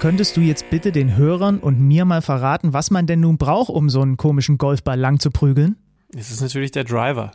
[0.00, 3.70] Könntest du jetzt bitte den Hörern und mir mal verraten, was man denn nun braucht,
[3.70, 5.76] um so einen komischen Golfball lang zu prügeln?
[6.12, 7.30] Es ist natürlich der Driver.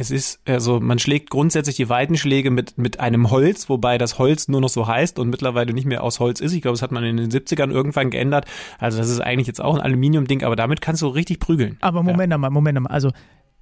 [0.00, 4.46] Es ist, also man schlägt grundsätzlich die Weitenschläge mit, mit einem Holz, wobei das Holz
[4.46, 6.52] nur noch so heißt und mittlerweile nicht mehr aus Holz ist.
[6.52, 8.46] Ich glaube, das hat man in den 70ern irgendwann geändert.
[8.78, 11.78] Also das ist eigentlich jetzt auch ein Aluminiumding, aber damit kannst du richtig prügeln.
[11.80, 12.90] Aber Moment mal, Moment mal.
[12.90, 13.10] Also,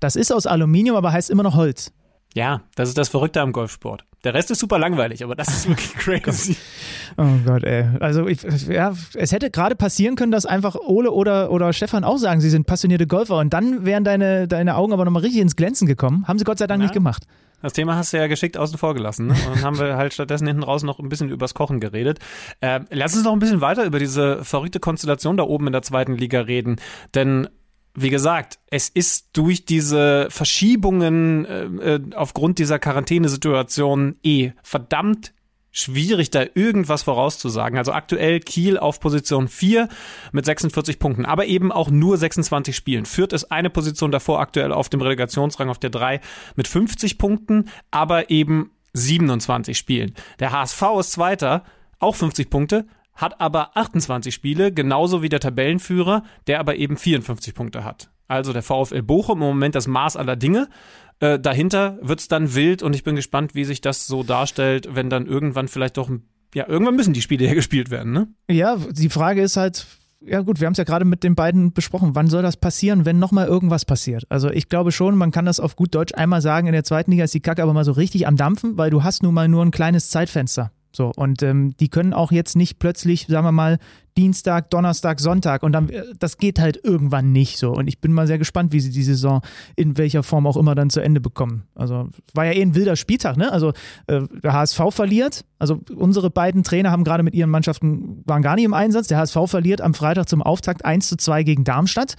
[0.00, 1.92] das ist aus Aluminium, aber heißt immer noch Holz.
[2.34, 4.04] Ja, das ist das Verrückte am Golfsport.
[4.24, 6.56] Der Rest ist super langweilig, aber das ist wirklich crazy.
[7.16, 7.86] Oh Gott, ey.
[8.00, 12.18] Also, ich, ja, es hätte gerade passieren können, dass einfach Ole oder, oder Stefan auch
[12.18, 15.56] sagen, sie sind passionierte Golfer und dann wären deine, deine Augen aber nochmal richtig ins
[15.56, 16.26] Glänzen gekommen.
[16.28, 16.84] Haben sie Gott sei Dank Ja.
[16.86, 17.22] nicht gemacht.
[17.62, 19.28] Das Thema hast du ja geschickt außen vor gelassen.
[19.28, 19.32] Ne?
[19.46, 22.18] Und dann haben wir halt stattdessen hinten raus noch ein bisschen übers Kochen geredet.
[22.60, 25.80] Äh, lass uns noch ein bisschen weiter über diese verrückte Konstellation da oben in der
[25.82, 26.76] zweiten Liga reden.
[27.14, 27.48] Denn
[27.96, 35.32] wie gesagt, es ist durch diese Verschiebungen äh, äh, aufgrund dieser Quarantänesituation eh verdammt
[35.72, 37.78] schwierig, da irgendwas vorauszusagen.
[37.78, 39.88] Also aktuell Kiel auf Position 4
[40.32, 43.04] mit 46 Punkten, aber eben auch nur 26 Spielen.
[43.04, 46.20] Fürth ist eine Position davor aktuell auf dem Relegationsrang auf der 3
[46.54, 50.14] mit 50 Punkten, aber eben 27 Spielen.
[50.38, 51.64] Der HSV ist Zweiter,
[51.98, 52.86] auch 50 Punkte,
[53.16, 58.10] hat aber 28 Spiele, genauso wie der Tabellenführer, der aber eben 54 Punkte hat.
[58.28, 60.68] Also der VfL Bochum im Moment das Maß aller Dinge.
[61.20, 65.08] Äh, dahinter wird's dann wild und ich bin gespannt, wie sich das so darstellt, wenn
[65.08, 66.10] dann irgendwann vielleicht doch,
[66.54, 68.28] ja, irgendwann müssen die Spiele ja gespielt werden, ne?
[68.50, 69.86] Ja, die Frage ist halt,
[70.20, 72.14] ja gut, wir haben es ja gerade mit den beiden besprochen.
[72.14, 74.24] Wann soll das passieren, wenn nochmal irgendwas passiert?
[74.28, 77.12] Also ich glaube schon, man kann das auf gut Deutsch einmal sagen, in der zweiten
[77.12, 79.48] Liga ist die Kacke aber mal so richtig am Dampfen, weil du hast nun mal
[79.48, 80.72] nur ein kleines Zeitfenster.
[80.96, 83.78] So, und ähm, die können auch jetzt nicht plötzlich, sagen wir mal,
[84.16, 87.72] Dienstag, Donnerstag, Sonntag und dann, äh, das geht halt irgendwann nicht so.
[87.72, 89.42] Und ich bin mal sehr gespannt, wie sie die Saison
[89.76, 91.64] in welcher Form auch immer dann zu Ende bekommen.
[91.74, 93.52] Also war ja eh ein wilder Spieltag, ne?
[93.52, 93.74] Also
[94.06, 98.54] äh, der HSV verliert, also unsere beiden Trainer haben gerade mit ihren Mannschaften, waren gar
[98.54, 99.08] nicht im Einsatz.
[99.08, 102.16] Der HSV verliert am Freitag zum Auftakt 1 zu 2 gegen Darmstadt.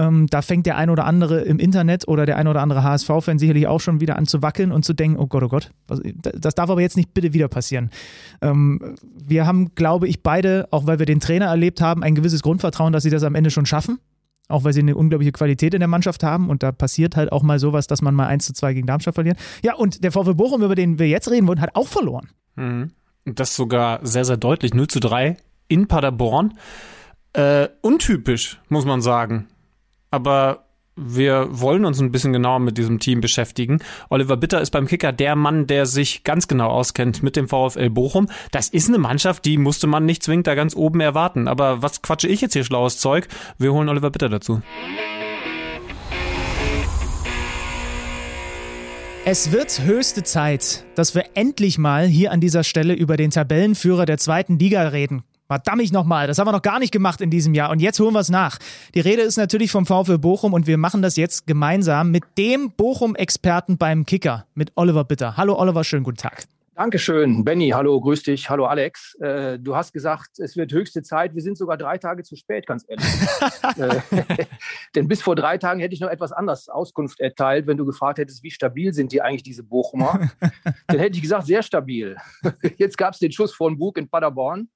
[0.00, 3.38] Ähm, da fängt der ein oder andere im Internet oder der ein oder andere HSV-Fan
[3.38, 6.54] sicherlich auch schon wieder an zu wackeln und zu denken, oh Gott, oh Gott, das
[6.54, 7.90] darf aber jetzt nicht bitte wieder passieren.
[8.40, 12.40] Ähm, wir haben, glaube ich, beide, auch weil wir den Trainer erlebt haben, ein gewisses
[12.40, 13.98] Grundvertrauen, dass sie das am Ende schon schaffen.
[14.48, 17.42] Auch weil sie eine unglaubliche Qualität in der Mannschaft haben und da passiert halt auch
[17.42, 19.38] mal sowas, dass man mal 1 zu 2 gegen Darmstadt verliert.
[19.62, 22.30] Ja, und der VfL Bochum, über den wir jetzt reden wollen, hat auch verloren.
[22.56, 22.90] Mhm.
[23.26, 24.72] Das sogar sehr, sehr deutlich.
[24.72, 25.36] 0 zu 3
[25.68, 26.54] in Paderborn.
[27.34, 29.46] Äh, untypisch, muss man sagen.
[30.10, 30.64] Aber
[30.96, 33.78] wir wollen uns ein bisschen genauer mit diesem Team beschäftigen.
[34.10, 37.90] Oliver Bitter ist beim Kicker der Mann, der sich ganz genau auskennt mit dem VfL
[37.90, 38.28] Bochum.
[38.50, 41.48] Das ist eine Mannschaft, die musste man nicht zwingend da ganz oben erwarten.
[41.48, 43.28] Aber was quatsche ich jetzt hier schlaues Zeug?
[43.56, 44.60] Wir holen Oliver Bitter dazu.
[49.24, 54.06] Es wird höchste Zeit, dass wir endlich mal hier an dieser Stelle über den Tabellenführer
[54.06, 55.22] der zweiten Liga reden.
[55.50, 57.98] Verdammt ich nochmal, das haben wir noch gar nicht gemacht in diesem Jahr und jetzt
[57.98, 58.58] holen wir es nach.
[58.94, 62.70] Die Rede ist natürlich vom VfL Bochum und wir machen das jetzt gemeinsam mit dem
[62.70, 65.36] Bochum-Experten beim Kicker, mit Oliver Bitter.
[65.36, 66.44] Hallo Oliver, schönen guten Tag.
[66.76, 67.70] Dankeschön, Benny.
[67.70, 68.48] Hallo, grüß dich.
[68.48, 69.16] Hallo, Alex.
[69.16, 71.34] Äh, du hast gesagt, es wird höchste Zeit.
[71.34, 73.04] Wir sind sogar drei Tage zu spät, ganz ehrlich.
[73.76, 74.44] äh,
[74.94, 78.20] denn bis vor drei Tagen hätte ich noch etwas anders Auskunft erteilt, wenn du gefragt
[78.20, 80.30] hättest, wie stabil sind die eigentlich, diese Bochumer.
[80.86, 82.16] Dann hätte ich gesagt, sehr stabil.
[82.76, 84.68] Jetzt gab es den Schuss von Bug in Paderborn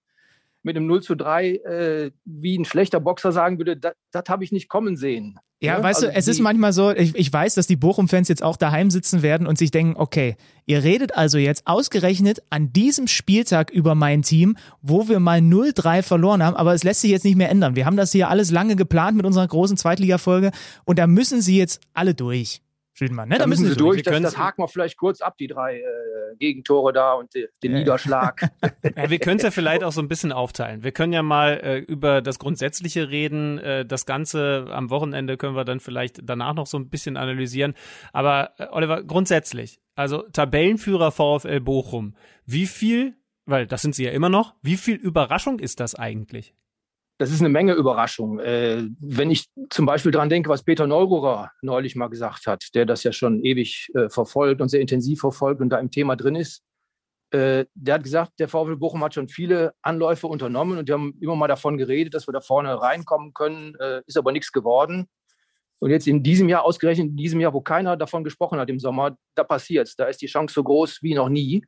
[0.65, 4.51] mit einem 0 zu 3, äh, wie ein schlechter Boxer sagen würde, das habe ich
[4.51, 5.39] nicht kommen sehen.
[5.61, 5.83] Ja, ne?
[5.85, 8.57] weißt also du, es ist manchmal so, ich, ich weiß, dass die Bochum-Fans jetzt auch
[8.57, 10.37] daheim sitzen werden und sich denken, okay,
[10.67, 16.03] ihr redet also jetzt ausgerechnet an diesem Spieltag über mein Team, wo wir mal 0-3
[16.03, 17.77] verloren haben, aber es lässt sich jetzt nicht mehr ändern.
[17.77, 20.51] Wir haben das hier alles lange geplant mit unserer großen Zweitliga-Folge
[20.85, 22.64] und da müssen sie jetzt alle durch.
[22.95, 23.35] Schüdenmann, ne?
[23.35, 24.03] Da, da müssen sie durch.
[24.03, 24.23] durch.
[24.23, 25.83] Das, das haken wir vielleicht kurz ab, die drei äh,
[26.39, 27.79] Gegentore da und die, den äh.
[27.81, 28.41] Niederschlag.
[28.97, 30.85] ja, wir können es ja vielleicht auch so ein bisschen aufteilen.
[30.85, 33.59] Wir können ja mal äh, über das Grundsätzliche reden.
[33.59, 37.75] Äh, das Ganze am Wochenende können wir dann vielleicht danach noch so ein bisschen analysieren.
[38.13, 42.15] Aber äh, Oliver, grundsätzlich, also Tabellenführer VfL Bochum,
[42.47, 46.55] wie viel, weil das sind sie ja immer noch, wie viel Überraschung ist das eigentlich?
[47.19, 48.41] Das ist eine Menge Überraschung.
[48.41, 52.87] Äh, wenn ich zum Beispiel daran denke, was Peter Neururer neulich mal gesagt hat, der
[52.87, 56.35] das ja schon ewig äh, verfolgt und sehr intensiv verfolgt und da im Thema drin
[56.35, 56.63] ist,
[57.31, 61.17] äh, der hat gesagt, der VfL Bochum hat schon viele Anläufe unternommen und die haben
[61.21, 65.07] immer mal davon geredet, dass wir da vorne reinkommen können, äh, ist aber nichts geworden.
[65.79, 68.79] Und jetzt in diesem Jahr, ausgerechnet in diesem Jahr, wo keiner davon gesprochen hat im
[68.79, 69.97] Sommer, da passiert es.
[69.97, 71.65] Da ist die Chance so groß wie noch nie.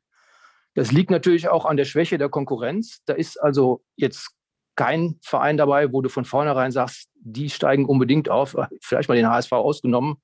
[0.75, 3.01] Das liegt natürlich auch an der Schwäche der Konkurrenz.
[3.07, 4.36] Da ist also jetzt
[4.77, 9.29] kein Verein dabei, wo du von vornherein sagst, die steigen unbedingt auf, vielleicht mal den
[9.29, 10.17] HSV ausgenommen,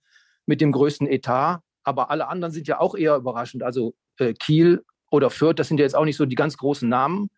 [0.46, 1.60] mit dem größten Etat.
[1.82, 3.62] Aber alle anderen sind ja auch eher überraschend.
[3.62, 6.88] Also äh, Kiel oder Fürth, das sind ja jetzt auch nicht so die ganz großen
[6.88, 7.28] Namen.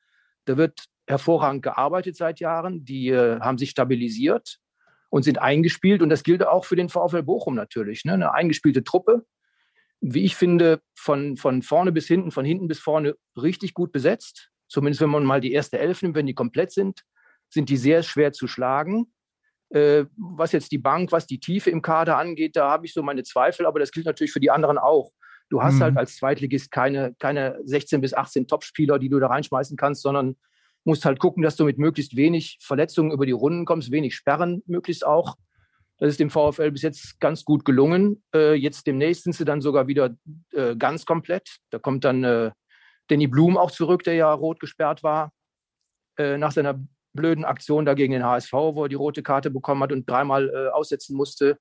[0.45, 2.85] Da wird hervorragend gearbeitet seit Jahren.
[2.85, 4.59] Die äh, haben sich stabilisiert
[5.09, 6.03] und sind eingespielt.
[6.03, 8.05] Und das gilt auch für den VfL Bochum natürlich.
[8.05, 8.15] Ne?
[8.15, 9.25] Eine eingespielte Truppe.
[10.01, 14.51] Wie ich finde, von, von vorne bis hinten, von hinten bis vorne richtig gut besetzt
[14.69, 17.01] zumindest wenn man mal die erste Elf nimmt, wenn die komplett sind,
[17.51, 19.13] sind die sehr schwer zu schlagen.
[19.71, 23.03] Äh, was jetzt die Bank, was die Tiefe im Kader angeht, da habe ich so
[23.03, 25.11] meine Zweifel, aber das gilt natürlich für die anderen auch.
[25.51, 25.97] Du hast halt mhm.
[25.97, 30.37] halt als Zweitligist keine, keine 16 bis 18 Topspieler, die du da reinschmeißen kannst, sondern
[30.85, 34.63] musst halt gucken, dass du mit möglichst wenig Verletzungen über die Runden kommst, wenig Sperren
[34.67, 35.37] möglichst auch.
[35.99, 38.23] Das ist dem VfL bis jetzt ganz gut gelungen.
[38.35, 40.17] Äh, jetzt demnächst sind sie dann sogar wieder
[40.53, 41.59] äh, ganz komplett.
[41.71, 42.51] Da kommt dann äh,
[43.09, 45.33] Danny Blum auch zurück, der ja rot gesperrt war,
[46.19, 46.81] äh, nach seiner
[47.15, 50.49] blöden Aktion da gegen den HSV, wo er die rote Karte bekommen hat und dreimal
[50.51, 51.59] äh, aussetzen musste.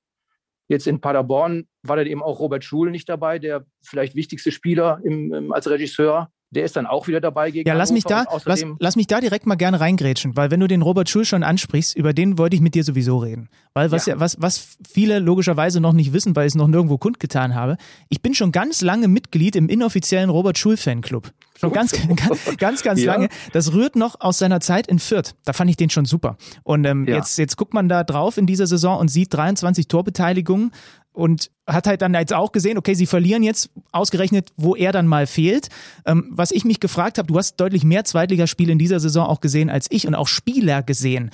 [0.68, 5.00] Jetzt in Paderborn war dann eben auch Robert Schul nicht dabei, der vielleicht wichtigste Spieler
[5.04, 6.32] im, im, als Regisseur.
[6.54, 9.20] Der ist dann auch wieder dabei gegen Ja, lass mich, da, lass, lass, mich da
[9.20, 12.56] direkt mal gerne reingrätschen, weil wenn du den Robert Schul schon ansprichst, über den wollte
[12.56, 13.50] ich mit dir sowieso reden.
[13.74, 14.20] Weil was, ja.
[14.20, 17.78] was, was viele logischerweise noch nicht wissen, weil ich es noch nirgendwo kundgetan habe,
[18.10, 21.32] ich bin schon ganz lange Mitglied im inoffiziellen Robert Schul Fanclub.
[21.60, 23.14] Schon ganz, ganz, ganz, ganz ja.
[23.14, 23.30] lange.
[23.52, 25.36] Das rührt noch aus seiner Zeit in Fürth.
[25.46, 26.38] Da fand ich den schon super.
[26.64, 27.16] Und ähm, ja.
[27.16, 30.72] jetzt, jetzt guckt man da drauf in dieser Saison und sieht 23 Torbeteiligungen
[31.14, 35.08] und hat halt dann jetzt auch gesehen, okay, sie verlieren jetzt ausgerechnet, wo er dann
[35.08, 35.70] mal fehlt.
[36.06, 39.40] Ähm, was ich mich gefragt habe, du hast deutlich mehr Zweitligaspiele in dieser Saison auch
[39.40, 41.30] gesehen als ich und auch Spieler gesehen.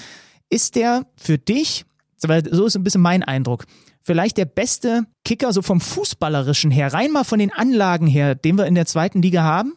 [0.50, 1.86] Ist der für dich,
[2.22, 3.66] weil so ist ein bisschen mein Eindruck,
[4.02, 8.58] vielleicht der beste Kicker so vom Fußballerischen her, rein mal von den Anlagen her, den
[8.58, 9.74] wir in der zweiten Liga haben?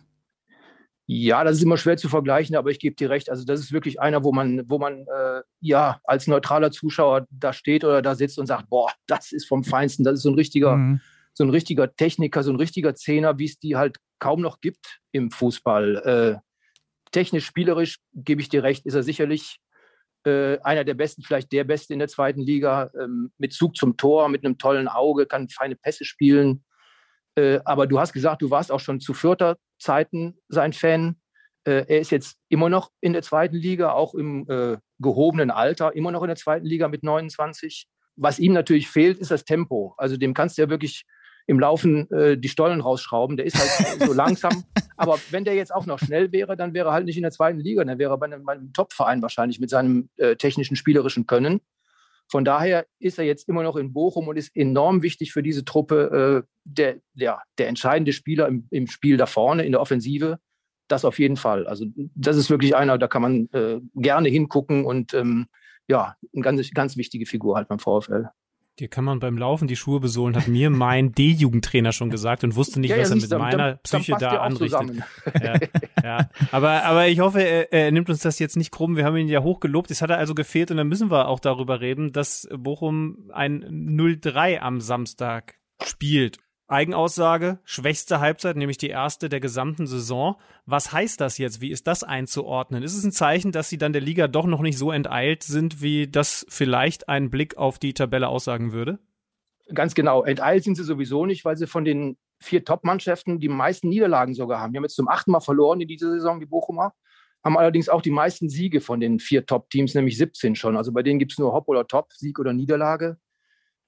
[1.15, 3.29] Ja, das ist immer schwer zu vergleichen, aber ich gebe dir recht.
[3.29, 7.53] Also das ist wirklich einer, wo man, wo man äh, ja als neutraler Zuschauer da
[7.53, 10.05] steht oder da sitzt und sagt, boah, das ist vom Feinsten.
[10.05, 11.01] Das ist so ein richtiger, mhm.
[11.35, 15.01] so ein richtiger Techniker, so ein richtiger Zehner, wie es die halt kaum noch gibt
[15.13, 15.97] im Fußball.
[15.97, 19.61] Äh, technisch, spielerisch gebe ich dir recht, ist er sicherlich
[20.25, 22.91] äh, einer der besten, vielleicht der Beste in der zweiten Liga.
[22.99, 26.65] Ähm, mit Zug zum Tor, mit einem tollen Auge, kann feine Pässe spielen.
[27.35, 31.17] Äh, aber du hast gesagt, du warst auch schon zu vierter Zeiten sein Fan.
[31.65, 35.95] Äh, er ist jetzt immer noch in der zweiten Liga, auch im äh, gehobenen Alter,
[35.95, 37.87] immer noch in der zweiten Liga mit 29.
[38.17, 39.95] Was ihm natürlich fehlt, ist das Tempo.
[39.97, 41.05] Also dem kannst du ja wirklich
[41.47, 43.37] im Laufen äh, die Stollen rausschrauben.
[43.37, 44.65] Der ist halt so langsam.
[44.97, 47.33] Aber wenn der jetzt auch noch schnell wäre, dann wäre er halt nicht in der
[47.33, 47.85] zweiten Liga.
[47.85, 51.61] Dann wäre er bei einem, einem Top-Verein wahrscheinlich mit seinem äh, technischen, spielerischen Können.
[52.33, 55.67] Von daher ist er jetzt immer noch in Bochum und ist enorm wichtig für diese
[55.67, 56.45] Truppe.
[56.47, 60.39] Äh, der, der, der entscheidende Spieler im, im Spiel da vorne, in der Offensive.
[60.89, 61.67] Das auf jeden Fall.
[61.67, 61.85] Also
[62.15, 65.47] das ist wirklich einer, da kann man äh, gerne hingucken und ähm,
[65.89, 68.31] ja, eine ganz, ganz wichtige Figur halt beim VfL.
[68.79, 72.57] Dir kann man beim Laufen die Schuhe besohlen, hat mir mein D-Jugendtrainer schon gesagt und
[72.57, 75.05] wusste nicht, ja, was ja, er mit dann, meiner dann, Psyche dann da anrichtet.
[75.43, 75.61] Ja,
[76.03, 76.31] ja.
[76.53, 78.97] Aber, aber ich hoffe, er, er, nimmt uns das jetzt nicht krumm.
[78.97, 79.91] Wir haben ihn ja hochgelobt.
[79.91, 83.63] Es hat er also gefehlt und dann müssen wir auch darüber reden, dass Bochum ein
[83.63, 86.39] 0-3 am Samstag spielt.
[86.73, 90.37] Eigenaussage, schwächste Halbzeit, nämlich die erste der gesamten Saison.
[90.67, 91.61] Was heißt das jetzt?
[91.61, 92.83] Wie ist das einzuordnen?
[92.83, 95.83] Ist es ein Zeichen, dass sie dann der Liga doch noch nicht so enteilt sind,
[95.83, 98.99] wie das vielleicht ein Blick auf die Tabelle aussagen würde?
[99.75, 100.25] Ganz genau.
[100.25, 104.61] Enteilt sind sie sowieso nicht, weil sie von den vier Top-Mannschaften die meisten Niederlagen sogar
[104.61, 104.73] haben.
[104.73, 106.95] Wir haben jetzt zum achten Mal verloren in dieser Saison, die Bochumer.
[107.45, 110.77] Haben allerdings auch die meisten Siege von den vier Top-Teams, nämlich 17 schon.
[110.77, 113.19] Also bei denen gibt es nur Hop oder Top, Sieg oder Niederlage.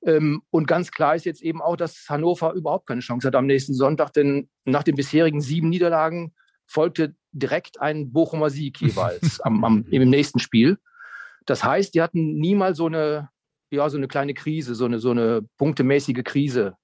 [0.04, 3.46] Ähm, und ganz klar ist jetzt eben auch, dass Hannover überhaupt keine Chance hat am
[3.46, 6.34] nächsten Sonntag, denn nach den bisherigen sieben Niederlagen
[6.66, 10.78] folgte direkt ein Bochumer Sieg jeweils am, am, im nächsten Spiel.
[11.46, 13.30] Das heißt, die hatten nie mal so eine,
[13.70, 16.76] ja, so eine kleine Krise, so eine, so eine punktemäßige Krise.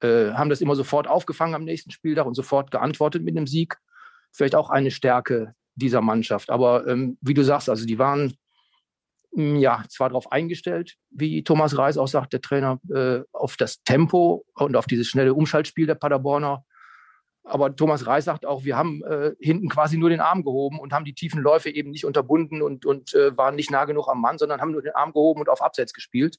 [0.00, 3.76] Äh, haben das immer sofort aufgefangen am nächsten Spieltag und sofort geantwortet mit einem Sieg.
[4.32, 6.50] Vielleicht auch eine Stärke dieser Mannschaft.
[6.50, 8.34] Aber ähm, wie du sagst, also die waren
[9.32, 14.44] ja, zwar darauf eingestellt, wie Thomas Reis auch sagt, der Trainer, äh, auf das Tempo
[14.54, 16.64] und auf dieses schnelle Umschaltspiel der Paderborner.
[17.44, 20.92] Aber Thomas Reis sagt auch, wir haben äh, hinten quasi nur den Arm gehoben und
[20.92, 24.20] haben die tiefen Läufe eben nicht unterbunden und, und äh, waren nicht nah genug am
[24.20, 26.38] Mann, sondern haben nur den Arm gehoben und auf Abseits gespielt.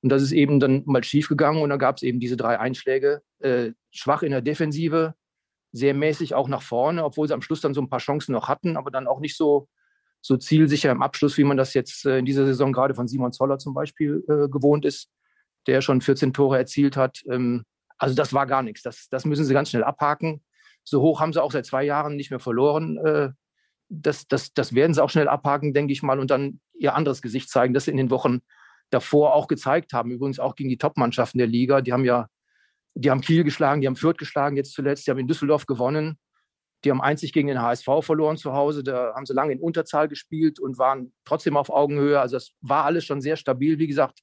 [0.00, 2.58] Und das ist eben dann mal schief gegangen und dann gab es eben diese drei
[2.58, 3.22] Einschläge.
[3.40, 5.14] Äh, schwach in der Defensive,
[5.72, 8.48] sehr mäßig auch nach vorne, obwohl sie am Schluss dann so ein paar Chancen noch
[8.48, 9.68] hatten, aber dann auch nicht so,
[10.20, 13.32] so zielsicher im Abschluss, wie man das jetzt äh, in dieser Saison gerade von Simon
[13.32, 15.08] Zoller zum Beispiel äh, gewohnt ist,
[15.66, 17.22] der schon 14 Tore erzielt hat.
[17.30, 17.64] Ähm,
[17.98, 18.82] also das war gar nichts.
[18.82, 20.42] Das, das müssen sie ganz schnell abhaken.
[20.84, 22.98] So hoch haben sie auch seit zwei Jahren nicht mehr verloren.
[22.98, 23.30] Äh,
[23.88, 27.22] das, das, das werden sie auch schnell abhaken, denke ich mal, und dann ihr anderes
[27.22, 28.40] Gesicht zeigen, das sie in den Wochen
[28.90, 30.10] davor auch gezeigt haben.
[30.10, 31.80] Übrigens auch gegen die Top-Mannschaften der Liga.
[31.80, 32.28] Die haben ja,
[32.94, 36.18] die haben Kiel geschlagen, die haben Fürth geschlagen jetzt zuletzt, die haben in Düsseldorf gewonnen.
[36.84, 38.84] Die haben einzig gegen den HSV verloren zu Hause.
[38.84, 42.20] Da haben sie lange in Unterzahl gespielt und waren trotzdem auf Augenhöhe.
[42.20, 43.78] Also das war alles schon sehr stabil.
[43.78, 44.20] Wie gesagt,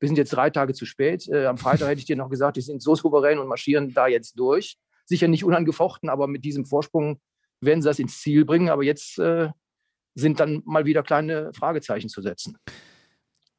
[0.00, 1.28] wir sind jetzt drei Tage zu spät.
[1.28, 4.06] Äh, am Freitag hätte ich dir noch gesagt, die sind so souverän und marschieren da
[4.06, 4.78] jetzt durch.
[5.04, 7.20] Sicher nicht unangefochten, aber mit diesem Vorsprung
[7.60, 8.68] werden sie das ins Ziel bringen.
[8.68, 9.48] Aber jetzt äh,
[10.14, 12.56] sind dann mal wieder kleine Fragezeichen zu setzen.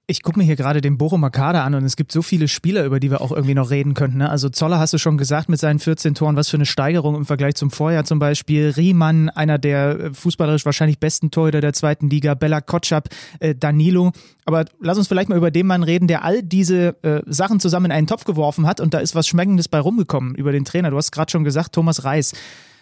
[0.10, 2.84] Ich gucke mir hier gerade den Bochumer Kader an und es gibt so viele Spieler,
[2.84, 4.18] über die wir auch irgendwie noch reden könnten.
[4.18, 4.27] Ne?
[4.27, 7.27] Also Zoller hast du schon gesagt mit seinen 14 Toren, was für eine Steigerung im
[7.27, 8.73] Vergleich zum Vorjahr zum Beispiel.
[8.76, 13.10] Riemann, einer der äh, fußballerisch wahrscheinlich besten Torhüter der zweiten Liga, Bella Kotschap,
[13.40, 14.11] äh, Danilo.
[14.45, 17.86] Aber lass uns vielleicht mal über den Mann reden, der all diese äh, Sachen zusammen
[17.86, 20.90] in einen Topf geworfen hat und da ist was Schmeckendes bei rumgekommen über den Trainer.
[20.90, 22.34] Du hast gerade schon gesagt, Thomas Reis.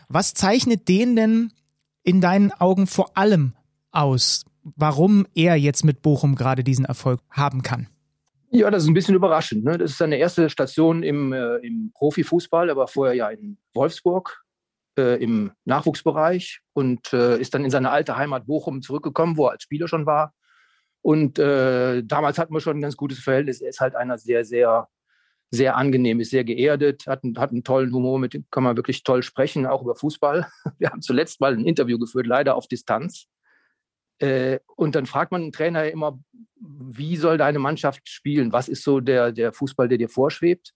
[0.08, 1.52] Was zeichnet den denn
[2.04, 3.52] in deinen Augen vor allem
[3.92, 4.46] aus?
[4.76, 7.88] Warum er jetzt mit Bochum gerade diesen Erfolg haben kann.
[8.50, 9.66] Ja, das ist ein bisschen überraschend.
[9.66, 9.78] Ne?
[9.78, 12.70] Das ist seine erste Station im, äh, im Profifußball.
[12.70, 14.44] Er war vorher ja in Wolfsburg
[14.98, 19.52] äh, im Nachwuchsbereich und äh, ist dann in seine alte Heimat Bochum zurückgekommen, wo er
[19.52, 20.34] als Spieler schon war.
[21.02, 23.62] Und äh, damals hatten wir schon ein ganz gutes Verhältnis.
[23.62, 24.88] Er ist halt einer sehr, sehr,
[25.52, 29.04] sehr angenehm, ist sehr geerdet, hat, hat einen tollen Humor, mit dem kann man wirklich
[29.04, 30.48] toll sprechen, auch über Fußball.
[30.80, 33.28] Wir haben zuletzt mal ein Interview geführt, leider auf Distanz.
[34.20, 36.20] Äh, und dann fragt man einen Trainer immer,
[36.60, 38.52] wie soll deine Mannschaft spielen?
[38.52, 40.74] Was ist so der, der Fußball, der dir vorschwebt?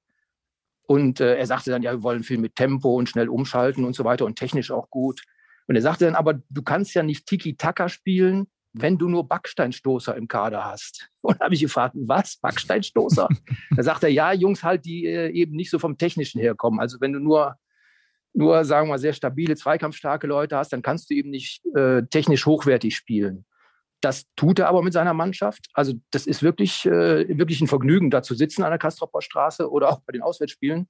[0.83, 3.95] Und äh, er sagte dann, ja, wir wollen viel mit Tempo und schnell umschalten und
[3.95, 5.23] so weiter und technisch auch gut.
[5.67, 10.15] Und er sagte dann, aber du kannst ja nicht Tiki-Taka spielen, wenn du nur Backsteinstoßer
[10.15, 11.09] im Kader hast.
[11.21, 12.37] Und da habe ich gefragt, was?
[12.37, 13.27] Backsteinstoßer?
[13.75, 16.79] da sagt er, ja, Jungs halt, die äh, eben nicht so vom Technischen herkommen.
[16.79, 17.57] Also wenn du nur
[18.33, 22.03] nur, sagen wir mal, sehr stabile, zweikampfstarke Leute hast, dann kannst du eben nicht äh,
[22.03, 23.45] technisch hochwertig spielen.
[24.01, 25.67] Das tut er aber mit seiner Mannschaft.
[25.73, 29.69] Also das ist wirklich, äh, wirklich ein Vergnügen, da zu sitzen an der Kastropper Straße
[29.69, 30.87] oder auch bei den Auswärtsspielen,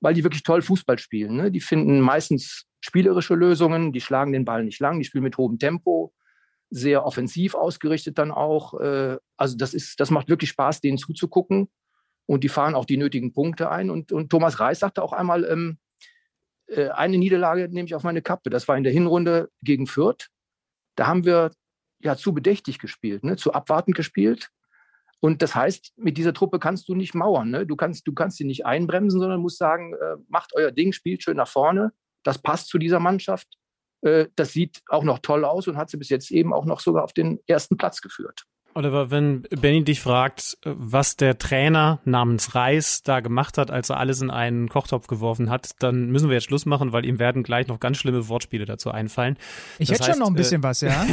[0.00, 1.36] weil die wirklich toll Fußball spielen.
[1.36, 1.50] Ne?
[1.50, 5.58] Die finden meistens spielerische Lösungen, die schlagen den Ball nicht lang, die spielen mit hohem
[5.58, 6.12] Tempo,
[6.70, 8.78] sehr offensiv ausgerichtet dann auch.
[8.80, 11.68] Äh, also das, ist, das macht wirklich Spaß, denen zuzugucken.
[12.26, 13.88] Und die fahren auch die nötigen Punkte ein.
[13.88, 15.78] Und, und Thomas Reis sagte auch einmal, ähm,
[16.68, 18.50] äh, eine Niederlage nehme ich auf meine Kappe.
[18.50, 20.28] Das war in der Hinrunde gegen Fürth.
[20.96, 21.52] Da haben wir
[22.00, 23.36] ja zu bedächtig gespielt, ne?
[23.36, 24.50] zu abwartend gespielt.
[25.20, 27.50] Und das heißt, mit dieser Truppe kannst du nicht mauern.
[27.50, 27.66] Ne?
[27.66, 31.22] Du, kannst, du kannst sie nicht einbremsen, sondern musst sagen, äh, macht euer Ding, spielt
[31.22, 31.92] schön nach vorne.
[32.22, 33.56] Das passt zu dieser Mannschaft.
[34.02, 36.80] Äh, das sieht auch noch toll aus und hat sie bis jetzt eben auch noch
[36.80, 38.44] sogar auf den ersten Platz geführt.
[38.76, 43.96] Oliver, wenn Benny dich fragt, was der Trainer namens Reis da gemacht hat, als er
[43.96, 47.42] alles in einen Kochtopf geworfen hat, dann müssen wir jetzt Schluss machen, weil ihm werden
[47.42, 49.38] gleich noch ganz schlimme Wortspiele dazu einfallen.
[49.78, 51.06] Ich das hätte heißt, schon noch ein bisschen äh, was, ja.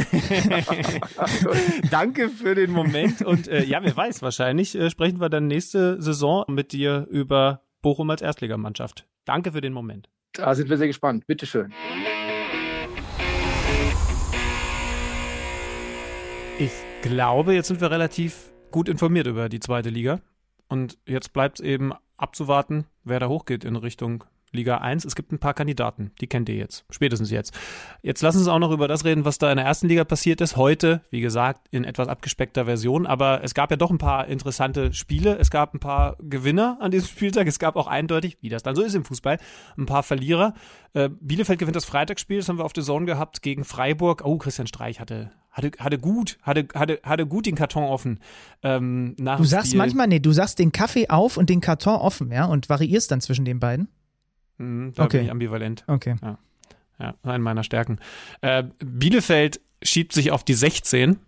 [1.90, 6.00] Danke für den Moment und äh, ja, wer weiß, wahrscheinlich äh, sprechen wir dann nächste
[6.02, 9.06] Saison mit dir über Bochum als Erstligamannschaft.
[9.24, 10.10] Danke für den Moment.
[10.34, 11.26] Da sind wir sehr gespannt.
[11.26, 11.72] Bitteschön.
[11.72, 12.23] Ich
[17.04, 20.20] glaube, jetzt sind wir relativ gut informiert über die zweite Liga.
[20.68, 24.24] Und jetzt bleibt es eben abzuwarten, wer da hochgeht in Richtung
[24.54, 25.04] Liga 1.
[25.04, 27.52] Es gibt ein paar Kandidaten, die kennt ihr jetzt, spätestens jetzt.
[28.02, 30.04] Jetzt lassen Sie uns auch noch über das reden, was da in der ersten Liga
[30.04, 30.56] passiert ist.
[30.56, 34.92] Heute, wie gesagt, in etwas abgespeckter Version, aber es gab ja doch ein paar interessante
[34.92, 35.36] Spiele.
[35.38, 37.46] Es gab ein paar Gewinner an diesem Spieltag.
[37.46, 39.38] Es gab auch eindeutig, wie das dann so ist im Fußball,
[39.76, 40.54] ein paar Verlierer.
[40.92, 44.22] Äh, Bielefeld gewinnt das Freitagsspiel, das haben wir auf der Zone gehabt gegen Freiburg.
[44.24, 48.18] Oh, Christian Streich hatte hatte, hatte gut, hatte, hatte, hatte gut den Karton offen.
[48.62, 49.78] Ähm, du sagst Spiel.
[49.78, 53.20] manchmal, nee, du sagst den Kaffee auf und den Karton offen, ja, und variierst dann
[53.20, 53.88] zwischen den beiden?
[54.58, 55.18] Mhm, da okay.
[55.18, 55.84] bin ich ambivalent.
[55.86, 56.16] Okay.
[56.22, 56.38] Ja,
[56.98, 57.98] ja eine meiner Stärken.
[58.40, 61.18] Äh, Bielefeld schiebt sich auf die 16.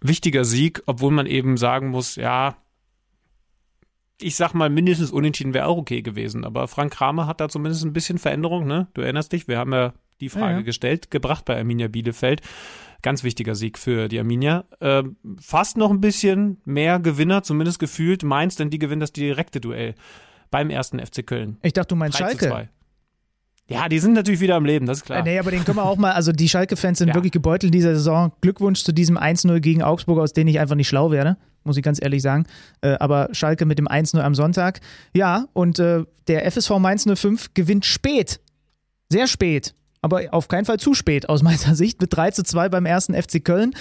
[0.00, 2.56] Wichtiger Sieg, obwohl man eben sagen muss, ja,
[4.20, 6.44] ich sag mal, mindestens unentschieden wäre auch okay gewesen.
[6.44, 8.88] Aber Frank Kramer hat da zumindest ein bisschen Veränderung, ne?
[8.94, 10.62] Du erinnerst dich, wir haben ja die Frage ja, ja.
[10.62, 12.42] gestellt, gebracht bei Arminia Bielefeld.
[13.02, 14.64] Ganz wichtiger Sieg für die Arminia.
[14.80, 15.04] Äh,
[15.38, 19.94] fast noch ein bisschen mehr Gewinner, zumindest gefühlt Mainz, denn die gewinnen das direkte Duell
[20.50, 21.58] beim ersten FC Köln.
[21.62, 22.68] Ich dachte, du meinst Schalke.
[23.70, 25.20] Ja, die sind natürlich wieder am Leben, das ist klar.
[25.20, 27.14] Äh, nee, aber den können wir auch mal, also die Schalke-Fans sind ja.
[27.14, 28.32] wirklich gebeutelt in dieser Saison.
[28.40, 31.84] Glückwunsch zu diesem 1-0 gegen Augsburg, aus dem ich einfach nicht schlau werde, muss ich
[31.84, 32.46] ganz ehrlich sagen.
[32.80, 34.80] Äh, aber Schalke mit dem 1-0 am Sonntag.
[35.14, 38.40] Ja, und äh, der FSV Mainz 05 gewinnt spät.
[39.08, 39.72] Sehr spät.
[40.02, 43.14] Aber auf keinen Fall zu spät aus meiner Sicht mit 3 zu 2 beim ersten
[43.14, 43.72] FC Köln.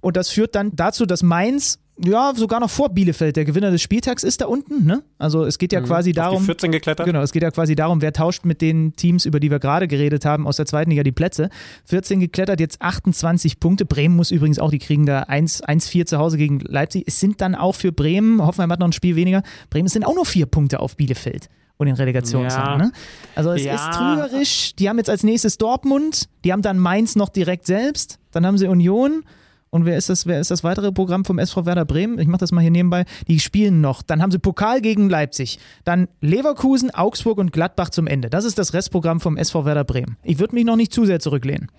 [0.00, 3.36] Und das führt dann dazu, dass Mainz ja, sogar noch vor Bielefeld.
[3.36, 5.02] Der Gewinner des Spieltags ist da unten, ne?
[5.18, 5.86] Also es geht ja mhm.
[5.86, 6.36] quasi darum.
[6.36, 7.06] Auf die 14 geklettert.
[7.06, 9.88] Genau, es geht ja quasi darum, wer tauscht mit den Teams, über die wir gerade
[9.88, 11.50] geredet haben, aus der zweiten Liga die Plätze.
[11.86, 13.84] 14 geklettert, jetzt 28 Punkte.
[13.84, 17.04] Bremen muss übrigens auch, die kriegen da 1-4 zu Hause gegen Leipzig.
[17.06, 20.14] Es sind dann auch für Bremen, Hoffenheim hat noch ein Spiel weniger, Bremen sind auch
[20.14, 21.48] nur vier Punkte auf Bielefeld
[21.78, 22.80] und den Relegationsrang.
[22.80, 22.86] Ja.
[22.86, 22.92] Ne?
[23.34, 23.74] Also es ja.
[23.74, 24.74] ist trügerisch.
[24.76, 28.58] Die haben jetzt als nächstes Dortmund, die haben dann Mainz noch direkt selbst, dann haben
[28.58, 29.24] sie Union
[29.70, 32.18] und wer ist das, wer ist das weitere Programm vom SV Werder Bremen?
[32.18, 33.04] Ich mache das mal hier nebenbei.
[33.26, 34.02] Die spielen noch.
[34.02, 35.58] Dann haben sie Pokal gegen Leipzig.
[35.84, 38.30] Dann Leverkusen, Augsburg und Gladbach zum Ende.
[38.30, 40.16] Das ist das Restprogramm vom SV Werder Bremen.
[40.22, 41.70] Ich würde mich noch nicht zu sehr zurücklehnen.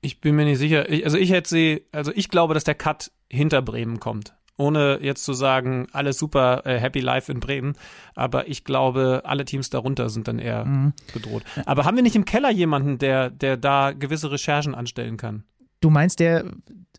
[0.00, 0.88] Ich bin mir nicht sicher.
[0.90, 4.34] Ich, also ich hätte sie, also ich glaube, dass der Cut hinter Bremen kommt.
[4.58, 7.74] Ohne jetzt zu sagen, alles super, äh, happy life in Bremen.
[8.14, 10.94] Aber ich glaube, alle Teams darunter sind dann eher mhm.
[11.12, 11.42] bedroht.
[11.66, 15.44] Aber haben wir nicht im Keller jemanden, der, der da gewisse Recherchen anstellen kann?
[15.80, 16.44] Du meinst, der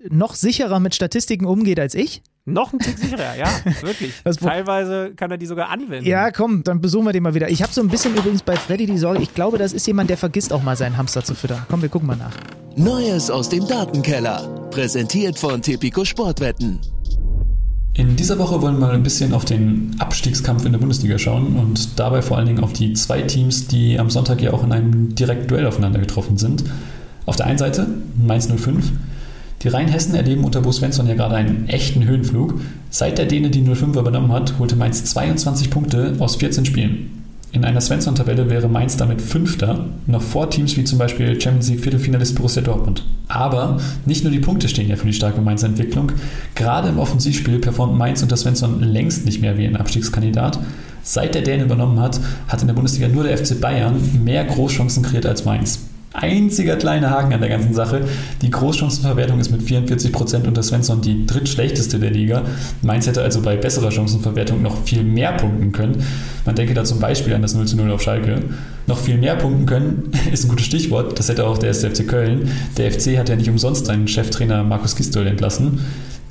[0.10, 2.22] noch sicherer mit Statistiken umgeht als ich?
[2.46, 3.50] Noch ein Tick sicherer, ja,
[3.82, 4.14] wirklich.
[4.24, 6.08] Teilweise kann er die sogar anwenden.
[6.08, 7.50] Ja, komm, dann besuchen wir den mal wieder.
[7.50, 10.10] Ich habe so ein bisschen übrigens bei Freddy die Sorge, ich glaube, das ist jemand,
[10.10, 11.66] der vergisst auch mal seinen Hamster zu füttern.
[11.70, 12.32] Komm, wir gucken mal nach.
[12.78, 14.70] Neues aus dem Datenkeller.
[14.72, 16.80] Präsentiert von Tipico Sportwetten.
[17.96, 21.56] In dieser Woche wollen wir mal ein bisschen auf den Abstiegskampf in der Bundesliga schauen
[21.56, 24.72] und dabei vor allen Dingen auf die zwei Teams, die am Sonntag ja auch in
[24.72, 26.64] einem direkten Duell aufeinander getroffen sind.
[27.28, 27.86] Auf der einen Seite
[28.16, 28.90] Mainz 05.
[29.62, 32.62] Die Rheinhessen erleben unter Bo Svensson ja gerade einen echten Höhenflug.
[32.90, 37.26] Seit der Däne die 05 übernommen hat, holte Mainz 22 Punkte aus 14 Spielen.
[37.52, 41.82] In einer Svensson-Tabelle wäre Mainz damit Fünfter, noch vor Teams wie zum Beispiel Champions League
[41.82, 43.04] Viertelfinalist Borussia Dortmund.
[43.28, 46.14] Aber nicht nur die Punkte stehen ja für die starke Mainzer Entwicklung.
[46.56, 50.60] Gerade im Offensivspiel performt Mainz unter Svensson längst nicht mehr wie ein Abstiegskandidat.
[51.04, 55.04] Seit der Däne übernommen hat, hat in der Bundesliga nur der FC Bayern mehr Großchancen
[55.04, 55.80] kreiert als Mainz
[56.18, 58.02] einziger kleiner Haken an der ganzen Sache.
[58.42, 62.44] Die Großchancenverwertung ist mit 44% unter Svensson die drittschlechteste der Liga.
[62.82, 66.04] Mainz hätte also bei besserer Chancenverwertung noch viel mehr punkten können.
[66.46, 68.42] Man denke da zum Beispiel an das 0 zu 0 auf Schalke.
[68.88, 71.18] Noch viel mehr punkten können ist ein gutes Stichwort.
[71.20, 72.50] Das hätte auch der SFC Köln.
[72.78, 75.82] Der FC hat ja nicht umsonst seinen Cheftrainer Markus Gistol entlassen.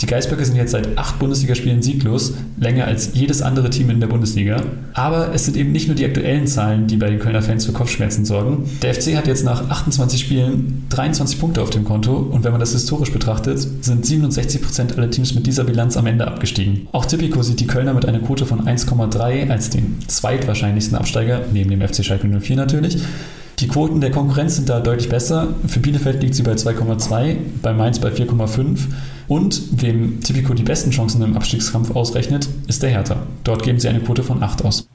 [0.01, 4.09] Die Geisböcke sind jetzt seit acht Bundesligaspielen sieglos, länger als jedes andere Team in der
[4.09, 4.63] Bundesliga.
[4.93, 7.73] Aber es sind eben nicht nur die aktuellen Zahlen, die bei den Kölner Fans für
[7.73, 8.69] Kopfschmerzen sorgen.
[8.83, 12.61] Der FC hat jetzt nach 28 Spielen 23 Punkte auf dem Konto und wenn man
[12.61, 16.89] das historisch betrachtet, sind 67 Prozent aller Teams mit dieser Bilanz am Ende abgestiegen.
[16.93, 21.71] Auch Tipico sieht die Kölner mit einer Quote von 1,3 als den zweitwahrscheinlichsten Absteiger, neben
[21.71, 22.99] dem FC Schalke 04 natürlich.
[23.61, 25.49] Die Quoten der Konkurrenz sind da deutlich besser.
[25.67, 28.81] Für Bielefeld liegt sie bei 2,2, bei Mainz bei 4,5.
[29.29, 33.27] Und wem Tipico die besten Chancen im Abstiegskampf ausrechnet, ist der Hertha.
[33.43, 34.89] Dort geben sie eine Quote von 8 aus.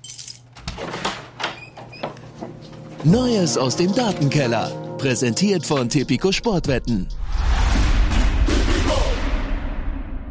[3.04, 4.72] Neues aus dem Datenkeller.
[4.98, 7.08] Präsentiert von Tipico Sportwetten.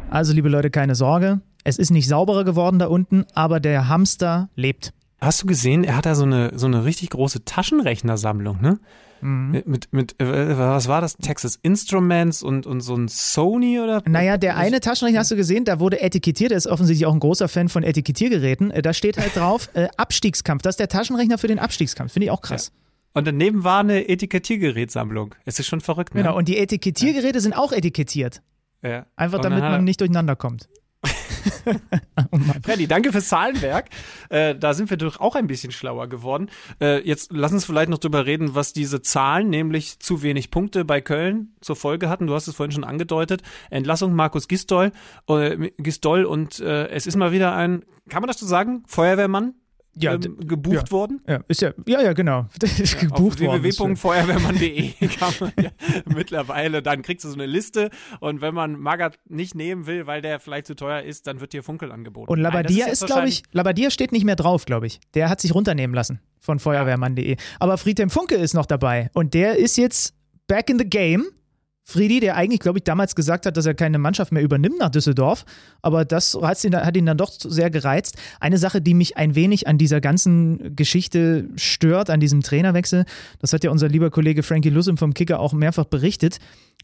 [0.09, 1.41] Also, liebe Leute, keine Sorge.
[1.63, 4.93] Es ist nicht sauberer geworden da unten, aber der Hamster lebt.
[5.19, 8.79] Hast du gesehen, er hat da so eine, so eine richtig große Taschenrechnersammlung, ne?
[9.21, 9.51] Mhm.
[9.51, 11.15] Mit, mit, mit äh, was war das?
[11.17, 14.03] Texas Instruments und, und so ein Sony oder?
[14.07, 17.19] Naja, der eine Taschenrechner hast du gesehen, da wurde etikettiert, er ist offensichtlich auch ein
[17.19, 18.71] großer Fan von Etikettiergeräten.
[18.71, 20.61] Äh, Da steht halt drauf, äh, Abstiegskampf.
[20.63, 22.13] Das ist der Taschenrechner für den Abstiegskampf.
[22.13, 22.71] Finde ich auch krass.
[23.13, 25.35] Und daneben war eine Etikettiergerätsammlung.
[25.45, 26.21] Es ist schon verrückt, ne?
[26.21, 28.41] Genau, und die Etikettiergeräte sind auch etikettiert.
[28.83, 29.05] Ja.
[29.15, 30.67] Einfach damit man nicht durcheinander kommt.
[32.63, 33.89] Freddy, danke fürs Zahlenwerk.
[34.29, 36.49] Äh, da sind wir doch auch ein bisschen schlauer geworden.
[36.79, 40.85] Äh, jetzt lass uns vielleicht noch drüber reden, was diese Zahlen, nämlich zu wenig Punkte
[40.85, 42.27] bei Köln zur Folge hatten.
[42.27, 43.41] Du hast es vorhin schon angedeutet.
[43.69, 44.91] Entlassung Markus Gistol,
[45.27, 49.53] äh, Gistol und äh, es ist mal wieder ein, kann man das so sagen, Feuerwehrmann
[49.95, 50.91] Ja, ähm, gebucht ja.
[50.91, 51.21] worden.
[51.27, 52.47] Ja, ist ja, ja, ja, genau.
[52.59, 53.63] Das ist gebucht Auf worden.
[53.63, 55.71] www.feuerwehrmann.de kann man ja
[56.05, 57.89] mittlerweile, dann kriegst du so eine Liste
[58.19, 61.53] und wenn man Magath nicht nehmen will, weil der vielleicht zu teuer ist, dann wird
[61.53, 62.31] dir Funkel angeboten.
[62.31, 64.99] Und Nein, Labadia jetzt ist, glaube ich, Labadia steht nicht mehr drauf, glaube ich.
[65.13, 67.35] Der hat sich runternehmen lassen von Feuerwehrmann.de.
[67.59, 70.15] Aber Friedhelm Funke ist noch dabei und der ist jetzt
[70.47, 71.25] back in the game.
[71.83, 74.89] Friedi, der eigentlich, glaube ich, damals gesagt hat, dass er keine Mannschaft mehr übernimmt nach
[74.89, 75.45] Düsseldorf,
[75.81, 78.17] aber das hat ihn, hat ihn dann doch sehr gereizt.
[78.39, 83.05] Eine Sache, die mich ein wenig an dieser ganzen Geschichte stört, an diesem Trainerwechsel,
[83.39, 86.37] das hat ja unser lieber Kollege Frankie Lusum vom Kicker auch mehrfach berichtet,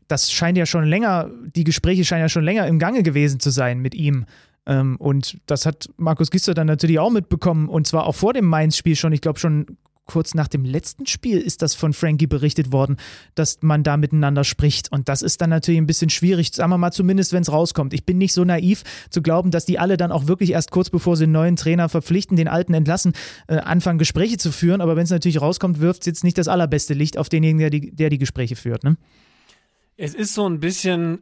[0.07, 3.49] das scheint ja schon länger, die Gespräche scheinen ja schon länger im Gange gewesen zu
[3.49, 4.25] sein mit ihm.
[4.65, 8.45] Ähm, und das hat Markus Gister dann natürlich auch mitbekommen und zwar auch vor dem
[8.45, 9.77] Mainz-Spiel schon, ich glaube schon
[10.07, 12.97] kurz nach dem letzten Spiel ist das von Frankie berichtet worden,
[13.35, 14.91] dass man da miteinander spricht.
[14.91, 17.93] Und das ist dann natürlich ein bisschen schwierig, sagen wir mal zumindest, wenn es rauskommt.
[17.93, 20.89] Ich bin nicht so naiv zu glauben, dass die alle dann auch wirklich erst kurz
[20.89, 23.13] bevor sie einen neuen Trainer verpflichten, den alten entlassen,
[23.47, 24.81] äh, anfangen Gespräche zu führen.
[24.81, 27.69] Aber wenn es natürlich rauskommt, wirft es jetzt nicht das allerbeste Licht auf denjenigen, der
[27.69, 28.83] die, der die Gespräche führt.
[28.83, 28.97] Ne?
[29.97, 31.19] Es ist so ein bisschen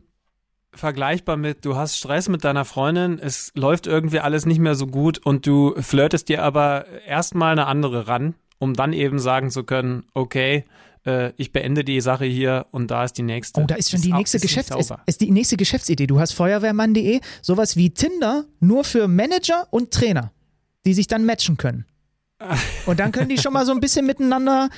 [0.75, 4.87] vergleichbar mit, du hast Stress mit deiner Freundin, es läuft irgendwie alles nicht mehr so
[4.87, 8.35] gut und du flirtest dir aber erstmal eine andere ran,
[8.65, 10.65] um dann eben sagen zu können, okay,
[11.05, 13.61] äh, ich beende die Sache hier und da ist die nächste.
[13.61, 16.07] Oh, da ist schon die auch- nächste ist Geschäfts ist, ist die nächste Geschäftsidee.
[16.07, 20.31] Du hast Feuerwehrmann.de, sowas wie Tinder, nur für Manager und Trainer,
[20.85, 21.85] die sich dann matchen können.
[22.85, 24.69] Und dann können die schon mal so ein bisschen miteinander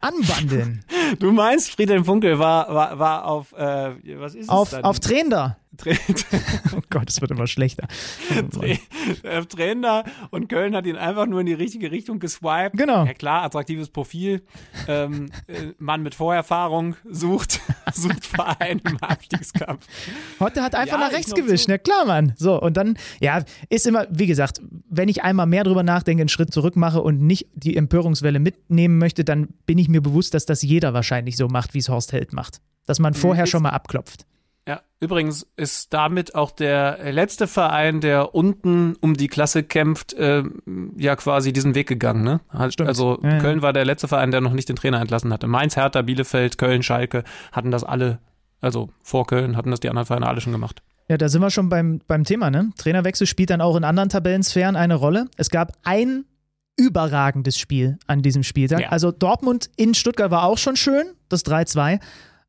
[0.00, 0.84] anbandeln.
[1.18, 4.84] Du meinst, Friedhelm Funkel war, war, war auf, äh, was ist es Auf, dann?
[4.84, 5.56] auf Trainer.
[5.76, 5.96] Tra-
[6.76, 7.86] Oh Gott, es wird immer schlechter.
[8.30, 8.78] Tra-
[9.38, 12.76] auf Trainer und Köln hat ihn einfach nur in die richtige Richtung geswiped.
[12.76, 13.04] Genau.
[13.04, 14.42] Ja klar, attraktives Profil.
[14.88, 17.60] Ähm, äh, Mann mit Vorerfahrung sucht,
[17.94, 19.86] sucht Verein im Abstiegskampf.
[20.40, 21.70] Heute hat einfach Ja, nach rechts gewischt, zu.
[21.70, 22.32] na klar, Mann.
[22.36, 26.28] So, und dann, ja, ist immer, wie gesagt, wenn ich einmal mehr drüber nachdenke, einen
[26.28, 30.46] Schritt zurück mache und nicht die Empörungswelle mitnehmen möchte, dann bin ich mir bewusst, dass
[30.46, 32.60] das jeder wahrscheinlich so macht, wie es Horst Held macht.
[32.86, 34.26] Dass man vorher ist- schon mal abklopft.
[34.68, 40.92] Ja, übrigens ist damit auch der letzte Verein, der unten um die Klasse kämpft, ähm,
[40.96, 42.24] ja quasi diesen Weg gegangen.
[42.24, 42.40] Ne?
[42.70, 42.88] Stimmt.
[42.88, 43.38] Also Ja, ja.
[43.38, 45.46] Köln war der letzte Verein, der noch nicht den Trainer entlassen hatte.
[45.46, 47.22] Mainz, Hertha, Bielefeld, Köln, Schalke
[47.52, 48.18] hatten das alle,
[48.60, 50.82] also vor Köln hatten das die anderen Vereine alle schon gemacht.
[51.08, 52.72] Ja, da sind wir schon beim, beim Thema, ne?
[52.76, 55.26] Trainerwechsel spielt dann auch in anderen Tabellensphären eine Rolle.
[55.36, 56.24] Es gab ein
[56.76, 58.80] überragendes Spiel an diesem Spieltag.
[58.80, 58.88] Ja.
[58.88, 62.00] Also Dortmund in Stuttgart war auch schon schön, das 3-2.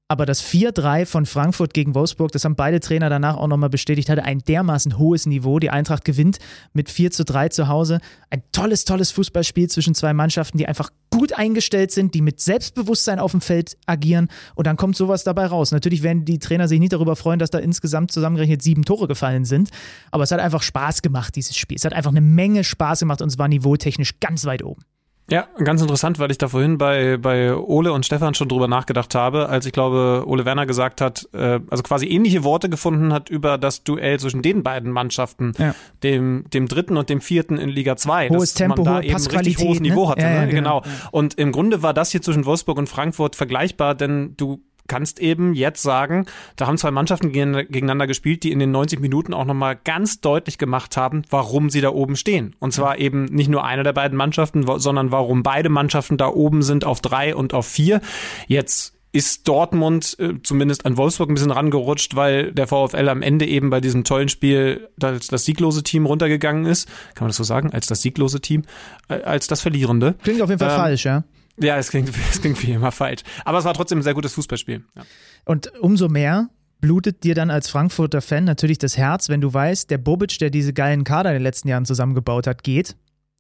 [0.10, 4.10] Aber das 4-3 von Frankfurt gegen Wolfsburg, das haben beide Trainer danach auch nochmal bestätigt,
[4.10, 5.60] hatte ein dermaßen hohes Niveau.
[5.60, 6.38] Die Eintracht gewinnt
[6.72, 8.00] mit 4 zu 3 zu Hause.
[8.30, 13.20] Ein tolles, tolles Fußballspiel zwischen zwei Mannschaften, die einfach gut eingestellt sind, die mit Selbstbewusstsein
[13.20, 14.30] auf dem Feld agieren.
[14.56, 15.74] Und dann kommt sowas dabei raus.
[15.74, 19.44] Natürlich werden die Trainer sich nicht darüber freuen, dass da insgesamt zusammengerechnet sieben Tore gefallen
[19.44, 19.72] sind.
[20.12, 21.76] Aber es hat einfach Spaß gemacht, dieses Spiel.
[21.76, 24.84] Es hat einfach eine Menge Spaß gemacht und es war niveautechnisch ganz weit oben.
[25.30, 29.14] Ja, ganz interessant, weil ich da vorhin bei, bei Ole und Stefan schon drüber nachgedacht
[29.14, 33.30] habe, als ich glaube, Ole Werner gesagt hat, äh, also quasi ähnliche Worte gefunden hat
[33.30, 35.76] über das Duell zwischen den beiden Mannschaften, Ja.
[36.02, 38.30] dem, dem dritten und dem vierten in Liga 2.
[38.30, 39.90] Hohes Tempo, man da eben richtig hohes ne?
[39.90, 40.22] Niveau hatte.
[40.22, 40.48] Ja, ja, ne?
[40.48, 40.82] genau.
[40.82, 40.96] genau.
[41.12, 45.54] Und im Grunde war das hier zwischen Wolfsburg und Frankfurt vergleichbar, denn du kannst eben
[45.54, 49.46] jetzt sagen, da haben zwei Mannschaften gegen- gegeneinander gespielt, die in den 90 Minuten auch
[49.46, 52.56] nochmal ganz deutlich gemacht haben, warum sie da oben stehen.
[52.60, 56.62] Und zwar eben nicht nur eine der beiden Mannschaften, sondern warum beide Mannschaften da oben
[56.62, 58.02] sind auf drei und auf vier.
[58.48, 63.46] Jetzt ist Dortmund äh, zumindest an Wolfsburg ein bisschen rangerutscht, weil der VfL am Ende
[63.48, 66.88] eben bei diesem tollen Spiel als das sieglose Team runtergegangen ist.
[67.16, 67.72] Kann man das so sagen?
[67.74, 68.64] Als das sieglose Team?
[69.08, 70.16] Äh, als das verlierende.
[70.24, 71.24] Klingt auf jeden Fall Ähm, falsch, ja.
[71.60, 73.22] Ja, es klingt, es klingt wie immer falsch.
[73.46, 74.84] Aber es war trotzdem ein sehr gutes Fußballspiel.
[74.96, 75.04] Ja.
[75.46, 79.90] Und umso mehr blutet dir dann als Frankfurter Fan natürlich das Herz, wenn du weißt,
[79.90, 82.96] der Bobic, der diese geilen Kader in den letzten Jahren zusammengebaut hat, geht.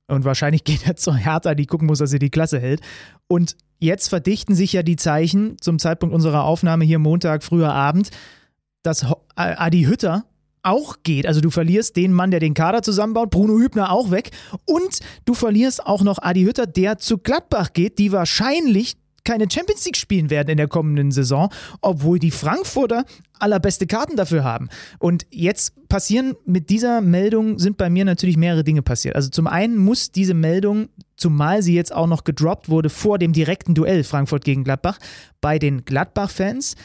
[0.07, 2.81] Und wahrscheinlich geht er zur Hertha, die gucken muss, dass er die Klasse hält.
[3.27, 8.09] Und jetzt verdichten sich ja die Zeichen zum Zeitpunkt unserer Aufnahme hier Montag, früher Abend,
[8.83, 10.23] dass Adi Hütter
[10.67, 11.25] auch geht.
[11.25, 14.31] Also du verlierst den Mann, der den Kader zusammenbaut, Bruno Hübner auch weg.
[14.65, 19.83] Und du verlierst auch noch Adi Hütter, der zu Gladbach geht, die wahrscheinlich keine Champions
[19.85, 21.49] League spielen werden in der kommenden Saison,
[21.81, 23.03] obwohl die Frankfurter
[23.39, 24.69] allerbeste Karten dafür haben.
[24.99, 29.17] Und jetzt passieren mit dieser Meldung sind bei mir natürlich mehrere Dinge passiert.
[29.17, 30.87] Also zum einen muss diese Meldung,
[31.17, 34.97] zumal sie jetzt auch noch gedroppt wurde vor dem direkten Duell Frankfurt gegen Gladbach,
[35.41, 36.75] bei den Gladbach-Fans,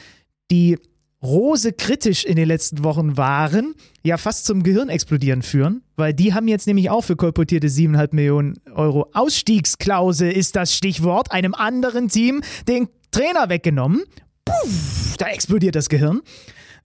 [0.50, 0.78] die
[1.22, 6.34] Rose kritisch in den letzten Wochen waren, ja fast zum Gehirn explodieren führen, weil die
[6.34, 12.08] haben jetzt nämlich auch für kolportierte 7,5 Millionen Euro Ausstiegsklausel ist das Stichwort, einem anderen
[12.08, 14.02] Team den Trainer weggenommen.
[14.44, 16.22] Puff, da explodiert das Gehirn.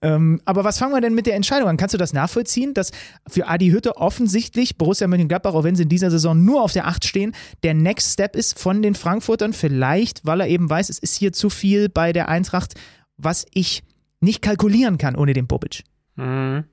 [0.00, 1.76] Ähm, aber was fangen wir denn mit der Entscheidung an?
[1.76, 2.92] Kannst du das nachvollziehen, dass
[3.26, 6.86] für Adi Hütte offensichtlich Borussia Mönchengladbach, auch wenn sie in dieser Saison nur auf der
[6.86, 7.34] 8 stehen,
[7.64, 9.52] der Next Step ist von den Frankfurtern?
[9.52, 12.74] Vielleicht, weil er eben weiß, es ist hier zu viel bei der Eintracht,
[13.16, 13.82] was ich
[14.20, 15.84] nicht kalkulieren kann ohne den Bobic.
[16.16, 16.64] Mhm.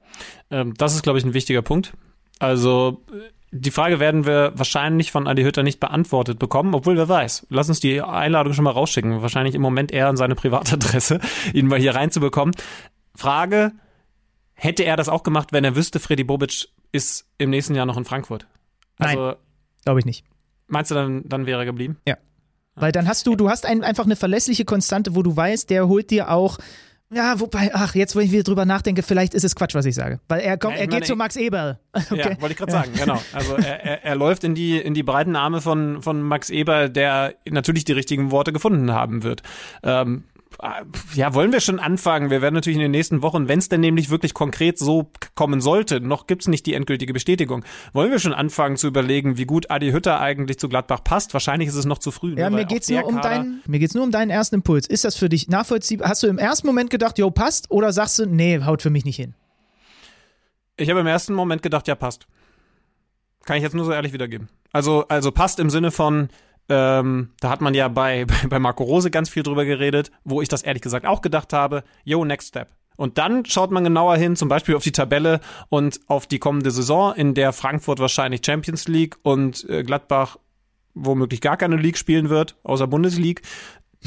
[0.49, 1.93] Ähm, das ist, glaube ich, ein wichtiger Punkt.
[2.39, 3.03] Also
[3.51, 7.47] die Frage werden wir wahrscheinlich von Adi Hütter nicht beantwortet bekommen, obwohl wer weiß.
[7.49, 9.21] Lass uns die Einladung schon mal rausschicken.
[9.21, 11.19] Wahrscheinlich im Moment eher an seine Privatadresse,
[11.53, 12.53] ihn mal hier reinzubekommen.
[13.15, 13.71] Frage,
[14.53, 17.97] hätte er das auch gemacht, wenn er wüsste, Freddy Bobic ist im nächsten Jahr noch
[17.97, 18.47] in Frankfurt?
[18.97, 19.35] Also, Nein,
[19.85, 20.25] glaube ich nicht.
[20.67, 21.97] Meinst du, dann, dann wäre er geblieben?
[22.07, 22.17] Ja.
[22.75, 25.87] Weil dann hast du, du hast ein, einfach eine verlässliche Konstante, wo du weißt, der
[25.87, 26.57] holt dir auch
[27.15, 29.95] ja, wobei, ach, jetzt, wo ich wieder drüber nachdenke, vielleicht ist es Quatsch, was ich
[29.95, 30.19] sage.
[30.27, 31.79] Weil er kommt, ja, er meine, geht zu Max Eberl.
[32.11, 32.17] Okay.
[32.17, 33.21] Ja, wollte ich gerade sagen, genau.
[33.31, 36.89] Also er, er, er läuft in die, in die breiten Arme von, von Max Eberl,
[36.89, 39.43] der natürlich die richtigen Worte gefunden haben wird.
[39.81, 40.25] Ähm,
[41.13, 42.29] ja, wollen wir schon anfangen?
[42.29, 45.61] Wir werden natürlich in den nächsten Wochen, wenn es denn nämlich wirklich konkret so kommen
[45.61, 47.63] sollte, noch gibt's nicht die endgültige Bestätigung,
[47.93, 51.33] wollen wir schon anfangen zu überlegen, wie gut Adi Hütter eigentlich zu Gladbach passt?
[51.33, 52.35] Wahrscheinlich ist es noch zu früh.
[52.35, 52.41] Ne?
[52.41, 54.87] Ja, mir geht's nur um deinen, mir geht's nur um deinen ersten Impuls.
[54.87, 56.09] Ist das für dich nachvollziehbar?
[56.09, 57.71] Hast du im ersten Moment gedacht, jo, passt?
[57.71, 59.33] Oder sagst du, nee, haut für mich nicht hin?
[60.77, 62.27] Ich habe im ersten Moment gedacht, ja, passt.
[63.45, 64.49] Kann ich jetzt nur so ehrlich wiedergeben.
[64.71, 66.29] Also, also passt im Sinne von,
[66.69, 70.49] ähm, da hat man ja bei, bei Marco Rose ganz viel drüber geredet, wo ich
[70.49, 72.69] das ehrlich gesagt auch gedacht habe, yo, next step.
[72.97, 76.71] Und dann schaut man genauer hin, zum Beispiel auf die Tabelle und auf die kommende
[76.71, 80.37] Saison, in der Frankfurt wahrscheinlich Champions League und äh, Gladbach
[80.93, 83.41] womöglich gar keine League spielen wird, außer Bundesliga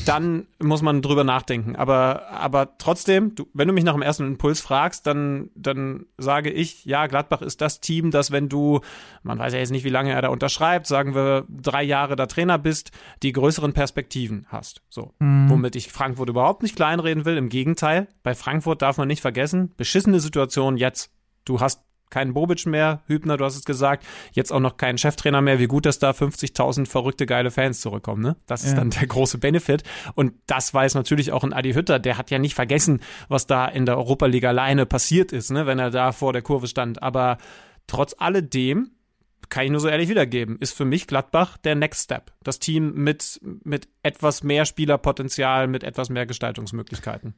[0.05, 1.77] dann muss man drüber nachdenken.
[1.77, 6.51] Aber, aber trotzdem, du, wenn du mich nach dem ersten Impuls fragst, dann, dann sage
[6.51, 8.81] ich, ja, Gladbach ist das Team, das, wenn du,
[9.23, 12.27] man weiß ja jetzt nicht, wie lange er da unterschreibt, sagen wir, drei Jahre da
[12.27, 12.91] Trainer bist,
[13.23, 14.83] die größeren Perspektiven hast.
[14.89, 15.15] So.
[15.19, 15.51] Mhm.
[15.51, 17.37] Womit ich Frankfurt überhaupt nicht kleinreden will.
[17.37, 21.13] Im Gegenteil, bei Frankfurt darf man nicht vergessen, beschissene Situation jetzt.
[21.45, 25.41] Du hast keinen Bobic mehr, Hübner, du hast es gesagt, jetzt auch noch keinen Cheftrainer
[25.41, 28.37] mehr, wie gut, dass da 50.000 verrückte, geile Fans zurückkommen, ne?
[28.47, 28.77] Das ist ja.
[28.77, 29.83] dann der große Benefit.
[30.15, 33.67] Und das weiß natürlich auch ein Adi Hütter, der hat ja nicht vergessen, was da
[33.67, 37.03] in der Europa League alleine passiert ist, ne, wenn er da vor der Kurve stand.
[37.03, 37.39] Aber
[37.87, 38.91] trotz alledem,
[39.49, 42.33] kann ich nur so ehrlich wiedergeben, ist für mich Gladbach der Next Step.
[42.43, 47.35] Das Team mit, mit etwas mehr Spielerpotenzial, mit etwas mehr Gestaltungsmöglichkeiten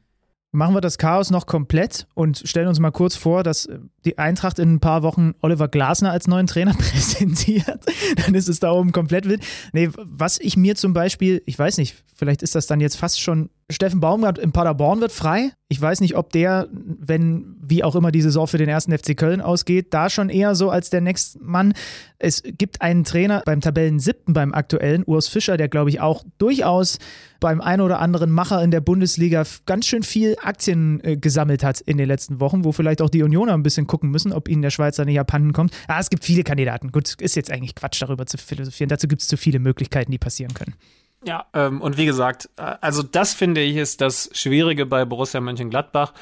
[0.51, 3.69] machen wir das Chaos noch komplett und stellen uns mal kurz vor, dass
[4.03, 7.85] die Eintracht in ein paar Wochen Oliver Glasner als neuen Trainer präsentiert.
[8.17, 9.43] Dann ist es da oben komplett wild.
[9.71, 13.21] Nee, was ich mir zum Beispiel, ich weiß nicht, vielleicht ist das dann jetzt fast
[13.21, 15.51] schon Steffen Baumgart in Paderborn wird frei.
[15.67, 19.15] Ich weiß nicht, ob der, wenn wie auch immer die Saison für den ersten FC
[19.15, 21.73] Köln ausgeht, da schon eher so als der Next Mann.
[22.19, 26.23] Es gibt einen Trainer beim Tabellen siebten, beim aktuellen, Urs Fischer, der glaube ich auch
[26.37, 26.99] durchaus
[27.39, 31.81] beim einen oder anderen Macher in der Bundesliga ganz schön viel Aktien äh, gesammelt hat
[31.81, 34.61] in den letzten Wochen, wo vielleicht auch die Unioner ein bisschen gucken müssen, ob ihnen
[34.61, 35.73] der Schweizer nicht abhanden kommt.
[35.87, 36.91] Ah, es gibt viele Kandidaten.
[36.91, 38.89] Gut, ist jetzt eigentlich Quatsch darüber zu philosophieren.
[38.89, 40.75] Dazu gibt es zu viele Möglichkeiten, die passieren können.
[41.23, 45.39] Ja, ähm, und wie gesagt, äh, also das finde ich ist das Schwierige bei Borussia
[45.39, 46.13] Mönchengladbach.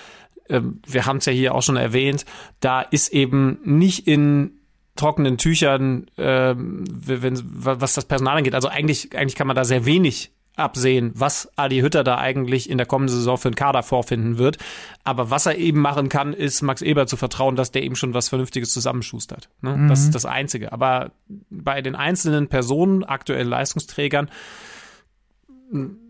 [0.50, 2.26] Ähm, wir haben es ja hier auch schon erwähnt,
[2.60, 4.60] da ist eben nicht in
[4.96, 8.56] trockenen Tüchern, ähm, wenn, was das Personal angeht.
[8.56, 12.78] Also eigentlich, eigentlich kann man da sehr wenig absehen, was Adi Hütter da eigentlich in
[12.78, 14.58] der kommenden Saison für einen Kader vorfinden wird.
[15.06, 18.14] Aber was er eben machen kann, ist Max Eber zu vertrauen, dass der eben schon
[18.14, 19.50] was Vernünftiges zusammenschustert.
[19.62, 19.78] Ne?
[19.78, 19.88] Mhm.
[19.88, 20.74] Das ist das Einzige.
[20.74, 21.12] Aber
[21.50, 24.30] bei den einzelnen Personen, aktuellen Leistungsträgern,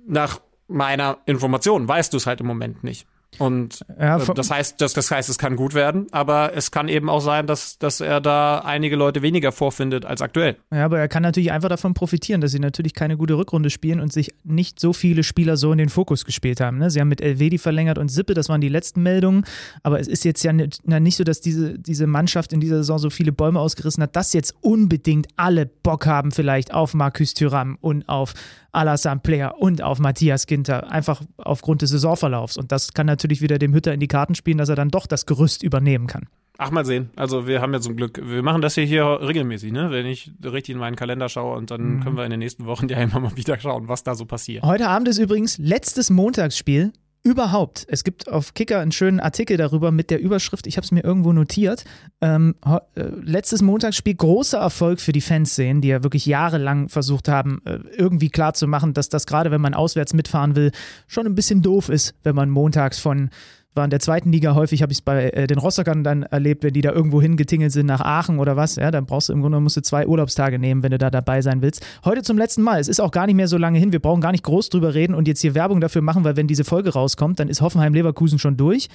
[0.08, 3.08] nach meiner Information weißt du es halt im Moment nicht.
[3.38, 6.88] Und Ja, äh, das heißt, das, das heißt, es kann gut werden, aber es kann
[6.88, 10.58] eben auch sein, dass, dass er da einige Leute weniger vorfindet als aktuell.
[10.74, 14.00] Ja, aber er kann natürlich einfach davon profitieren, dass sie natürlich keine gute Rückrunde spielen
[14.00, 16.80] und sich nicht so viele Spieler so in den Fokus gespielt haben.
[16.80, 16.90] Ne?
[16.90, 19.46] Sie haben mit Elvedi verlängert und Sippe, das waren die letzten Meldungen.
[19.84, 22.78] Aber es ist jetzt ja nicht, na, nicht so, dass diese, diese Mannschaft in dieser
[22.78, 27.36] Saison so viele Bäume ausgerissen hat, dass jetzt unbedingt alle Bock haben, vielleicht auf Marcus
[27.36, 28.34] Thuram und auf
[28.72, 32.58] Alassane Player und auf Matthias Ginter, einfach aufgrund des Saisonverlaufs.
[32.58, 35.08] Und das kann natürlich wieder dem Hütter in die Karten spielen, dass er dann doch
[35.08, 36.28] das Gerüst übernehmen kann.
[36.62, 37.10] Ach, mal sehen.
[37.16, 39.92] Also wir haben ja zum Glück, wir machen das hier, hier regelmäßig, ne?
[39.92, 42.04] Wenn ich richtig in meinen Kalender schaue und dann Mhm.
[42.04, 44.64] können wir in den nächsten Wochen ja immer mal wieder schauen, was da so passiert.
[44.64, 46.92] Heute Abend ist übrigens letztes Montagsspiel
[47.24, 47.86] überhaupt.
[47.90, 51.04] Es gibt auf Kicker einen schönen Artikel darüber mit der Überschrift, ich habe es mir
[51.04, 51.84] irgendwo notiert.
[52.22, 57.62] Ähm, äh, letztes Montagsspiel, großer Erfolg für die Fanszenen, die ja wirklich jahrelang versucht haben,
[57.66, 60.72] äh, irgendwie klarzumachen, dass das gerade, wenn man auswärts mitfahren will,
[61.08, 63.30] schon ein bisschen doof ist, wenn man montags von
[63.76, 66.64] war in der zweiten Liga häufig, habe ich es bei äh, den Rostockern dann erlebt,
[66.64, 69.42] wenn die da irgendwo hingetingelt sind nach Aachen oder was, ja, dann brauchst du im
[69.42, 71.86] Grunde musst du zwei Urlaubstage nehmen, wenn du da dabei sein willst.
[72.04, 72.80] Heute zum letzten Mal.
[72.80, 73.92] Es ist auch gar nicht mehr so lange hin.
[73.92, 76.48] Wir brauchen gar nicht groß drüber reden und jetzt hier Werbung dafür machen, weil wenn
[76.48, 78.90] diese Folge rauskommt, dann ist Hoffenheim-Leverkusen schon durch.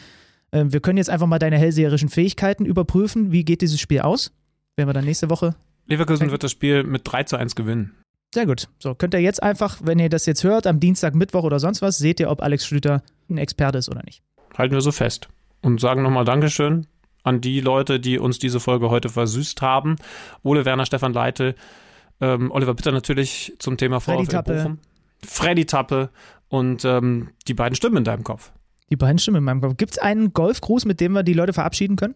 [0.52, 3.32] Ähm, wir können jetzt einfach mal deine hellseherischen Fähigkeiten überprüfen.
[3.32, 4.32] Wie geht dieses Spiel aus?
[4.76, 5.54] Werden wir dann nächste Woche
[5.86, 7.92] Leverkusen wird das Spiel mit 3 zu 1 gewinnen.
[8.34, 8.68] sehr gut.
[8.78, 11.82] So, könnt ihr jetzt einfach, wenn ihr das jetzt hört, am Dienstag, Mittwoch oder sonst
[11.82, 14.22] was, seht ihr, ob Alex Schlüter ein Experte ist oder nicht.
[14.56, 15.28] Halten wir so fest.
[15.62, 16.86] Und sagen nochmal Dankeschön
[17.22, 19.96] an die Leute, die uns diese Folge heute versüßt haben.
[20.42, 21.54] Ole Werner, Stefan Leite,
[22.20, 24.54] ähm, Oliver Bitter natürlich zum Thema Freddy VfL Tappe.
[24.54, 24.78] Bochum.
[25.24, 26.10] Freddy Tappe
[26.48, 28.52] und ähm, die beiden Stimmen in deinem Kopf.
[28.90, 29.76] Die beiden Stimmen in meinem Kopf.
[29.76, 32.14] Gibt es einen Golfgruß, mit dem wir die Leute verabschieden können?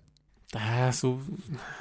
[0.54, 1.20] Ah, so,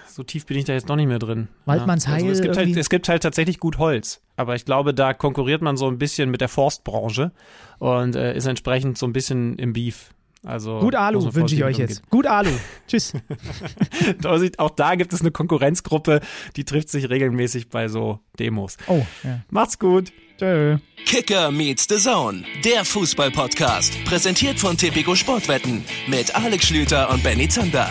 [0.07, 1.47] so tief bin ich da jetzt noch nicht mehr drin.
[1.65, 4.21] Waldmanns Heil es, gibt halt, es gibt halt tatsächlich gut Holz.
[4.35, 7.31] Aber ich glaube, da konkurriert man so ein bisschen mit der Forstbranche
[7.79, 10.13] und äh, ist entsprechend so ein bisschen im Beef.
[10.47, 12.09] Also Gut Alu wünsche ich euch jetzt.
[12.09, 12.51] Gut Alu.
[12.87, 13.11] Tschüss.
[14.57, 16.21] Auch da gibt es eine Konkurrenzgruppe,
[16.55, 18.77] die trifft sich regelmäßig bei so Demos.
[18.87, 19.41] Oh, ja.
[19.49, 20.13] Macht's gut.
[20.39, 20.77] Tschö.
[21.05, 24.05] Kicker meets the Zone, der Fußball-Podcast.
[24.05, 27.89] Präsentiert von Tipico Sportwetten mit Alex Schlüter und Benny Zander.